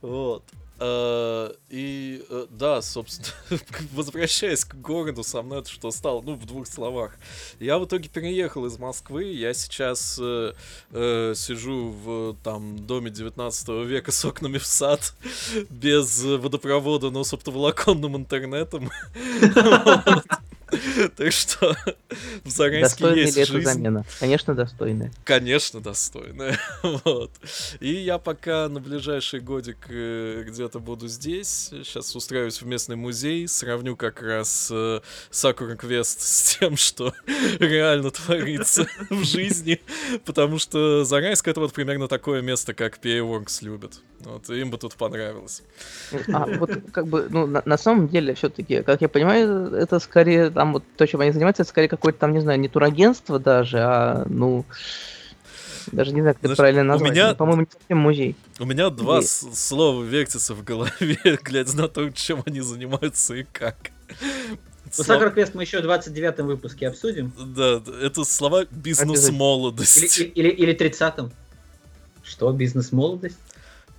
Вот. 0.00 0.42
Э, 0.84 1.52
И 1.70 2.24
э, 2.28 2.46
да, 2.50 2.82
собственно, 2.82 3.28
возвращаясь 3.92 4.64
к 4.64 4.74
городу, 4.74 5.22
со 5.22 5.40
мной 5.42 5.60
это 5.60 5.70
что 5.70 5.92
стало, 5.92 6.22
ну, 6.22 6.34
в 6.34 6.44
двух 6.44 6.66
словах. 6.66 7.16
Я 7.60 7.78
в 7.78 7.84
итоге 7.84 8.08
переехал 8.08 8.66
из 8.66 8.78
Москвы, 8.78 9.24
я 9.24 9.54
сейчас 9.54 10.18
э, 10.20 10.54
э, 10.90 11.34
сижу 11.36 11.90
в 11.90 12.36
там 12.42 12.84
доме 12.84 13.10
19 13.10 13.68
века 13.86 14.10
с 14.10 14.24
окнами 14.24 14.58
в 14.58 14.66
сад, 14.66 15.14
без 15.70 16.24
водопровода, 16.24 17.10
но 17.10 17.22
с 17.22 17.32
оптоволоконным 17.32 18.16
интернетом. 18.16 18.90
Так 21.16 21.32
что 21.32 21.76
в 22.44 22.50
Зарайске 22.50 23.14
есть 23.14 23.36
ли 23.36 23.44
жизнь. 23.44 23.64
замена? 23.64 24.04
Конечно, 24.20 24.54
достойная. 24.54 25.12
Конечно, 25.24 25.80
достойная. 25.80 26.58
вот. 26.82 27.30
И 27.80 27.92
я 27.92 28.18
пока 28.18 28.68
на 28.68 28.80
ближайший 28.80 29.40
годик 29.40 29.78
э, 29.88 30.44
где-то 30.46 30.78
буду 30.78 31.08
здесь. 31.08 31.70
Сейчас 31.70 32.14
устраиваюсь 32.16 32.60
в 32.60 32.66
местный 32.66 32.96
музей, 32.96 33.48
сравню 33.48 33.96
как 33.96 34.22
раз 34.22 34.68
э, 34.72 35.00
Sakura 35.30 35.78
Quest 35.78 36.16
с 36.20 36.58
тем, 36.58 36.76
что 36.76 37.12
реально 37.58 38.10
творится 38.10 38.86
в 39.10 39.24
жизни. 39.24 39.80
Потому 40.24 40.58
что 40.58 41.04
Зарайск 41.04 41.48
это 41.48 41.60
вот 41.60 41.72
примерно 41.72 42.08
такое 42.08 42.42
место, 42.42 42.74
как 42.74 42.98
PA 42.98 43.22
любит. 43.62 44.00
Вот, 44.24 44.48
им 44.50 44.70
бы 44.70 44.78
тут 44.78 44.94
понравилось. 44.94 45.62
А, 46.32 46.46
вот 46.46 46.70
как 46.92 47.06
бы, 47.08 47.26
ну, 47.28 47.46
на, 47.46 47.62
на 47.64 47.76
самом 47.76 48.08
деле, 48.08 48.34
все-таки, 48.34 48.82
как 48.82 49.00
я 49.00 49.08
понимаю, 49.08 49.72
это 49.74 49.98
скорее, 49.98 50.50
там 50.62 50.72
вот 50.74 50.84
то, 50.96 51.04
чем 51.08 51.20
они 51.20 51.32
занимаются, 51.32 51.62
это 51.62 51.70
скорее 51.70 51.88
какое-то 51.88 52.20
там, 52.20 52.32
не 52.32 52.38
знаю, 52.40 52.60
не 52.60 52.68
турагентство 52.68 53.40
даже, 53.40 53.78
а, 53.80 54.24
ну, 54.28 54.64
даже 55.90 56.12
не 56.12 56.20
знаю, 56.20 56.36
как 56.36 56.44
это 56.44 56.54
правильно 56.54 56.82
у 56.82 56.84
назвать. 56.84 57.10
меня- 57.10 57.30
Ну, 57.30 57.34
По-моему, 57.36 57.62
не 57.62 57.68
совсем 57.72 57.98
музей. 57.98 58.36
У 58.60 58.64
меня 58.64 58.90
два 58.90 59.22
с- 59.22 59.48
слова 59.54 60.04
вертятся 60.04 60.54
в 60.54 60.62
голове, 60.62 60.92
глядя 61.42 61.76
на 61.76 61.88
то, 61.88 62.08
чем 62.10 62.44
они 62.46 62.60
занимаются 62.60 63.34
и 63.34 63.42
как. 63.42 63.76
Ну, 64.96 65.04
Сакра 65.04 65.30
Квест 65.30 65.54
мы 65.54 65.62
еще 65.62 65.80
в 65.80 65.82
29 65.82 66.38
выпуске 66.44 66.86
обсудим. 66.86 67.32
Да, 67.36 67.82
это 68.00 68.22
слова 68.24 68.64
бизнес 68.70 69.08
Обязательно. 69.08 69.30
Или, 69.32 69.38
молодость. 69.38 70.18
или, 70.20 70.28
или, 70.28 70.48
или 70.50 70.74
30-м. 70.76 71.32
Что, 72.22 72.52
бизнес-молодость? 72.52 73.36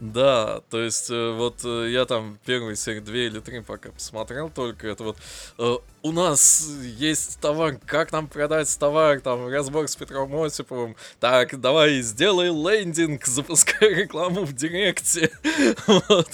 Да, 0.04 0.60
то 0.70 0.82
есть 0.82 1.10
э, 1.10 1.32
вот 1.32 1.62
э, 1.64 1.88
я 1.90 2.04
там 2.04 2.38
первые 2.46 2.76
серии 2.76 3.00
две 3.00 3.28
или 3.28 3.40
три 3.40 3.62
пока 3.62 3.90
посмотрел 3.90 4.50
только 4.50 4.90
это 4.90 5.02
вот 5.02 5.18
э, 5.58 5.76
у 6.02 6.12
нас 6.12 6.68
есть 6.84 7.40
товар, 7.40 7.78
как 7.86 8.12
нам 8.12 8.28
продать 8.28 8.78
товар, 8.78 9.22
там 9.22 9.48
разбор 9.48 9.88
с 9.88 9.96
Петром 9.96 10.36
Осиповым, 10.44 10.98
так, 11.22 11.58
давай 11.58 12.02
сделай 12.02 12.50
лендинг, 12.50 13.26
запускай 13.26 13.94
рекламу 13.94 14.44
в 14.44 14.52
Директе, 14.52 15.32
вот, 15.88 16.28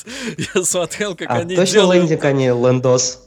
я 0.55 0.63
смотрел, 0.63 1.15
как 1.15 1.29
А, 1.29 1.35
они 1.35 1.55
точно 1.55 1.73
делают, 1.73 2.01
лендинг, 2.01 2.25
а 2.25 2.31
не 2.31 2.47
лендос. 2.47 3.21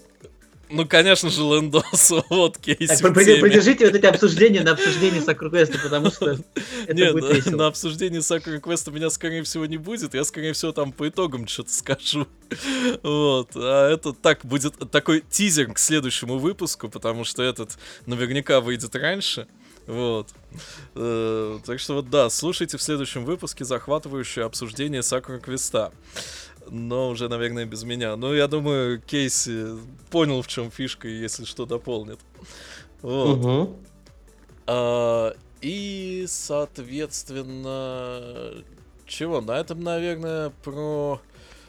Ну, 0.73 0.87
конечно 0.87 1.31
же, 1.31 1.43
лендос, 1.43 2.13
вот 2.31 2.59
кейс 2.59 2.99
Так, 3.01 3.15
при- 3.15 3.41
придержите 3.41 3.87
вот 3.87 3.95
эти 3.95 4.07
обсуждения 4.07 4.63
на 4.63 4.73
обсуждение 4.73 5.21
Сакра 5.21 5.51
Квеста, 5.51 5.79
потому 5.79 6.11
что 6.11 6.31
это 6.31 6.43
Нет, 6.95 7.13
будет 7.13 7.31
на, 7.31 7.35
весело. 7.35 7.57
на 7.57 7.67
обсуждении 7.67 8.21
Sakura 8.21 8.61
Quest 8.61 8.91
меня, 8.91 9.11
скорее 9.11 9.43
всего, 9.43 9.67
не 9.67 9.77
будет. 9.77 10.15
Я, 10.15 10.25
скорее 10.25 10.53
всего, 10.55 10.73
там 10.73 10.93
по 10.93 11.09
итогам 11.09 11.47
что-то 11.47 11.73
скажу. 11.73 12.27
Вот. 13.03 13.51
А 13.55 13.91
это 13.91 14.13
так 14.13 14.45
будет 14.45 14.75
такой 14.91 15.23
тизер 15.31 15.73
к 15.73 15.79
следующему 15.79 16.39
выпуску, 16.39 16.89
потому 16.89 17.25
что 17.25 17.43
этот 17.43 17.79
наверняка 18.07 18.61
выйдет 18.61 18.95
раньше. 18.95 19.47
Вот. 19.87 20.29
Э, 20.95 21.59
так 21.65 21.81
что 21.81 21.95
вот 21.95 22.11
да, 22.11 22.31
слушайте 22.31 22.77
в 22.77 22.83
следующем 22.83 23.25
выпуске 23.25 23.65
захватывающее 23.65 24.45
обсуждение 24.45 25.03
Сакура 25.03 25.39
Квеста. 25.39 25.93
Но 26.70 27.11
уже, 27.11 27.29
наверное, 27.29 27.64
без 27.66 27.85
меня. 27.85 28.16
Но 28.16 28.35
я 28.35 28.46
думаю, 28.48 29.01
Кейси 29.01 29.66
понял, 30.11 30.42
в 30.42 30.46
чем 30.46 30.70
фишка, 30.70 31.09
и 31.09 31.12
если 31.18 31.44
что, 31.44 31.66
дополнит. 31.66 32.20
Вот. 33.03 33.38
Мгм. 33.38 33.77
А, 34.66 35.35
и, 35.61 36.25
соответственно, 36.29 38.64
чего? 39.07 39.40
На 39.40 39.59
этом, 39.59 39.83
наверное, 39.83 40.51
про 40.63 41.21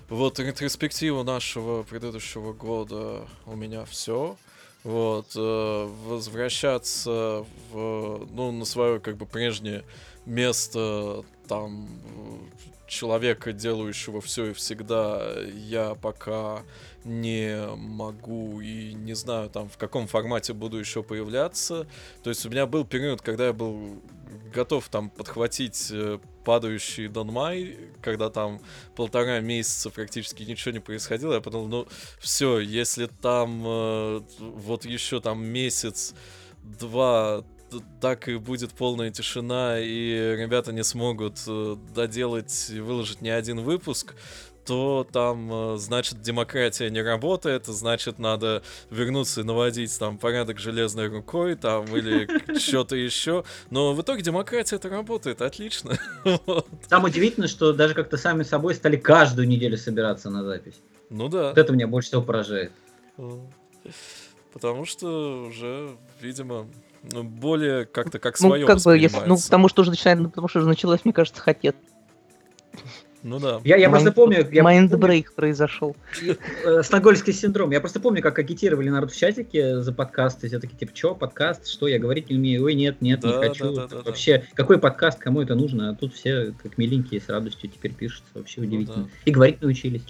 вот 0.09 0.39
ретроспективу 0.39 1.23
нашего 1.23 1.83
предыдущего 1.83 2.53
года 2.53 3.27
у 3.45 3.55
меня 3.55 3.85
все. 3.85 4.37
вот, 4.83 5.27
э, 5.35 5.89
возвращаться 6.07 7.45
в, 7.71 8.27
ну, 8.31 8.51
на 8.51 8.65
свое, 8.65 8.99
как 8.99 9.17
бы, 9.17 9.25
прежнее 9.25 9.83
место, 10.25 11.23
там, 11.47 11.87
э, 12.15 12.63
человека, 12.87 13.53
делающего 13.53 14.21
все 14.21 14.47
и 14.47 14.53
всегда, 14.53 15.33
я 15.55 15.95
пока 15.95 16.63
не 17.03 17.67
могу 17.75 18.61
и 18.61 18.93
не 18.93 19.13
знаю, 19.13 19.49
там, 19.49 19.69
в 19.69 19.77
каком 19.77 20.07
формате 20.07 20.53
буду 20.53 20.77
еще 20.77 21.03
появляться. 21.03 21.87
То 22.23 22.29
есть 22.29 22.45
у 22.45 22.49
меня 22.49 22.65
был 22.65 22.85
период, 22.85 23.21
когда 23.21 23.47
я 23.47 23.53
был 23.53 24.01
готов 24.53 24.87
там 24.89 25.09
подхватить 25.09 25.89
э, 25.91 26.19
падающий 26.45 27.07
Дон 27.07 27.27
Май, 27.27 27.77
когда 28.01 28.29
там 28.29 28.61
полтора 28.95 29.39
месяца 29.39 29.89
практически 29.89 30.43
ничего 30.43 30.71
не 30.71 30.79
происходило, 30.79 31.33
я 31.33 31.41
подумал, 31.41 31.67
ну 31.67 31.87
все, 32.19 32.59
если 32.59 33.07
там 33.07 33.63
э, 33.65 34.21
вот 34.39 34.85
еще 34.85 35.19
там 35.19 35.43
месяц, 35.45 36.13
два, 36.63 37.43
так 38.01 38.27
и 38.27 38.37
будет 38.37 38.71
полная 38.71 39.11
тишина, 39.11 39.79
и 39.79 40.35
ребята 40.37 40.71
не 40.71 40.83
смогут 40.83 41.39
э, 41.47 41.75
доделать 41.95 42.69
и 42.69 42.79
выложить 42.79 43.21
ни 43.21 43.29
один 43.29 43.61
выпуск, 43.61 44.15
то 44.65 45.07
там, 45.11 45.49
э, 45.51 45.77
значит, 45.77 46.21
демократия 46.21 46.89
не 46.89 47.01
работает, 47.01 47.65
значит, 47.65 48.19
надо 48.19 48.63
вернуться 48.89 49.41
и 49.41 49.43
наводить 49.43 49.97
там 49.97 50.17
порядок 50.17 50.59
железной 50.59 51.07
рукой, 51.07 51.55
там, 51.55 51.85
или 51.95 52.27
что-то 52.57 52.95
еще. 52.95 53.43
Но 53.69 53.93
в 53.93 54.01
итоге 54.01 54.21
демократия 54.21 54.77
это 54.77 54.89
работает, 54.89 55.41
отлично. 55.41 55.97
Там 56.89 57.03
удивительно, 57.03 57.47
что 57.47 57.73
даже 57.73 57.93
как-то 57.93 58.17
сами 58.17 58.43
собой 58.43 58.75
стали 58.75 58.97
каждую 58.97 59.47
неделю 59.47 59.77
собираться 59.77 60.29
на 60.29 60.43
запись. 60.43 60.79
Ну 61.09 61.29
да. 61.29 61.49
Вот 61.49 61.57
это 61.57 61.73
меня 61.73 61.87
больше 61.87 62.09
всего 62.09 62.21
поражает. 62.21 62.71
Потому 64.53 64.85
что 64.85 65.45
уже, 65.47 65.97
видимо, 66.21 66.67
более 67.11 67.85
как-то 67.85 68.19
как 68.19 68.39
Ну, 68.39 68.49
свое 68.49 68.65
как 68.65 68.79
бы, 68.81 68.97
если, 68.97 69.21
ну, 69.25 69.37
потому 69.37 69.67
что 69.69 69.81
уже 69.81 69.91
начинает, 69.91 70.23
потому 70.23 70.47
что 70.47 70.59
уже 70.59 70.67
началось, 70.67 71.01
мне 71.03 71.13
кажется, 71.13 71.41
хотет. 71.41 71.75
Ну 73.21 73.39
да. 73.39 73.61
Я, 73.63 73.77
я 73.77 73.89
просто 73.89 74.11
помню, 74.11 74.39
я 74.39 74.43
помню, 74.43 74.63
Майндбрейк 74.63 75.33
произошел. 75.33 75.95
э, 76.65 76.83
стокгольмский 76.83 77.31
синдром. 77.31 77.71
Я 77.71 77.79
просто 77.79 78.01
помню, 78.01 78.21
как 78.21 78.37
агитировали 78.37 78.89
народ 78.89 79.13
в 79.13 79.17
чатике 79.17 79.79
за 79.79 79.93
подкасты. 79.93 80.49
Все 80.49 80.59
такие, 80.59 80.75
типа, 80.77 80.91
что, 80.93 81.15
подкаст, 81.15 81.67
что, 81.67 81.87
я 81.87 81.99
говорить 81.99 82.29
не 82.29 82.35
умею. 82.35 82.65
Ой, 82.65 82.73
нет, 82.73 83.01
нет, 83.01 83.23
не 83.23 83.31
Да, 83.31 83.39
хочу. 83.39 83.73
да, 83.73 83.83
да, 83.83 83.87
да, 83.87 83.95
да. 83.97 84.03
вообще, 84.03 84.43
какой 84.55 84.77
подкаст, 84.77 85.19
кому 85.19 85.41
это 85.41 85.55
нужно? 85.55 85.91
А 85.91 85.95
тут 85.95 86.13
все 86.13 86.53
как 86.61 86.77
миленькие 86.77 87.21
с 87.21 87.29
радостью 87.29 87.69
теперь 87.69 87.93
пишутся. 87.93 88.27
Вообще 88.33 88.59
Ну 88.59 88.67
удивительно. 88.67 89.03
да. 89.05 89.09
И 89.23 89.31
говорить 89.31 89.61
научились. 89.61 90.03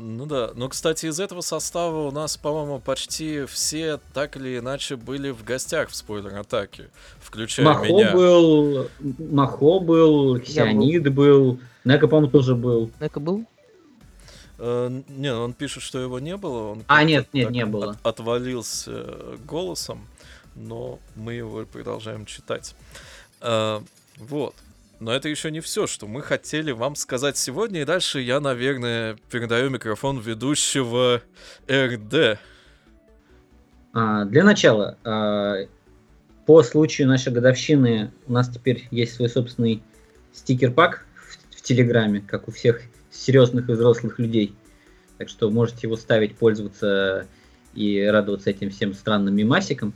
Ну 0.00 0.26
да, 0.26 0.52
но, 0.54 0.68
кстати, 0.68 1.06
из 1.06 1.18
этого 1.18 1.40
состава 1.40 2.06
у 2.06 2.12
нас, 2.12 2.36
по-моему, 2.36 2.78
почти 2.78 3.44
все 3.46 3.98
так 4.14 4.36
или 4.36 4.58
иначе 4.58 4.94
были 4.94 5.30
в 5.30 5.42
гостях 5.42 5.88
в 5.88 5.96
спойлер-атаке, 5.96 6.88
включая 7.20 7.66
Махо 7.66 7.84
меня. 7.86 8.12
был, 8.12 8.88
Махо 9.18 9.80
был, 9.80 10.38
Ксионид 10.40 11.12
был, 11.12 11.58
Нека, 11.84 12.06
по-моему, 12.06 12.30
тоже 12.30 12.54
был. 12.54 12.92
Это 13.00 13.18
был? 13.18 13.44
Э, 14.58 14.88
не, 15.08 15.34
он 15.34 15.52
пишет, 15.52 15.82
что 15.82 15.98
его 15.98 16.20
не 16.20 16.36
было. 16.36 16.70
Он 16.72 16.84
А, 16.86 17.02
нет, 17.02 17.26
нет, 17.32 17.46
так 17.46 17.52
не 17.54 17.66
было. 17.66 17.90
от- 18.02 18.06
отвалился 18.06 18.92
э, 18.94 19.36
голосом, 19.44 20.06
но 20.54 21.00
мы 21.16 21.32
его 21.34 21.64
продолжаем 21.64 22.24
читать. 22.24 22.76
Э, 23.40 23.80
вот. 24.16 24.54
Но 25.00 25.12
это 25.12 25.28
еще 25.28 25.50
не 25.50 25.60
все, 25.60 25.86
что 25.86 26.08
мы 26.08 26.22
хотели 26.22 26.72
вам 26.72 26.96
сказать 26.96 27.36
сегодня. 27.36 27.82
И 27.82 27.84
дальше 27.84 28.20
я, 28.20 28.40
наверное, 28.40 29.16
передаю 29.30 29.70
микрофон 29.70 30.18
ведущего 30.18 31.22
РД. 31.70 32.40
А, 33.92 34.24
для 34.24 34.42
начала, 34.42 34.98
а, 35.04 35.66
по 36.46 36.62
случаю 36.62 37.06
нашей 37.06 37.32
годовщины 37.32 38.10
у 38.26 38.32
нас 38.32 38.48
теперь 38.48 38.88
есть 38.90 39.14
свой 39.14 39.28
собственный 39.28 39.82
стикер-пак 40.32 41.06
в, 41.14 41.56
в 41.56 41.62
Телеграме, 41.62 42.20
как 42.20 42.48
у 42.48 42.50
всех 42.50 42.82
серьезных 43.10 43.68
и 43.68 43.72
взрослых 43.72 44.18
людей. 44.18 44.54
Так 45.16 45.28
что 45.28 45.50
можете 45.50 45.80
его 45.82 45.96
ставить, 45.96 46.36
пользоваться 46.36 47.26
и 47.74 48.04
радоваться 48.04 48.50
этим 48.50 48.70
всем 48.70 48.94
странным 48.94 49.36
мимасикам. 49.36 49.94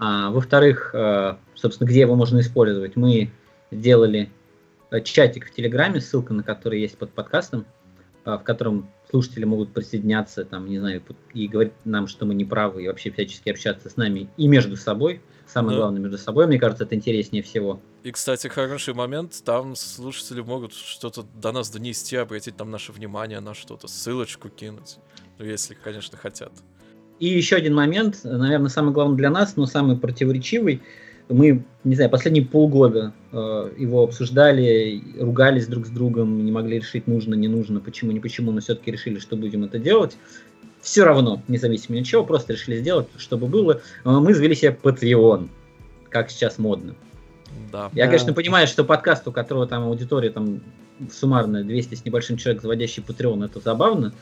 А, 0.00 0.30
во-вторых, 0.30 0.90
а, 0.94 1.38
собственно, 1.54 1.86
где 1.86 2.00
его 2.00 2.16
можно 2.16 2.40
использовать? 2.40 2.96
Мы 2.96 3.30
сделали 3.72 4.30
э, 4.90 5.00
чатик 5.00 5.48
в 5.48 5.52
Телеграме, 5.52 6.00
ссылка 6.00 6.34
на 6.34 6.42
который 6.42 6.80
есть 6.80 6.96
под 6.98 7.12
подкастом, 7.12 7.66
а, 8.24 8.38
в 8.38 8.44
котором 8.44 8.88
слушатели 9.10 9.44
могут 9.44 9.72
присоединяться, 9.72 10.44
там, 10.44 10.68
не 10.68 10.78
знаю, 10.78 11.02
и 11.34 11.48
говорить 11.48 11.72
нам, 11.84 12.06
что 12.06 12.24
мы 12.24 12.34
не 12.34 12.44
правы, 12.44 12.84
и 12.84 12.86
вообще 12.86 13.10
всячески 13.10 13.50
общаться 13.50 13.90
с 13.90 13.96
нами 13.96 14.28
и 14.36 14.46
между 14.46 14.76
собой. 14.76 15.20
Самое 15.46 15.76
Да. 15.76 15.82
главное, 15.82 16.00
между 16.00 16.18
собой, 16.18 16.46
мне 16.46 16.58
кажется, 16.58 16.84
это 16.84 16.94
интереснее 16.94 17.42
всего. 17.42 17.80
И, 18.04 18.12
кстати, 18.12 18.46
хороший 18.46 18.94
момент, 18.94 19.42
там 19.44 19.74
слушатели 19.76 20.40
могут 20.40 20.72
что-то 20.72 21.24
до 21.34 21.52
нас 21.52 21.68
донести, 21.70 22.16
обратить 22.16 22.56
там 22.56 22.70
наше 22.70 22.92
внимание 22.92 23.40
на 23.40 23.54
что-то, 23.54 23.88
ссылочку 23.88 24.48
кинуть. 24.48 24.98
Ну, 25.38 25.44
если, 25.44 25.74
конечно, 25.74 26.16
хотят. 26.16 26.52
И 27.18 27.26
еще 27.26 27.56
один 27.56 27.74
момент, 27.74 28.20
наверное, 28.24 28.68
самый 28.68 28.92
главный 28.92 29.16
для 29.16 29.30
нас, 29.30 29.56
но 29.56 29.66
самый 29.66 29.96
противоречивый. 29.96 30.80
Мы, 31.28 31.64
не 31.84 31.94
знаю, 31.94 32.10
последние 32.10 32.44
полгода 32.44 33.12
э, 33.32 33.70
его 33.78 34.02
обсуждали, 34.02 35.02
ругались 35.18 35.66
друг 35.66 35.86
с 35.86 35.90
другом, 35.90 36.44
не 36.44 36.52
могли 36.52 36.78
решить, 36.78 37.06
нужно, 37.06 37.34
не 37.34 37.48
нужно, 37.48 37.80
почему, 37.80 38.12
не 38.12 38.20
почему, 38.20 38.52
но 38.52 38.60
все-таки 38.60 38.90
решили, 38.90 39.18
что 39.18 39.36
будем 39.36 39.64
это 39.64 39.78
делать. 39.78 40.16
Все 40.80 41.04
равно, 41.04 41.42
независимо 41.48 41.96
ни 41.96 42.00
от 42.00 42.06
чего, 42.06 42.24
просто 42.24 42.52
решили 42.54 42.76
сделать, 42.78 43.06
чтобы 43.16 43.46
было. 43.46 43.80
Мы 44.04 44.34
завели 44.34 44.54
себе 44.54 44.76
Patreon, 44.82 45.48
как 46.10 46.30
сейчас 46.30 46.58
модно. 46.58 46.94
Да. 47.70 47.90
Я, 47.94 48.04
Да. 48.04 48.10
конечно, 48.10 48.32
понимаю, 48.32 48.66
что 48.66 48.84
подкаст, 48.84 49.26
у 49.28 49.32
которого 49.32 49.66
там 49.66 49.84
аудитория 49.84 50.30
там 50.30 50.60
суммарно 51.10 51.62
200 51.62 51.94
с 51.94 52.04
небольшим 52.04 52.36
человек, 52.36 52.62
заводящий 52.62 53.02
Patreon, 53.06 53.44
это 53.44 53.60
забавно. 53.60 54.12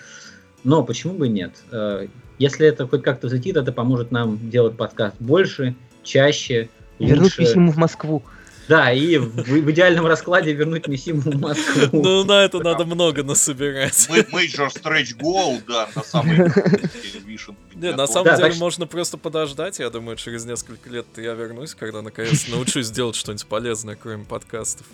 Но 0.63 0.85
почему 0.85 1.15
бы 1.15 1.27
и 1.27 1.31
нет? 1.31 1.53
Э, 1.73 2.07
Если 2.39 2.67
это 2.67 2.87
хоть 2.87 3.03
как-то 3.03 3.27
взлетит, 3.27 3.57
это 3.57 3.71
поможет 3.73 4.11
нам 4.13 4.39
делать 4.51 4.75
подкаст 4.77 5.17
больше, 5.21 5.75
чаще, 6.03 6.69
Вернуть 7.07 7.39
лучше. 7.39 7.41
Мисиму 7.43 7.73
в 7.73 7.77
Москву. 7.77 8.23
Да, 8.69 8.93
и 8.93 9.17
в, 9.17 9.35
в 9.35 9.71
идеальном 9.73 10.07
раскладе 10.07 10.53
вернуть 10.53 10.87
Мисиму 10.87 11.23
в 11.23 11.41
Москву. 11.41 11.89
Ну, 12.03 12.25
на 12.25 12.45
это 12.45 12.61
надо 12.61 12.85
много 12.85 13.25
насобирать. 13.25 14.09
М- 14.09 14.15
Major 14.33 14.69
Stretch 14.69 15.17
Goal, 15.21 15.61
да, 15.67 15.89
на 15.97 16.05
самый 16.05 16.37
вишенку. 17.27 17.61
Не, 17.75 17.93
на 17.93 18.07
самом 18.07 18.27
Да, 18.27 18.37
деле 18.37 18.55
можно 18.61 18.87
просто 18.87 19.19
подождать. 19.19 19.81
Я 19.81 19.91
думаю, 19.91 20.17
через 20.17 20.45
несколько 20.45 20.89
лет 20.89 21.07
я 21.17 21.33
вернусь, 21.35 21.75
когда 21.75 22.01
наконец 22.03 22.47
научусь 22.49 22.91
делать 22.91 23.17
что-нибудь 23.17 23.47
полезное, 23.47 23.97
кроме 24.01 24.25
подкастов 24.25 24.87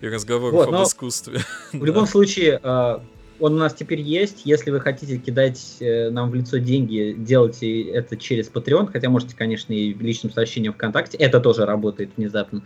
и 0.00 0.06
разговоров 0.08 0.66
Вот, 0.66 0.72
об 0.74 0.86
искусстве. 0.86 1.40
В 1.72 1.84
любом 1.84 2.06
случае, 2.06 2.60
э, 2.62 2.98
он 3.40 3.54
у 3.54 3.58
нас 3.58 3.74
теперь 3.74 4.00
есть. 4.00 4.42
Если 4.44 4.70
вы 4.70 4.80
хотите 4.80 5.18
кидать 5.18 5.76
э, 5.80 6.10
нам 6.10 6.30
в 6.30 6.34
лицо 6.34 6.58
деньги, 6.58 7.14
делайте 7.18 7.82
это 7.82 8.16
через 8.16 8.48
Patreon, 8.48 8.90
хотя 8.92 9.10
можете, 9.10 9.36
конечно, 9.36 9.72
и 9.72 9.92
личным 9.92 10.32
сообщением 10.32 10.72
ВКонтакте. 10.74 11.18
Это 11.18 11.40
тоже 11.40 11.66
работает 11.66 12.10
внезапно. 12.16 12.62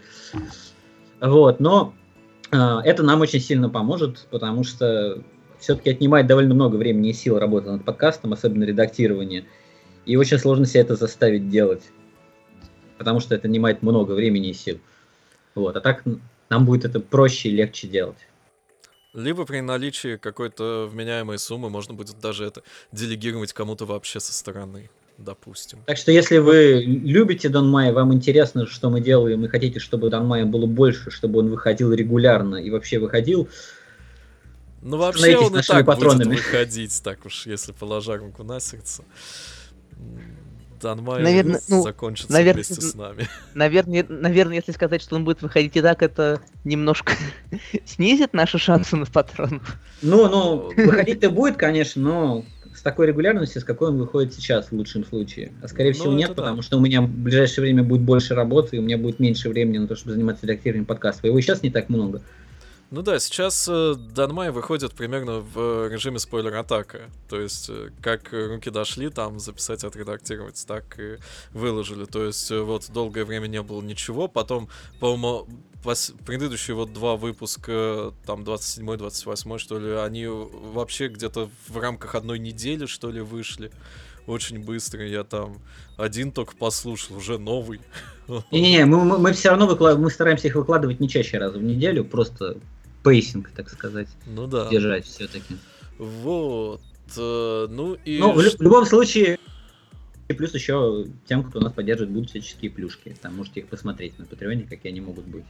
Вот, 1.20 1.58
но 1.60 1.94
э, 2.52 2.56
это 2.84 3.02
нам 3.02 3.20
очень 3.20 3.40
сильно 3.40 3.70
поможет, 3.70 4.26
потому 4.30 4.62
что 4.64 5.22
все-таки 5.58 5.90
отнимает 5.90 6.26
довольно 6.26 6.54
много 6.54 6.76
времени 6.76 7.10
и 7.10 7.14
сил 7.14 7.38
работа 7.38 7.72
над 7.72 7.84
подкастом, 7.84 8.32
особенно 8.32 8.64
редактирование. 8.64 9.46
И 10.04 10.16
очень 10.16 10.38
сложно 10.38 10.66
себе 10.66 10.82
это 10.82 10.96
заставить 10.96 11.48
делать, 11.48 11.82
потому 12.98 13.20
что 13.20 13.34
это 13.34 13.48
отнимает 13.48 13.82
много 13.82 14.12
времени 14.12 14.50
и 14.50 14.54
сил. 14.54 14.78
Вот, 15.54 15.76
а 15.76 15.80
так 15.80 16.04
нам 16.50 16.64
будет 16.64 16.84
это 16.84 17.00
проще 17.00 17.48
и 17.48 17.52
легче 17.52 17.88
делать. 17.88 18.27
Либо 19.14 19.46
при 19.46 19.60
наличии 19.60 20.16
какой-то 20.16 20.88
вменяемой 20.92 21.38
суммы 21.38 21.70
можно 21.70 21.94
будет 21.94 22.18
даже 22.20 22.44
это 22.44 22.62
делегировать 22.92 23.52
кому-то 23.52 23.86
вообще 23.86 24.20
со 24.20 24.34
стороны, 24.34 24.90
допустим. 25.16 25.78
Так 25.86 25.96
что 25.96 26.12
если 26.12 26.38
вы 26.38 26.82
любите 26.84 27.48
Дон 27.48 27.70
Майя, 27.70 27.92
вам 27.92 28.12
интересно, 28.12 28.66
что 28.66 28.90
мы 28.90 29.00
делаем, 29.00 29.44
и 29.44 29.48
хотите, 29.48 29.80
чтобы 29.80 30.10
Дон 30.10 30.26
Майя 30.26 30.44
было 30.44 30.66
больше, 30.66 31.10
чтобы 31.10 31.38
он 31.38 31.48
выходил 31.48 31.92
регулярно 31.92 32.56
и 32.56 32.70
вообще 32.70 32.98
выходил, 32.98 33.48
Ну, 34.82 34.98
вообще 34.98 35.36
он 35.38 35.58
и 35.58 35.62
так 35.62 35.86
патронами. 35.86 36.24
будет 36.24 36.36
выходить, 36.44 37.02
так 37.02 37.24
уж, 37.24 37.46
если 37.46 37.72
положа 37.72 38.16
руку 38.18 38.44
на 38.44 38.60
сердце. 38.60 39.04
Данмай 40.80 41.22
Наверно, 41.22 41.60
ну, 41.68 41.82
закончится 41.82 42.32
наверно, 42.32 42.62
вместе 42.62 42.80
с 42.80 42.94
нами. 42.94 43.28
Наверное, 43.54 44.04
наверное, 44.08 44.56
если 44.56 44.72
сказать, 44.72 45.02
что 45.02 45.16
он 45.16 45.24
будет 45.24 45.42
выходить 45.42 45.76
и 45.76 45.82
так, 45.82 46.02
это 46.02 46.40
немножко 46.64 47.12
снизит 47.84 48.32
наши 48.32 48.58
шансы 48.58 48.96
на 48.96 49.06
патронов. 49.06 49.76
ну, 50.02 50.28
ну, 50.28 50.72
выходить-то 50.76 51.30
будет, 51.30 51.56
конечно, 51.56 52.02
но 52.02 52.44
с 52.78 52.82
такой 52.82 53.08
регулярностью, 53.08 53.60
с 53.60 53.64
какой 53.64 53.88
он 53.88 53.98
выходит 53.98 54.32
сейчас 54.34 54.68
в 54.68 54.72
лучшем 54.72 55.04
случае. 55.04 55.52
А 55.62 55.68
скорее 55.68 55.90
Ну, 55.90 55.94
всего 55.94 56.06
это 56.08 56.16
нет, 56.16 56.28
да. 56.28 56.34
потому 56.36 56.62
что 56.62 56.78
у 56.78 56.80
меня 56.80 57.02
в 57.02 57.08
ближайшее 57.08 57.62
время 57.62 57.82
будет 57.82 58.02
больше 58.02 58.34
работы, 58.34 58.76
и 58.76 58.78
у 58.78 58.82
меня 58.82 58.96
будет 58.96 59.18
меньше 59.18 59.48
времени 59.48 59.78
на 59.78 59.88
то, 59.88 59.96
чтобы 59.96 60.12
заниматься 60.12 60.46
редактированием 60.46 60.86
подкастов. 60.86 61.24
Его 61.24 61.38
и 61.38 61.42
сейчас 61.42 61.62
не 61.62 61.70
так 61.70 61.88
много. 61.88 62.22
Ну 62.90 63.02
да, 63.02 63.18
сейчас 63.18 63.68
э, 63.70 63.94
Данмай 64.14 64.50
выходит 64.50 64.94
примерно 64.94 65.40
в 65.40 65.88
режиме 65.88 66.18
спойлер-атака. 66.18 67.10
То 67.28 67.38
есть, 67.38 67.68
э, 67.68 67.90
как 68.00 68.32
руки 68.32 68.70
дошли, 68.70 69.10
там 69.10 69.38
записать, 69.38 69.84
отредактировать, 69.84 70.64
так 70.66 70.98
и 70.98 71.18
выложили. 71.52 72.06
То 72.06 72.24
есть, 72.24 72.50
э, 72.50 72.60
вот 72.60 72.90
долгое 72.90 73.26
время 73.26 73.46
не 73.46 73.60
было 73.60 73.82
ничего, 73.82 74.26
потом, 74.26 74.70
по-моему, 75.00 75.46
пос- 75.84 76.14
предыдущие 76.24 76.76
вот 76.76 76.94
два 76.94 77.16
выпуска, 77.16 78.14
там 78.24 78.42
27-28, 78.42 79.58
что 79.58 79.78
ли, 79.78 79.90
они 79.92 80.26
вообще 80.26 81.08
где-то 81.08 81.50
в 81.68 81.76
рамках 81.76 82.14
одной 82.14 82.38
недели, 82.38 82.86
что 82.86 83.10
ли, 83.10 83.20
вышли. 83.20 83.70
Очень 84.26 84.64
быстро. 84.64 85.06
Я 85.06 85.24
там 85.24 85.58
один 85.98 86.32
только 86.32 86.56
послушал, 86.56 87.16
уже 87.16 87.38
новый. 87.38 87.80
Не-не-не, 88.50 88.86
мы, 88.86 89.04
мы, 89.04 89.18
мы 89.18 89.32
все 89.34 89.50
равно 89.50 89.66
выкла- 89.66 89.96
мы 89.96 90.10
стараемся 90.10 90.48
их 90.48 90.54
выкладывать 90.54 91.00
не 91.00 91.08
чаще 91.08 91.36
раза 91.36 91.58
в 91.58 91.62
неделю, 91.62 92.02
просто 92.04 92.56
pacing, 93.02 93.50
так 93.50 93.68
сказать, 93.70 94.08
Ну 94.26 94.46
да. 94.46 94.68
держать 94.68 95.06
все-таки. 95.06 95.56
Вот. 95.98 96.80
э, 97.16 97.66
Ну 97.70 97.94
и... 98.04 98.18
Ну, 98.18 98.32
в, 98.32 98.36
в 98.42 98.60
любом 98.62 98.84
случае, 98.86 99.38
и 100.28 100.32
плюс 100.34 100.54
еще 100.54 101.06
тем, 101.26 101.42
кто 101.42 101.58
нас 101.60 101.72
поддерживает, 101.72 102.12
будут 102.12 102.30
всяческие 102.30 102.70
плюшки. 102.70 103.16
Там 103.20 103.36
можете 103.36 103.60
их 103.60 103.68
посмотреть 103.68 104.18
на 104.18 104.26
Патреоне, 104.26 104.66
какие 104.68 104.92
они 104.92 105.00
могут 105.00 105.24
быть. 105.24 105.44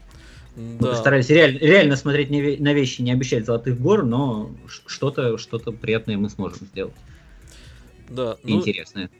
Мы 0.56 0.78
Да. 0.80 0.90
постарались 0.90 1.28
реаль- 1.30 1.58
реально 1.58 1.96
смотреть 1.96 2.30
не 2.30 2.56
на 2.58 2.72
вещи, 2.72 3.02
не 3.02 3.12
обещать 3.12 3.44
золотых 3.44 3.80
гор, 3.80 4.04
но 4.04 4.54
что-то 4.86 5.36
что 5.38 5.58
приятное 5.58 6.16
мы 6.16 6.30
сможем 6.30 6.66
сделать. 6.66 6.94
Да. 8.08 8.36
и 8.44 8.52
Ну, 8.52 8.58
интересное. 8.60 9.10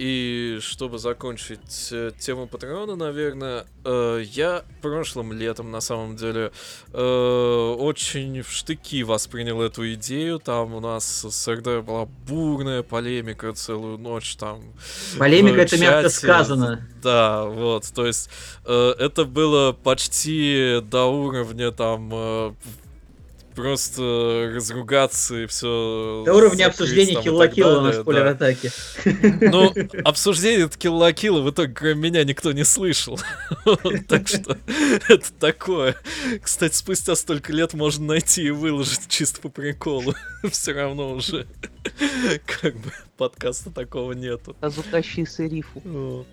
И 0.00 0.60
чтобы 0.62 0.98
закончить 0.98 1.90
э, 1.92 2.12
тему 2.18 2.46
Патреона, 2.46 2.96
наверное, 2.96 3.66
э, 3.84 4.22
я 4.32 4.64
прошлым 4.80 5.34
летом, 5.34 5.70
на 5.70 5.82
самом 5.82 6.16
деле, 6.16 6.52
э, 6.94 7.74
очень 7.78 8.40
в 8.40 8.50
штыки 8.50 9.02
воспринял 9.02 9.60
эту 9.60 9.92
идею. 9.92 10.38
Там 10.38 10.72
у 10.74 10.80
нас 10.80 11.26
с 11.28 11.52
РД 11.52 11.84
была 11.84 12.06
бурная 12.06 12.82
полемика 12.82 13.52
целую 13.52 13.98
ночь 13.98 14.36
там. 14.36 14.62
Полемика 15.18 15.56
в 15.56 15.58
это 15.58 15.76
мягко 15.76 16.08
сказано. 16.08 16.88
Да, 17.02 17.44
вот, 17.44 17.84
то 17.94 18.06
есть 18.06 18.30
э, 18.64 18.94
это 18.98 19.26
было 19.26 19.72
почти 19.72 20.80
до 20.82 21.04
уровня 21.04 21.72
там 21.72 22.08
э, 22.10 22.52
просто 23.60 24.52
разругаться 24.54 25.36
и 25.36 25.46
все. 25.46 26.22
До 26.24 26.34
уровня 26.34 26.66
обсуждения 26.66 27.20
килла-килла 27.20 27.80
на 27.80 27.92
спойлер-атаке. 27.92 28.72
Ну, 29.40 29.72
обсуждение 30.04 30.68
килла-килла 30.68 31.40
в 31.40 31.50
итоге 31.50 31.72
кроме 31.72 31.94
меня 31.94 32.24
никто 32.24 32.52
не 32.52 32.64
слышал. 32.64 33.18
Так 34.08 34.28
что 34.28 34.56
это 35.08 35.32
такое. 35.38 35.96
Кстати, 36.42 36.74
спустя 36.74 37.14
столько 37.14 37.52
лет 37.52 37.74
можно 37.74 38.06
найти 38.06 38.44
и 38.44 38.50
выложить 38.50 39.08
чисто 39.08 39.40
по 39.40 39.48
приколу. 39.48 40.14
Все 40.50 40.72
равно 40.72 41.12
уже 41.12 41.46
как 42.46 42.74
бы 42.76 42.92
подкаста 43.16 43.70
такого 43.70 44.12
нету. 44.12 44.56
Звукащий 44.62 45.26
сырифу. 45.26 45.80
Вот, 45.84 46.26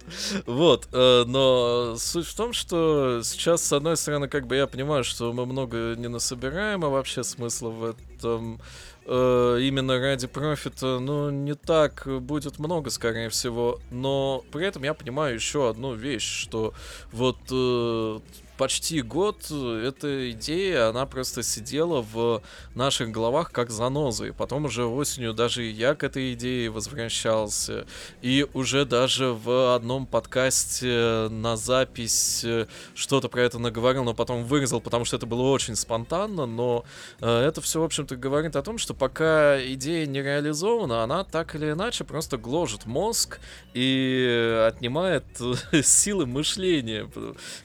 Вот, 0.45 0.87
э, 0.91 1.23
но 1.25 1.95
суть 1.97 2.27
в 2.27 2.35
том, 2.35 2.53
что 2.53 3.21
сейчас, 3.23 3.63
с 3.63 3.73
одной 3.73 3.97
стороны, 3.97 4.27
как 4.27 4.47
бы 4.47 4.55
я 4.55 4.67
понимаю, 4.67 5.03
что 5.03 5.33
мы 5.33 5.45
много 5.45 5.95
не 5.97 6.07
насобираем, 6.07 6.83
а 6.85 6.89
вообще 6.89 7.23
смысла 7.23 7.69
в 7.69 7.83
этом 7.83 8.61
э, 9.05 9.59
именно 9.61 9.99
ради 9.99 10.27
профита, 10.27 10.99
ну, 10.99 11.29
не 11.29 11.55
так 11.55 12.07
будет 12.21 12.59
много, 12.59 12.89
скорее 12.89 13.29
всего. 13.29 13.79
Но 13.91 14.43
при 14.51 14.65
этом 14.65 14.83
я 14.83 14.93
понимаю 14.93 15.35
еще 15.35 15.69
одну 15.69 15.93
вещь, 15.93 16.27
что 16.43 16.73
вот 17.11 17.37
э, 17.51 18.19
почти 18.57 19.01
год 19.01 19.47
э, 19.49 19.87
эта 19.87 20.31
идея, 20.31 20.89
она 20.89 21.05
просто 21.05 21.43
сидела 21.43 22.01
в 22.01 22.41
наших 22.75 23.11
головах 23.11 23.51
как 23.51 23.69
заноза. 23.69 24.25
И 24.25 24.31
потом 24.31 24.65
уже 24.65 24.85
осенью 24.85 25.33
даже 25.33 25.63
я 25.63 25.95
к 25.95 26.03
этой 26.03 26.33
идее 26.33 26.69
возвращался. 26.69 27.85
И 28.21 28.45
уже 28.53 28.85
даже 28.85 29.27
в 29.27 29.75
одном 29.75 30.05
подкасте 30.05 31.27
на 31.29 31.55
запись 31.55 32.43
э, 32.43 32.67
что-то 32.95 33.29
про 33.29 33.41
это 33.41 33.59
наговорил, 33.59 34.03
но 34.03 34.13
потом 34.13 34.43
вырезал, 34.43 34.81
потому 34.81 35.05
что 35.05 35.15
это 35.17 35.25
было 35.25 35.43
очень 35.43 35.75
спонтанно. 35.75 36.45
Но 36.45 36.83
э, 37.21 37.27
это 37.27 37.61
все, 37.61 37.79
в 37.79 37.83
общем-то, 37.83 38.15
говорит 38.15 38.55
о 38.55 38.63
том, 38.63 38.77
что 38.77 38.93
пока 38.93 39.61
идея 39.63 40.05
не 40.05 40.21
реализована, 40.21 41.03
она 41.03 41.23
так 41.23 41.55
или 41.55 41.71
иначе 41.71 42.03
просто 42.03 42.37
гложет 42.37 42.85
мозг 42.85 43.39
и 43.73 44.65
отнимает 44.67 45.23
силы 45.83 46.25
мышления. 46.25 47.09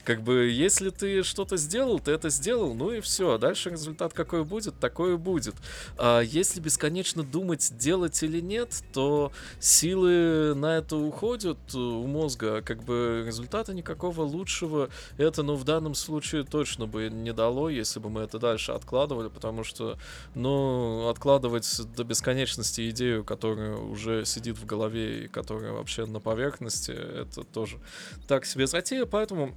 Как 0.03 0.21
бы, 0.21 0.49
если 0.49 0.82
ты 0.89 1.23
что-то 1.23 1.57
сделал, 1.57 1.99
ты 1.99 2.11
это 2.11 2.29
сделал, 2.29 2.73
ну 2.73 2.91
и 2.91 3.01
все. 3.01 3.37
Дальше 3.37 3.69
результат 3.69 4.13
какой 4.13 4.43
будет, 4.43 4.79
такой 4.79 5.13
и 5.13 5.17
будет. 5.17 5.55
А 5.97 6.21
если 6.21 6.59
бесконечно 6.59 7.23
думать, 7.23 7.77
делать 7.77 8.21
или 8.23 8.39
нет, 8.39 8.83
то 8.93 9.31
силы 9.59 10.53
на 10.55 10.77
это 10.77 10.95
уходят 10.97 11.57
э, 11.73 11.77
у 11.77 12.07
мозга. 12.07 12.61
Как 12.61 12.83
бы 12.83 13.23
результата 13.25 13.73
никакого 13.73 14.21
лучшего 14.21 14.89
это, 15.17 15.43
ну, 15.43 15.55
в 15.55 15.63
данном 15.63 15.95
случае 15.95 16.43
точно 16.43 16.87
бы 16.87 17.09
не 17.09 17.33
дало, 17.33 17.69
если 17.69 17.99
бы 17.99 18.09
мы 18.09 18.21
это 18.21 18.39
дальше 18.39 18.71
откладывали, 18.71 19.29
потому 19.29 19.63
что, 19.63 19.97
ну, 20.35 21.09
откладывать 21.09 21.81
до 21.95 22.03
бесконечности 22.03 22.89
идею, 22.89 23.23
которая 23.23 23.75
уже 23.75 24.25
сидит 24.25 24.57
в 24.57 24.65
голове 24.65 25.25
и 25.25 25.27
которая 25.27 25.71
вообще 25.73 26.05
на 26.05 26.19
поверхности, 26.19 26.91
это 26.91 27.43
тоже 27.43 27.79
так 28.27 28.45
себе 28.45 28.67
затея, 28.67 29.05
поэтому 29.05 29.53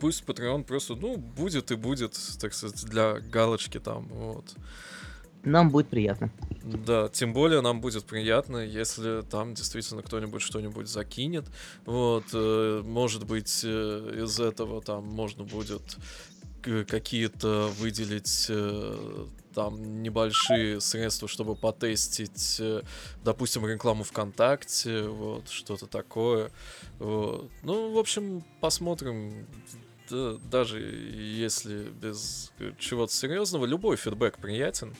пусть 0.00 0.24
Patreon 0.24 0.64
просто, 0.64 0.94
ну, 0.94 1.16
будет 1.16 1.70
и 1.70 1.76
будет, 1.76 2.18
так 2.40 2.54
сказать, 2.54 2.84
для 2.84 3.20
галочки 3.20 3.80
там, 3.80 4.08
вот. 4.08 4.54
Нам 5.44 5.70
будет 5.70 5.88
приятно. 5.88 6.30
Да, 6.62 7.08
тем 7.08 7.34
более 7.34 7.60
нам 7.60 7.82
будет 7.82 8.04
приятно, 8.04 8.56
если 8.56 9.20
там 9.20 9.52
действительно 9.52 10.02
кто-нибудь 10.02 10.40
что-нибудь 10.40 10.88
закинет. 10.88 11.44
Вот, 11.84 12.24
э, 12.32 12.82
может 12.82 13.26
быть, 13.26 13.60
э, 13.62 14.22
из 14.24 14.40
этого 14.40 14.80
там 14.80 15.04
можно 15.04 15.44
будет 15.44 15.98
какие-то 16.88 17.70
выделить 17.78 18.46
э, 18.48 19.26
там 19.54 20.02
небольшие 20.02 20.80
средства, 20.80 21.28
чтобы 21.28 21.54
потестить, 21.54 22.56
э, 22.60 22.82
допустим, 23.24 23.66
рекламу 23.66 24.04
ВКонтакте, 24.04 25.02
вот, 25.02 25.48
что-то 25.48 25.86
такое. 25.86 26.50
Вот. 26.98 27.50
Ну, 27.62 27.92
в 27.92 27.98
общем, 27.98 28.44
посмотрим. 28.60 29.46
Да, 30.10 30.34
даже 30.50 30.80
если 30.80 31.84
без 32.00 32.52
э, 32.58 32.72
чего-то 32.78 33.12
серьезного, 33.12 33.64
любой 33.64 33.96
фидбэк 33.96 34.36
приятен. 34.38 34.94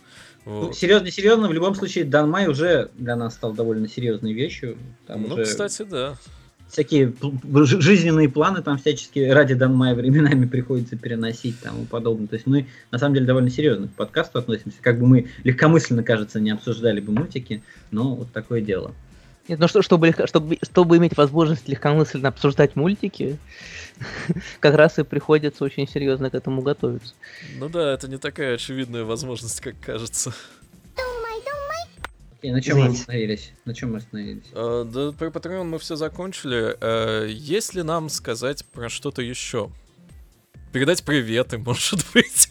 Ну, 0.47 0.67
Вот. 0.67 0.77
серьезно, 0.77 1.11
серьезно, 1.11 1.49
в 1.49 1.53
любом 1.53 1.75
случае, 1.75 2.05
Данмай 2.05 2.49
уже 2.49 2.91
для 2.95 3.15
нас 3.15 3.35
стал 3.35 3.53
довольно 3.53 3.87
серьезной 3.87 4.33
вещью. 4.33 4.79
Там 5.07 5.23
ну, 5.29 5.35
уже 5.35 5.45
кстати, 5.45 5.83
да. 5.83 6.17
Всякие 6.75 7.15
жизненные 7.81 8.29
планы 8.29 8.61
там 8.61 8.79
всячески 8.79 9.21
ради 9.21 9.55
Данмая 9.55 9.95
временами 9.95 10.45
приходится 10.51 10.97
переносить 10.97 11.59
там 11.61 11.83
и 11.83 11.87
подобное. 11.87 12.27
То 12.27 12.35
есть 12.35 12.47
мы 12.47 12.67
на 12.91 12.99
самом 12.99 13.15
деле 13.15 13.27
довольно 13.27 13.51
серьезно 13.51 13.89
к 13.89 13.93
подкасту 13.93 14.39
относимся. 14.39 14.79
Как 14.83 14.99
бы 14.99 15.07
мы 15.07 15.29
легкомысленно, 15.45 16.03
кажется, 16.03 16.41
не 16.41 16.51
обсуждали 16.51 17.01
бы 17.01 17.13
мультики, 17.13 17.63
но 17.91 18.15
вот 18.17 18.33
такое 18.33 18.61
дело. 18.61 18.93
Нет, 19.47 19.59
ну 19.59 19.69
что, 19.69 19.83
чтобы, 19.83 20.09
легко- 20.09 20.27
чтобы, 20.27 20.59
чтобы 20.63 20.97
иметь 20.97 21.17
возможность 21.17 21.69
легкомысленно 21.69 22.29
обсуждать 22.29 22.77
мультики, 22.77 23.39
как 24.61 24.75
раз 24.75 24.99
и 24.99 25.05
приходится 25.05 25.65
очень 25.65 25.87
серьезно 25.87 26.31
к 26.31 26.35
этому 26.35 26.63
готовиться. 26.63 27.15
Ну 27.59 27.69
да, 27.69 27.93
это 27.93 28.09
не 28.09 28.17
такая 28.17 28.55
очевидная 28.55 29.05
возможность, 29.05 29.61
как 29.61 29.79
кажется. 29.81 30.33
И 32.45 32.51
на 32.51 32.61
чем 32.61 32.77
мы 32.77 32.83
Извините. 32.83 33.01
остановились? 33.01 33.53
На 33.65 33.75
чем 33.75 33.93
мы 33.93 33.97
остановились? 33.97 34.45
Э, 34.53 34.85
да, 34.87 35.13
про 35.13 35.29
Patreon 35.29 35.65
мы 35.65 35.79
все 35.79 35.97
закончили. 35.97 36.77
Э, 36.79 37.27
есть 37.27 37.73
ли 37.73 37.83
нам 37.83 38.11
сказать 38.11 38.67
про 38.67 38.91
что-то 38.91 39.23
еще? 39.23 39.73
Передать 40.71 41.05
приветы, 41.05 41.57
может 41.67 42.05
быть. 42.13 42.49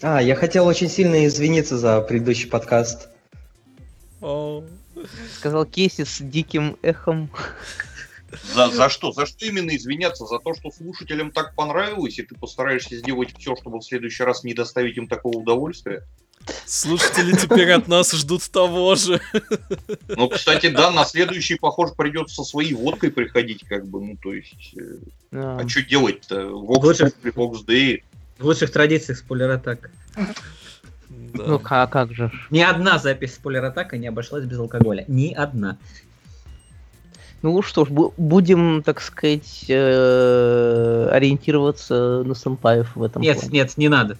А, 0.00 0.22
я 0.22 0.36
хотел 0.36 0.68
очень 0.68 0.88
сильно 0.88 1.26
извиниться 1.26 1.78
за 1.78 2.00
предыдущий 2.00 2.48
подкаст. 2.48 3.08
О, 4.20 4.62
Сказал 5.36 5.66
Кейси 5.66 6.04
с 6.04 6.18
диким 6.20 6.78
эхом. 6.80 7.28
За, 8.54 8.70
за 8.70 8.88
что? 8.88 9.10
За 9.10 9.26
что 9.26 9.44
именно 9.46 9.74
извиняться? 9.74 10.26
За 10.26 10.38
то, 10.38 10.54
что 10.54 10.70
слушателям 10.70 11.32
так 11.32 11.56
понравилось, 11.56 12.20
и 12.20 12.22
ты 12.22 12.36
постараешься 12.36 12.96
сделать 12.96 13.36
все, 13.36 13.56
чтобы 13.56 13.80
в 13.80 13.82
следующий 13.82 14.22
раз 14.22 14.44
не 14.44 14.54
доставить 14.54 14.96
им 14.96 15.08
такого 15.08 15.38
удовольствия? 15.38 16.06
Слушатели 16.66 17.32
теперь 17.36 17.70
от 17.72 17.86
нас 17.88 18.12
ждут 18.12 18.42
того 18.50 18.94
же. 18.94 19.20
Ну, 20.08 20.28
кстати, 20.28 20.68
да, 20.68 20.90
на 20.90 21.04
следующий, 21.04 21.56
похоже, 21.56 21.94
придется 21.96 22.36
со 22.36 22.44
своей 22.44 22.74
водкой 22.74 23.10
приходить, 23.10 23.64
как 23.68 23.86
бы, 23.86 24.00
ну, 24.00 24.16
то 24.22 24.32
есть... 24.32 24.74
э, 24.76 24.96
А, 25.32 25.60
А 25.62 25.68
что 25.68 25.82
делать-то? 25.82 26.40
Populi, 26.40 27.12
Vox 27.34 27.64
Dei. 27.66 28.02
В 28.38 28.44
лучших 28.44 28.72
традициях 28.72 29.18
спойлер-атак. 29.18 29.90
Да. 31.08 31.44
Ну 31.46 31.60
а 31.64 31.86
как 31.86 32.12
же? 32.14 32.32
Ни 32.50 32.60
одна 32.60 32.98
запись 32.98 33.34
спойлер-атака 33.34 33.98
не 33.98 34.08
обошлась 34.08 34.44
без 34.44 34.58
алкоголя. 34.58 35.04
Ни 35.06 35.32
одна. 35.32 35.76
Ну 37.42 37.62
что 37.62 37.84
ж, 37.84 37.88
бу- 37.90 38.12
будем, 38.16 38.82
так 38.82 39.00
сказать, 39.00 39.64
э, 39.68 41.08
ориентироваться 41.12 42.22
на 42.24 42.34
сэмпаев 42.34 42.96
в 42.96 43.02
этом 43.02 43.22
Нет, 43.22 43.38
плане. 43.38 43.52
нет, 43.52 43.76
не 43.76 43.88
надо. 43.88 44.18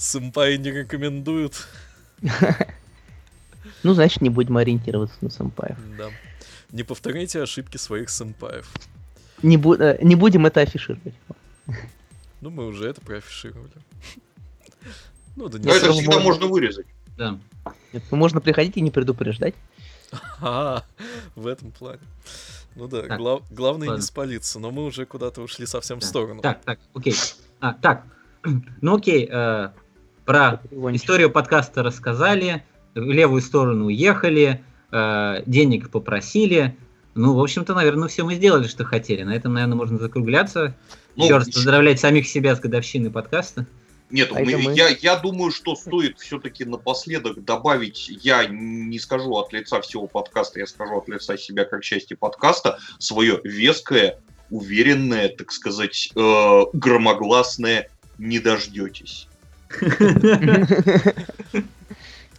Сэмпай 0.00 0.56
не 0.58 0.70
рекомендуют. 0.70 1.66
Ну, 3.82 3.94
значит, 3.94 4.20
не 4.20 4.28
будем 4.28 4.58
ориентироваться 4.58 5.16
на 5.22 5.30
сэмпаев. 5.30 5.76
Да. 5.96 6.10
Не 6.70 6.82
повторяйте 6.82 7.40
ошибки 7.42 7.78
своих 7.78 8.10
сэмпаев. 8.10 8.70
Не, 9.42 9.56
бу- 9.56 9.78
э, 9.80 9.98
не 10.02 10.16
будем 10.16 10.44
это 10.44 10.60
афишировать. 10.60 11.14
Ну, 12.42 12.50
мы 12.50 12.66
уже 12.66 12.88
это 12.88 13.00
проафишировали. 13.00 13.72
Ну, 15.36 15.48
да 15.48 15.58
не 15.58 15.64
Но 15.66 15.72
это 15.74 15.92
всегда 15.92 16.16
можно- 16.16 16.24
можно 16.24 16.46
вырезать. 16.48 16.86
Да. 17.16 17.38
Нет, 17.94 18.02
ну, 18.10 18.16
можно 18.18 18.40
приходить 18.42 18.76
и 18.76 18.80
не 18.82 18.90
предупреждать. 18.90 19.54
А, 20.40 20.84
в 21.36 21.46
этом 21.46 21.70
плане. 21.70 22.00
Ну 22.74 22.86
да, 22.88 23.02
Так, 23.02 23.18
глав- 23.18 23.42
главное 23.50 23.86
не 23.86 23.90
ладно. 23.92 24.04
спалиться, 24.04 24.58
но 24.58 24.70
мы 24.70 24.84
уже 24.84 25.06
куда-то 25.06 25.40
ушли 25.42 25.64
совсем 25.66 25.98
в 25.98 26.02
Да. 26.02 26.06
сторону. 26.06 26.42
Так, 26.42 26.62
так, 26.64 26.78
окей. 26.94 27.14
А, 27.60 27.72
так, 27.74 28.04
ну 28.82 28.96
окей, 28.96 29.26
э, 29.30 29.70
про 30.30 30.60
историю 30.94 31.28
подкаста 31.28 31.82
рассказали, 31.82 32.62
в 32.94 33.10
левую 33.10 33.42
сторону 33.42 33.86
уехали, 33.86 34.62
э, 34.92 35.42
денег 35.44 35.90
попросили. 35.90 36.76
Ну, 37.16 37.34
в 37.34 37.42
общем-то, 37.42 37.74
наверное, 37.74 38.06
все 38.06 38.24
мы 38.24 38.36
сделали, 38.36 38.68
что 38.68 38.84
хотели. 38.84 39.24
На 39.24 39.34
этом, 39.34 39.54
наверное, 39.54 39.74
можно 39.76 39.98
закругляться. 39.98 40.76
Ну, 41.16 41.24
Еще 41.24 41.34
раз 41.34 41.48
еще- 41.48 41.56
поздравлять 41.56 41.98
самих 41.98 42.28
себя 42.28 42.54
с 42.54 42.60
годовщиной 42.60 43.10
подкаста. 43.10 43.66
Нет, 44.12 44.30
А 44.32 44.38
мы. 44.38 44.72
я, 44.72 44.90
я 45.00 45.16
думаю, 45.16 45.50
что 45.50 45.74
стоит 45.74 46.20
все-таки 46.20 46.64
напоследок 46.64 47.44
добавить, 47.44 48.08
я 48.22 48.46
не 48.46 49.00
скажу 49.00 49.32
от 49.34 49.52
лица 49.52 49.80
всего 49.80 50.06
подкаста, 50.06 50.60
я 50.60 50.66
скажу 50.68 50.98
от 50.98 51.08
лица 51.08 51.36
себя 51.38 51.64
как 51.64 51.82
части 51.82 52.14
подкаста, 52.14 52.78
свое 53.00 53.40
веское, 53.42 54.20
уверенное, 54.50 55.28
так 55.28 55.50
сказать, 55.50 56.12
э, 56.14 56.60
громогласное 56.72 57.88
«не 58.18 58.38
дождетесь». 58.38 59.26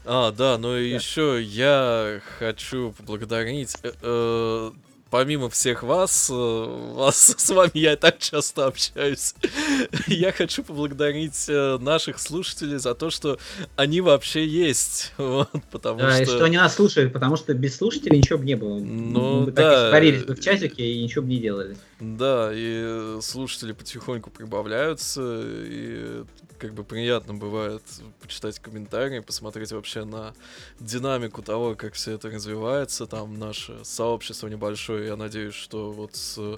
А, 0.04 0.32
да, 0.32 0.58
ну 0.58 0.76
и 0.78 0.90
Да. 0.90 0.96
еще 0.96 1.42
я 1.42 2.22
хочу 2.40 2.92
поблагодарить, 2.98 3.76
э, 3.84 3.92
э, 4.02 4.72
помимо 5.12 5.48
всех 5.52 5.84
вас, 5.84 6.28
э, 6.32 6.34
вас 6.34 7.36
с 7.38 7.50
вами 7.52 7.72
я 7.76 7.96
так 7.96 8.18
часто 8.18 8.66
общаюсь, 8.66 9.36
я 10.08 10.32
хочу 10.32 10.64
поблагодарить 10.64 11.48
наших 11.48 12.18
слушателей 12.20 12.80
за 12.80 12.96
то, 12.96 13.12
что 13.12 13.38
они 13.76 14.02
вообще 14.02 14.44
есть, 14.46 15.14
вот, 15.18 15.50
потому 15.70 16.00
Да, 16.00 16.20
и 16.20 16.26
что... 16.26 16.38
что 16.38 16.46
они 16.46 16.58
нас 16.58 16.76
слушают, 16.76 17.14
потому 17.14 17.38
что 17.38 17.54
без 17.54 17.78
слушателей 17.78 18.18
ничего 18.18 18.40
бы 18.40 18.46
не 18.46 18.56
было. 18.56 18.80
Ну, 18.80 19.42
Мы 19.42 19.52
да. 19.52 19.62
так 19.62 19.74
и 19.88 19.90
сварились 19.92 20.24
бы 20.24 20.34
в 20.34 20.40
чатике 20.42 20.84
и 20.84 21.04
ничего 21.04 21.22
бы 21.24 21.30
не 21.30 21.38
делали. 21.38 21.78
Да, 22.02 22.50
и 22.52 23.20
слушатели 23.22 23.74
потихоньку 23.74 24.32
прибавляются, 24.32 25.22
и 25.46 26.26
как 26.58 26.74
бы 26.74 26.84
приятно 26.84 27.36
бывает 27.36 27.84
почитать 28.20 28.58
комментарии, 28.58 29.20
посмотреть 29.20 29.72
вообще 29.72 30.04
на 30.04 30.34
динамику 30.80 31.44
того, 31.44 31.76
как 31.76 31.94
все 31.94 32.14
это 32.14 32.32
развивается. 32.32 33.06
Там 33.06 33.38
наше 33.38 33.86
сообщество 33.86 34.48
небольшое, 34.48 35.10
я 35.10 35.16
надеюсь, 35.16 35.54
что 35.54 35.92
вот 35.92 36.16
с 36.16 36.58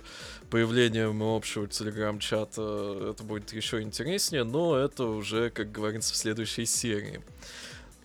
появлением 0.50 1.22
общего 1.22 1.68
телеграм-чата 1.68 3.10
это 3.12 3.24
будет 3.24 3.52
еще 3.52 3.82
интереснее, 3.82 4.46
но 4.46 4.78
это 4.78 5.04
уже, 5.04 5.50
как 5.50 5.74
говорится, 5.74 6.14
в 6.14 6.16
следующей 6.16 6.66
серии. 6.66 7.22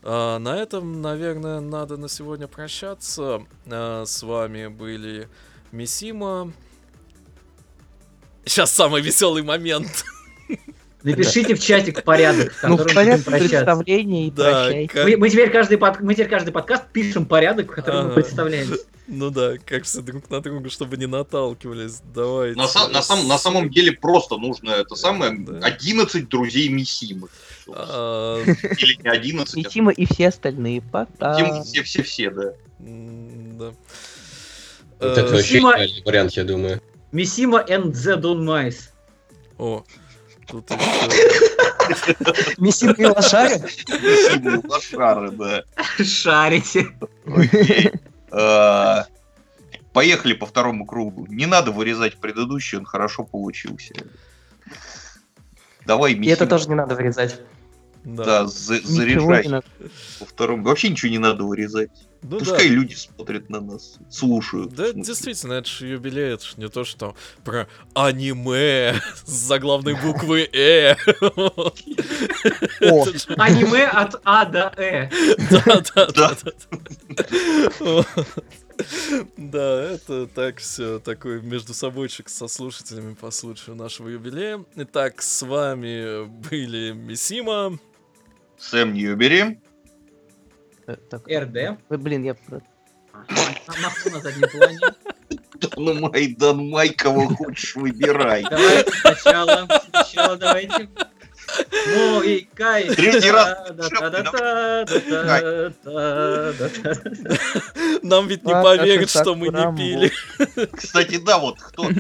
А, 0.03 0.41
на 0.41 0.57
этом, 0.57 1.03
наверное, 1.03 1.61
надо 1.61 1.99
на 1.99 2.09
сегодня 2.09 2.49
прощаться. 2.49 3.47
А, 3.67 4.05
с 4.05 4.25
вами 4.25 4.67
были 4.67 5.29
Мисима. 5.71 6.53
Сейчас 8.49 8.73
самый 8.73 9.03
веселый 9.03 9.43
момент. 9.43 10.05
Напишите 11.05 11.55
в 11.55 11.61
чатик 11.61 12.03
порядок, 12.03 12.53
в 12.53 12.69
Ну, 12.69 12.77
в 12.77 12.93
порядке 12.93 13.31
представления 13.31 14.27
и 14.27 14.31
Да, 14.33 14.65
прощай. 14.65 14.87
как- 14.89 15.05
Мы, 15.07 15.17
мы 15.17 15.31
теперь 15.31 15.51
каждый 15.51 15.79
под, 15.79 16.01
мы 16.01 16.15
теперь 16.15 16.29
каждый 16.29 16.51
подкаст 16.51 16.85
пишем 16.93 17.25
порядок, 17.25 17.71
в 17.71 17.75
котором 17.75 17.99
мы 18.01 18.05
Ага. 18.07 18.15
представляемся. 18.15 18.79
Ну 19.07 19.31
да, 19.31 19.55
как 19.65 19.85
все 19.85 20.01
друг 20.03 20.29
на 20.29 20.41
друга, 20.41 20.69
чтобы 20.71 20.97
не 20.97 21.07
наталкивались. 21.07 22.01
Давайте. 22.13 22.59
На, 22.59 22.65
са- 22.67 22.89
на 22.89 23.01
сам- 23.01 23.29
на 23.29 23.39
самом 23.39 23.71
деле 23.71 23.93
просто 23.93 24.37
нужно 24.39 24.71
это 24.71 24.97
самое 24.97 25.39
Да. 25.39 25.59
11 25.65 26.29
друзей 26.29 26.69
Мисимы. 26.69 27.29
А, 27.69 28.43
Или 28.45 28.99
не 29.03 29.09
11, 29.09 29.57
И 29.57 29.65
а 29.65 29.69
Тима, 29.69 29.93
и 29.93 30.05
все 30.05 30.29
остальные. 30.29 30.83
Пока. 30.83 31.63
Все-все-все, 31.63 32.31
да. 32.31 32.53
да. 32.81 33.73
Вот 35.01 35.17
Э, 35.17 35.21
это 35.21 35.33
вообще 35.35 35.61
вариант, 36.05 36.33
я 36.33 36.45
думаю. 36.45 36.83
Мисима 37.13 37.65
and 37.69 37.93
the 37.93 38.17
Don 38.21 38.45
Mice. 38.45 38.91
О, 39.59 39.85
тут. 40.47 40.71
Миссия 42.59 42.93
и 42.97 43.05
лошары? 43.05 43.59
Мисимы 43.61 44.61
лошары, 44.69 45.31
да. 45.31 45.65
Шарите. 46.03 46.89
Окей. 47.27 47.93
А, 48.31 49.07
Поехали 49.93 50.35
по 50.35 50.45
второму 50.47 50.85
кругу. 50.87 51.27
Не 51.29 51.47
надо 51.47 51.73
вырезать 51.73 52.19
предыдущий, 52.19 52.79
он 52.79 52.85
хорошо 52.85 53.25
получился. 53.25 53.95
Давай, 55.87 56.13
И 56.13 56.17
это 56.27 56.45
Мисима. 56.45 56.47
тоже 56.51 56.69
не 56.69 56.75
надо 56.75 56.95
вырезать. 56.95 57.41
Да. 58.17 58.25
Да, 58.25 58.47
за- 58.47 58.81
заряжай 58.87 59.49
надо. 59.49 59.67
по 60.19 60.25
второму. 60.25 60.65
Вообще 60.65 60.89
ничего 60.89 61.11
не 61.11 61.19
надо 61.19 61.45
вырезать. 61.45 61.91
Ну 62.23 62.39
Пускай 62.39 62.69
да. 62.69 62.75
люди 62.75 62.95
смотрят 62.95 63.49
на 63.49 63.61
нас, 63.61 63.99
слушают. 64.11 64.73
Да, 64.75 64.93
действительно, 64.93 65.53
это 65.53 65.69
же 65.69 65.87
юбилей, 65.87 66.35
это 66.35 66.45
ж 66.45 66.55
не 66.57 66.69
то, 66.69 66.85
что 66.85 67.15
про 67.45 67.69
аниме 67.95 69.01
с 69.25 69.31
заглавной 69.31 69.95
буквы 69.95 70.49
Э. 70.53 70.97
Аниме 73.37 73.87
от 73.87 74.21
А 74.25 74.45
до 74.47 74.73
Э. 74.77 75.09
Да, 75.51 75.63
да, 75.95 76.07
Да. 76.07 76.37
да. 76.43 76.53
да. 77.09 77.27
Вот. 77.81 78.07
Да, 79.37 79.83
это 79.83 80.27
так 80.29 80.59
все, 80.59 81.01
такой 81.01 81.43
между 81.43 81.75
собойчик 81.75 82.29
со 82.29 82.47
слушателями 82.47 83.15
по 83.15 83.31
случаю 83.33 83.75
нашего 83.75 84.09
юбилея. 84.09 84.65
Итак, 84.77 85.21
с 85.21 85.43
вами 85.45 86.25
были 86.27 86.93
Мисима. 86.93 87.79
Сэм 88.59 88.93
Ньюбери. 88.95 89.61
э, 90.87 90.97
так. 91.11 91.27
РД. 91.29 91.79
Ой, 91.89 91.99
Блин, 91.99 92.25
я... 92.25 92.35
про- 92.35 92.61
Махну 93.83 94.13
на 94.13 94.21
заднем 94.21 94.49
плане. 94.49 94.79
Ну, 95.77 95.95
Майдан 95.95 96.69
Май, 96.71 96.91
кого 96.91 97.29
хочешь, 97.29 97.75
выбирай. 97.77 98.45
Давайте 98.49 98.91
сначала. 98.93 99.69
Сначала 99.91 100.37
давайте. 100.37 100.89
Мой 101.97 102.49
кайф. 102.55 102.95
Третий 102.95 103.31
раз. 103.31 103.71
Нам 108.03 108.29
ведь 108.29 108.45
не 108.45 108.53
А, 108.53 108.63
поверят, 108.63 109.11
что 109.11 109.35
мы 109.35 109.49
не 109.49 109.77
пили. 109.77 110.13
Кстати, 110.77 111.19
да, 111.19 111.39
вот 111.39 111.61
кто... 111.61 111.91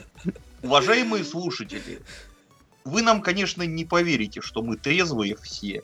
Уважаемые 0.62 1.24
слушатели, 1.24 2.00
вы 2.84 3.02
нам, 3.02 3.22
конечно, 3.22 3.62
не 3.62 3.84
поверите, 3.84 4.40
что 4.40 4.62
мы 4.62 4.76
трезвые 4.76 5.36
все. 5.36 5.82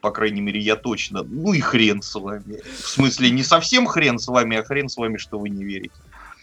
По 0.00 0.10
крайней 0.10 0.40
мере, 0.40 0.60
я 0.60 0.76
точно. 0.76 1.22
Ну 1.22 1.52
и 1.52 1.60
хрен 1.60 2.02
с 2.02 2.14
вами. 2.14 2.60
В 2.80 2.88
смысле, 2.88 3.30
не 3.30 3.42
совсем 3.42 3.86
хрен 3.86 4.18
с 4.18 4.28
вами, 4.28 4.56
а 4.56 4.62
хрен 4.64 4.88
с 4.88 4.96
вами, 4.96 5.16
что 5.16 5.38
вы 5.38 5.48
не 5.48 5.64
верите. 5.64 5.94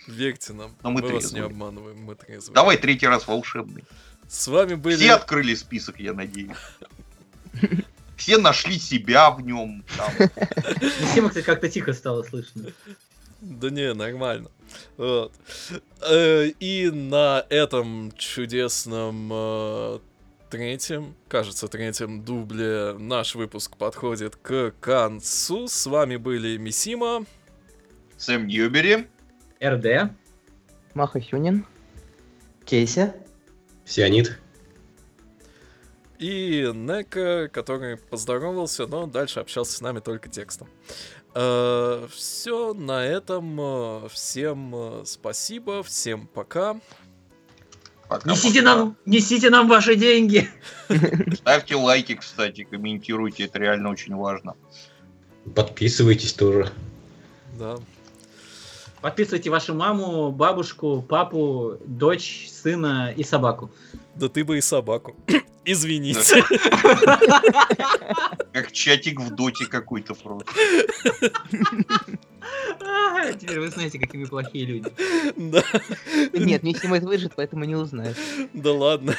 Верьте 0.07 0.53
нам, 0.53 0.75
Но 0.83 0.91
мы 0.91 1.01
мы 1.01 1.07
вас 1.13 1.13
не 1.13 1.19
трезвые. 1.29 1.45
обманываем, 1.45 2.03
мы 2.03 2.15
трезвые. 2.15 2.53
Давай 2.53 2.77
третий 2.77 3.07
раз 3.07 3.25
волшебный. 3.27 3.83
С 4.27 4.47
вами 4.47 4.73
были... 4.75 4.95
Все 4.97 5.13
открыли 5.13 5.55
список, 5.55 5.99
я 5.99 6.13
надеюсь. 6.13 6.57
Все 8.17 8.37
нашли 8.37 8.79
себя 8.79 9.31
в 9.31 9.41
нем. 9.41 9.83
Мисима, 11.01 11.29
кстати, 11.29 11.45
как-то 11.45 11.69
тихо 11.69 11.93
стало 11.93 12.23
слышно. 12.23 12.65
Да 13.41 13.69
не, 13.69 13.93
нормально. 13.93 14.49
Вот. 14.97 15.33
Э, 16.01 16.47
И 16.59 16.89
на 16.89 17.45
этом 17.49 18.11
чудесном 18.17 19.29
э, 19.31 19.99
третьем, 20.53 21.15
кажется, 21.29 21.67
третьем 21.67 22.23
дубле 22.23 22.93
наш 22.99 23.33
выпуск 23.33 23.75
подходит 23.75 24.35
к 24.35 24.71
концу. 24.79 25.67
С 25.67 25.87
вами 25.87 26.17
были 26.17 26.57
Мисима. 26.57 27.25
Сэм 28.17 28.45
Ньюбери. 28.45 29.07
РД. 29.63 30.11
Маха 30.93 31.19
Хюнин. 31.19 31.65
Кейси? 32.65 33.13
Сионит. 33.83 34.39
И 36.19 36.69
Нека, 36.71 37.47
который 37.47 37.97
поздоровался, 37.97 38.85
но 38.85 39.07
дальше 39.07 39.39
общался 39.39 39.73
с 39.73 39.81
нами 39.81 40.01
только 40.01 40.29
текстом. 40.29 40.67
Все, 41.31 42.75
на 42.75 43.03
этом. 43.03 43.59
э, 43.59 44.07
Всем 44.11 44.75
э, 44.75 45.01
спасибо, 45.05 45.81
всем 45.81 46.27
пока. 46.27 46.79
Пока, 48.07 48.29
Несите 48.29 48.61
пока. 48.61 48.75
нам, 48.75 48.95
несите 49.05 49.49
нам 49.49 49.67
ваши 49.67 49.95
деньги. 49.95 50.49
Ставьте 51.35 51.75
лайки, 51.75 52.15
кстати, 52.15 52.63
комментируйте, 52.69 53.45
это 53.45 53.59
реально 53.59 53.89
очень 53.89 54.15
важно. 54.15 54.55
Подписывайтесь 55.55 56.33
тоже. 56.33 56.71
Да. 57.57 57.77
Подписывайте 59.03 59.49
вашу 59.49 59.75
маму, 59.75 60.31
бабушку, 60.31 61.01
папу, 61.01 61.77
дочь, 61.85 62.47
сына 62.49 63.13
и 63.13 63.25
собаку. 63.25 63.69
Да 64.15 64.29
ты 64.29 64.45
бы 64.45 64.57
и 64.57 64.61
собаку. 64.61 65.13
Извините. 65.65 66.41
Как 68.53 68.71
чатик 68.71 69.19
в 69.19 69.35
доте 69.35 69.65
какой-то 69.65 70.15
просто. 70.15 70.45
А, 72.81 73.33
Теперь 73.33 73.59
вы 73.59 73.69
знаете, 73.69 73.99
какие 73.99 74.21
мы 74.21 74.27
плохие 74.27 74.65
люди. 74.65 74.89
Да, 75.35 75.61
Нет, 76.31 76.63
не 76.63 76.73
снимает 76.73 77.03
выжит, 77.03 77.33
поэтому 77.35 77.65
не 77.65 77.75
узнает. 77.75 78.15
да 78.53 78.71
ладно. 78.71 79.15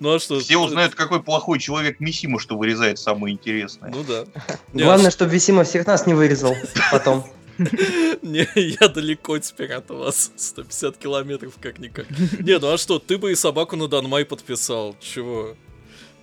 Ну 0.00 0.14
а 0.14 0.18
что? 0.18 0.38
Все 0.40 0.58
узнают, 0.58 0.94
какой 0.94 1.22
плохой 1.22 1.58
человек 1.58 1.98
Мисима, 1.98 2.38
что 2.38 2.58
вырезает 2.58 2.98
самое 2.98 3.34
интересное. 3.34 3.90
Ну 3.90 4.04
да. 4.04 4.26
Главное, 4.74 5.10
чтобы 5.10 5.30
Висима 5.30 5.64
всех 5.64 5.86
нас 5.86 6.06
не 6.06 6.12
вырезал 6.12 6.54
потом. 6.92 7.24
Не, 8.22 8.46
я 8.54 8.88
далеко 8.88 9.38
теперь 9.38 9.72
от 9.72 9.90
вас. 9.90 10.32
150 10.36 10.96
километров 10.96 11.54
как-никак. 11.60 12.06
Не, 12.40 12.58
ну 12.58 12.72
а 12.72 12.78
что, 12.78 12.98
ты 12.98 13.18
бы 13.18 13.32
и 13.32 13.34
собаку 13.34 13.76
на 13.76 13.88
Данмай 13.88 14.24
подписал. 14.24 14.96
Чего? 15.00 15.56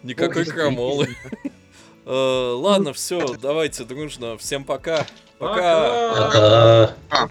Никакой 0.04 0.46
крамолы. 0.46 1.10
Э, 2.08 2.54
Ладно, 2.56 2.94
все, 2.94 3.36
давайте 3.42 3.84
дружно. 3.84 4.38
Всем 4.38 4.64
пока. 4.64 5.08
Пока. 5.40 6.12
Пока. 6.14 6.96
Пока. 7.10 7.30